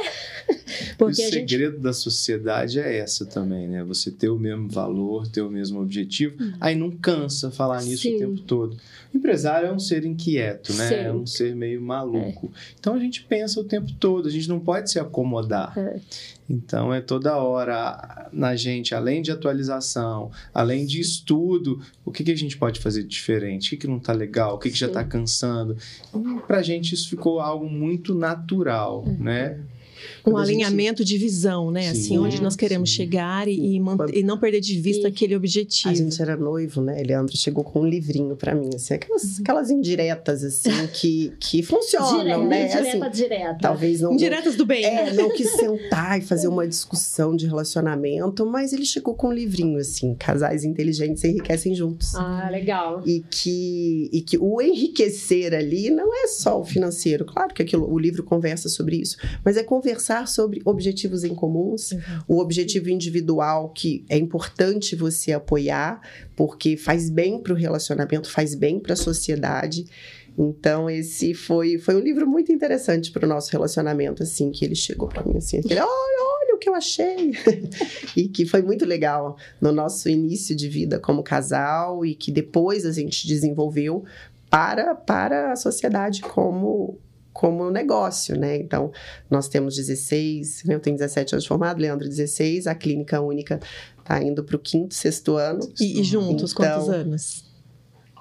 [0.97, 3.83] Porque o a gente segredo da sociedade é essa também, né?
[3.83, 8.03] Você ter o mesmo valor, ter o mesmo objetivo, aí não cansa falar nisso.
[8.03, 8.15] Sim.
[8.15, 8.77] o tempo todo.
[9.13, 10.89] O empresário é um ser inquieto, né?
[10.89, 10.95] Sim.
[10.95, 12.51] É um ser meio maluco.
[12.79, 15.77] Então a gente pensa o tempo todo, a gente não pode se acomodar.
[15.77, 15.99] É.
[16.49, 22.31] Então é toda hora na gente, além de atualização, além de estudo, o que, que
[22.31, 23.67] a gente pode fazer de diferente?
[23.67, 24.55] O que, que não tá legal?
[24.55, 24.93] O que, que já Sim.
[24.93, 25.77] tá cansando?
[26.09, 29.23] Então, pra gente isso ficou algo muito natural, É.
[29.23, 29.59] né?
[30.25, 31.89] Um Quando a gente- alinhamento de visão, né?
[31.89, 32.95] assim, Sim, onde nós queremos sim.
[32.95, 35.89] chegar e, e, Quando- e não perder de vista E- aquele objetivo.
[35.89, 37.03] A gente era noivo, né?
[37.05, 42.19] Leandro chegou com um livrinho pra mim, assim, aquelas, aquelas indiretas, assim, que, que funcionam,
[42.19, 42.67] direta, né?
[42.67, 43.57] direta, Assim, direta.
[43.61, 44.13] talvez não.
[44.13, 44.85] Indiretas do bem.
[44.85, 49.33] É, não quis sentar e fazer uma discussão de relacionamento, mas ele chegou com um
[49.33, 52.15] livrinho, assim, casais inteligentes enriquecem juntos.
[52.15, 53.03] Ah, legal.
[53.05, 57.25] E que, e que o enriquecer ali não é só o financeiro.
[57.25, 61.89] Claro que aquilo, o livro conversa sobre isso, mas é conversar sobre objetivos em comuns,
[62.27, 66.01] o objetivo individual que é importante você apoiar,
[66.35, 69.85] porque faz bem para o relacionamento, faz bem para a sociedade.
[70.37, 74.75] Então, esse foi, foi um livro muito interessante para o nosso relacionamento, assim, que ele
[74.75, 77.33] chegou para mim, assim, aquele, olha, olha o que eu achei.
[78.17, 82.85] e que foi muito legal no nosso início de vida como casal e que depois
[82.85, 84.03] a gente desenvolveu
[84.49, 86.99] para, para a sociedade como
[87.33, 88.55] como negócio, né?
[88.57, 88.91] Então,
[89.29, 90.75] nós temos 16, né?
[90.75, 93.59] eu tenho 17 anos de formado, Leandro 16, a clínica única
[93.99, 97.52] está indo para o quinto, sexto ano, E, e juntos, Então, quantos anos?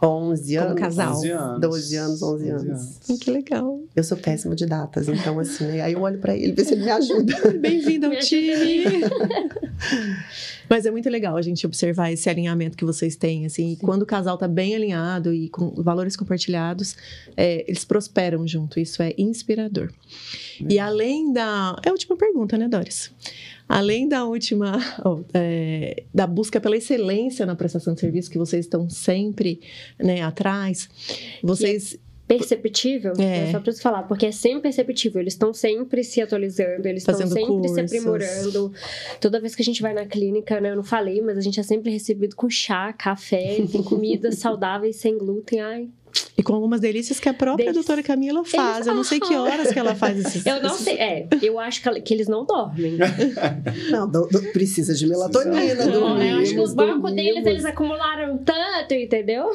[0.02, 0.80] 11 Como anos.
[0.80, 1.16] casal.
[1.16, 1.60] 11 anos.
[1.60, 3.00] 12 anos, 11 anos.
[3.08, 3.80] Ai, que legal.
[3.94, 5.80] Eu sou péssima de datas, então assim, né?
[5.80, 7.34] aí eu olho para ele, ver se ele me ajuda.
[7.60, 8.52] Bem-vindo ao Me time.
[10.68, 13.72] Mas é muito legal a gente observar esse alinhamento que vocês têm, assim.
[13.72, 16.96] E quando o casal tá bem alinhado e com valores compartilhados,
[17.36, 18.80] é, eles prosperam junto.
[18.80, 19.92] Isso é inspirador.
[20.66, 21.76] E além da...
[21.84, 23.10] É a última pergunta, né, Doris?
[23.72, 24.78] Além da última...
[25.04, 29.60] oh, é, da busca pela excelência na prestação de serviço, que vocês estão sempre
[29.98, 30.88] né, atrás,
[31.42, 31.98] vocês...
[32.24, 33.48] Perceptível, É.
[33.48, 33.52] é.
[33.52, 35.20] só preciso falar, porque é sempre perceptível.
[35.20, 37.72] Eles estão sempre se atualizando, eles estão sempre cursos.
[37.72, 38.72] se aprimorando.
[39.20, 40.70] Toda vez que a gente vai na clínica, né?
[40.70, 44.96] Eu não falei, mas a gente é sempre recebido com chá, café, tem comidas saudáveis
[44.96, 45.60] sem glúten.
[45.60, 45.88] Ai,
[46.36, 47.74] E com algumas delícias que a própria Delícia.
[47.82, 48.86] doutora Camila faz.
[48.86, 50.44] Eu não sei que horas que ela faz esses...
[50.46, 50.94] eu não esses- sei.
[50.98, 52.96] É, eu acho que, ela- que eles não dormem.
[53.90, 55.86] Não, do- do- precisa de melatonina, Precisa.
[55.86, 59.50] Não, dormimos, eu acho que os bancos deles, eles acumularam tanto, entendeu?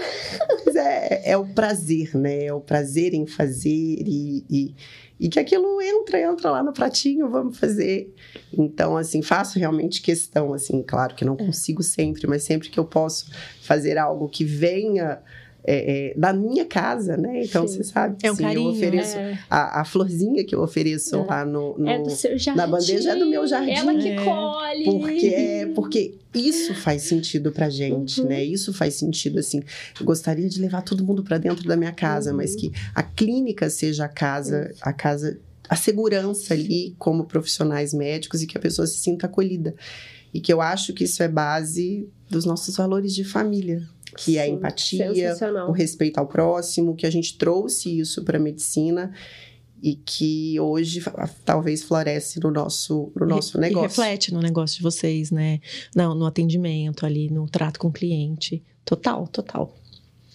[0.66, 2.46] Mas é, é o prazer, né?
[2.46, 4.76] É o prazer em fazer e, e,
[5.20, 8.14] e que aquilo entra, entra lá no pratinho, vamos fazer.
[8.56, 12.86] Então, assim, faço realmente questão, assim, claro que não consigo sempre, mas sempre que eu
[12.86, 13.30] posso
[13.62, 15.20] fazer algo que venha
[15.70, 17.44] é, é, da minha casa, né?
[17.44, 17.76] Então, Sim.
[17.78, 21.16] você sabe, É um sim, carinho, eu ofereço É, a, a florzinha que eu ofereço
[21.18, 21.24] É.
[21.26, 22.58] lá no, no- é do seu jardim.
[22.58, 23.72] na bandeja é do meu jardim.
[23.72, 24.24] Ela que É.
[24.24, 24.86] colhe.
[24.86, 28.28] porque, é, porque isso faz sentido pra gente, Uhum.
[28.28, 28.44] né?
[28.44, 29.62] Isso faz sentido, assim.
[30.00, 32.38] Eu gostaria de levar todo mundo pra dentro da minha casa, Uhum.
[32.38, 35.38] mas que a clínica seja a casa, a casa,
[35.68, 39.76] a segurança ali como profissionais médicos e que a pessoa se sinta acolhida.
[40.34, 43.88] E que eu acho que isso é base dos nossos valores de família,
[44.18, 45.12] que é a Sim, empatia,
[45.68, 49.14] o respeito ao próximo, que a gente trouxe isso para a medicina
[49.82, 51.04] e que hoje
[51.46, 53.88] talvez floresce no nosso, no nosso E negócio.
[53.88, 55.60] reflete no negócio de vocês, né?
[55.96, 58.64] No, no atendimento ali, no trato com o cliente.
[58.84, 59.76] Total, total.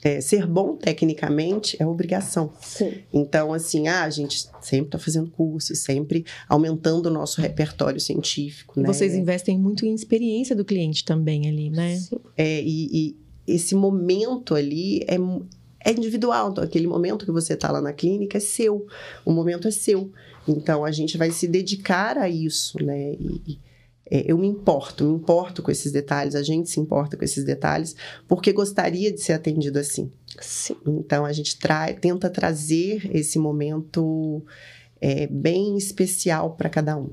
[0.05, 2.53] É, ser bom tecnicamente é obrigação.
[2.61, 2.93] Sim.
[3.13, 8.81] Então, assim, ah, a gente sempre está fazendo curso, sempre aumentando o nosso repertório científico,
[8.81, 8.87] né?
[8.87, 11.97] Vocês investem muito em experiência do cliente também ali, né?
[11.97, 12.17] Sim.
[12.37, 13.17] É, e, e
[13.47, 15.17] esse momento ali é,
[15.85, 16.51] é individual.
[16.51, 18.87] Então, aquele momento que você está lá na clínica é seu.
[19.25, 20.11] O momento é seu.
[20.47, 23.13] Então, a gente vai se dedicar a isso, né?
[23.15, 23.59] E,
[24.11, 27.45] é, eu me importo, me importo com esses detalhes, a gente se importa com esses
[27.45, 27.97] detalhes,
[28.29, 30.13] porque gostaria de ser atendido assim.
[30.39, 30.77] Sim.
[30.87, 34.45] Então a gente tra tenta trazer esse momento
[35.01, 37.11] é, bem especial para cada um.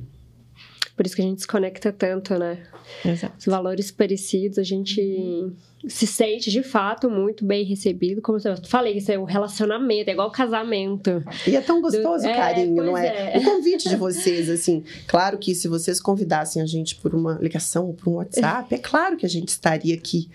[1.00, 2.58] Por isso que a gente se conecta tanto, né?
[3.06, 3.34] Exato.
[3.40, 5.50] Os valores parecidos, a gente
[5.88, 8.22] se sente de fato muito bem recebido.
[8.22, 11.24] Como eu falei, isso é o relacionamento, é igual casamento.
[11.48, 13.38] E é tão gostoso o É, carinho, não pois é?
[13.38, 13.38] é.
[13.38, 17.94] O convite de vocês, assim, claro que se vocês convidassem a gente por uma ligação,
[17.94, 20.30] por um WhatsApp, é claro que a gente estaria aqui.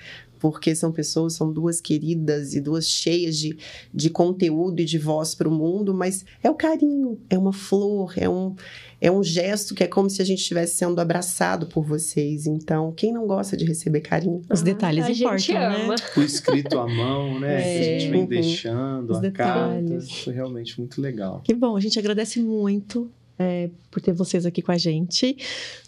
[0.45, 3.57] Porque são pessoas, são duas queridas e duas cheias de,
[3.95, 8.13] de conteúdo e de voz para o mundo, mas é o carinho, é uma flor,
[8.19, 8.55] é um,
[9.01, 12.47] é um gesto que é como se a gente estivesse sendo abraçado por vocês.
[12.47, 14.43] Então, quem não gosta de receber carinho?
[14.53, 15.67] Os detalhes a importam, gente né?
[15.85, 15.95] ama.
[16.15, 17.63] O escrito à mão, né?
[17.63, 18.11] que a gente É.
[18.11, 18.27] vem Uhum.
[18.27, 19.81] deixando, Os a carta.
[19.81, 20.05] detalhes.
[20.05, 21.41] Isso é realmente muito legal.
[21.43, 25.37] Que bom, a gente agradece muito é, por ter vocês aqui com a gente.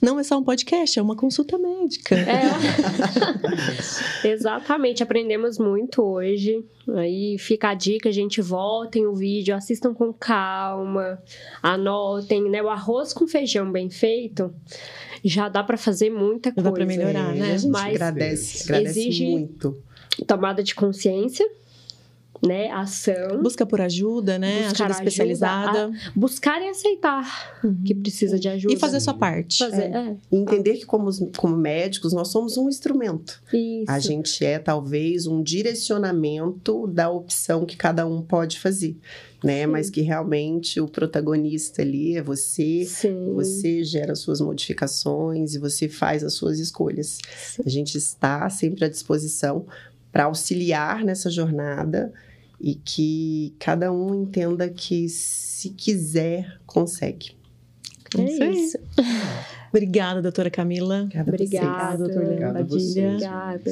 [0.03, 2.15] Não é só um podcast, é uma consulta médica.
[2.17, 2.43] É.
[4.29, 6.65] Exatamente, aprendemos muito hoje.
[6.95, 11.21] Aí fica a dica, gente, voltem o vídeo, assistam com calma,
[11.63, 12.63] anotem, né?
[12.63, 14.53] O arroz com feijão bem feito
[15.25, 16.71] já dá pra fazer muita coisa.
[16.71, 17.53] dá pra melhorar, né?
[17.55, 19.77] A gente Mas agradece, agradece exige- muito.
[20.27, 21.47] Tomada de consciência,
[22.45, 22.71] né?
[22.71, 23.43] Ação.
[23.43, 24.69] Busca por ajuda, né?
[24.69, 25.91] Buscar ajuda especializada.
[26.15, 28.75] Buscar e aceitar que precisa de ajuda.
[28.75, 29.59] E fazer a sua parte.
[29.59, 30.17] Fazer, é.
[30.31, 33.43] E entender que, como, como médicos, nós somos um instrumento.
[33.53, 33.91] Isso.
[33.91, 38.97] A gente é, talvez, um direcionamento da opção que cada um pode fazer,
[39.43, 39.63] né?
[39.63, 39.67] Sim.
[39.67, 42.85] Mas que realmente o protagonista ali é você.
[42.85, 43.35] Sim.
[43.35, 47.19] Você gera suas modificações e você faz as suas escolhas.
[47.37, 47.63] Sim.
[47.65, 49.67] A gente está sempre à disposição
[50.13, 52.13] para auxiliar nessa jornada
[52.61, 57.37] e que cada um entenda que, se quiser, consegue.
[58.17, 58.65] É É isso aí.
[58.65, 58.79] isso.
[59.69, 61.03] Obrigada, doutora Camila.
[61.03, 61.31] Obrigada.
[61.31, 61.99] Obrigada.
[61.99, 62.63] doutor Leandro.
[62.63, 63.71] Obrigada.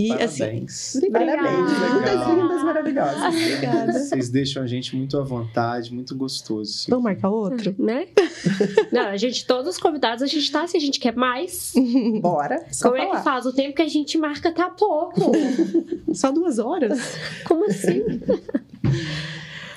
[0.00, 0.98] E assim, Parabéns.
[1.12, 1.92] Parabéns, Obrigada.
[1.94, 3.22] muitas lindas maravilhosas.
[3.34, 3.92] Obrigada.
[3.92, 6.86] Vocês deixam a gente muito à vontade, muito gostoso.
[6.88, 7.22] vamos aqui.
[7.22, 7.74] marcar outro?
[7.78, 8.08] Né?
[8.90, 11.72] Não, a gente, todos os convidados, a gente tá, se a gente quer mais.
[12.22, 13.18] Bora, só Como é falar.
[13.18, 13.46] que faz?
[13.46, 15.32] O tempo que a gente marca tá pouco.
[16.14, 16.98] Só duas horas?
[17.46, 18.02] Como assim?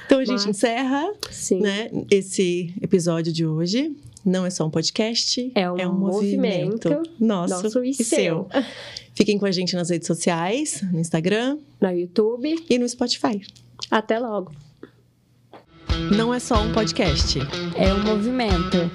[0.06, 1.12] Então a gente Mas- encerra
[1.60, 3.95] né, esse episódio de hoje.
[4.26, 6.90] Não é só um podcast, É um movimento
[7.20, 8.06] nosso, Nosso e e seu.
[8.06, 8.48] seu.
[9.14, 12.56] Fiquem com a gente nas redes sociais, no Instagram No YouTube.
[12.69, 13.41] e no Spotify.
[13.91, 14.52] Até logo.
[16.15, 17.40] Não é só um podcast.
[17.77, 18.90] É um movimento.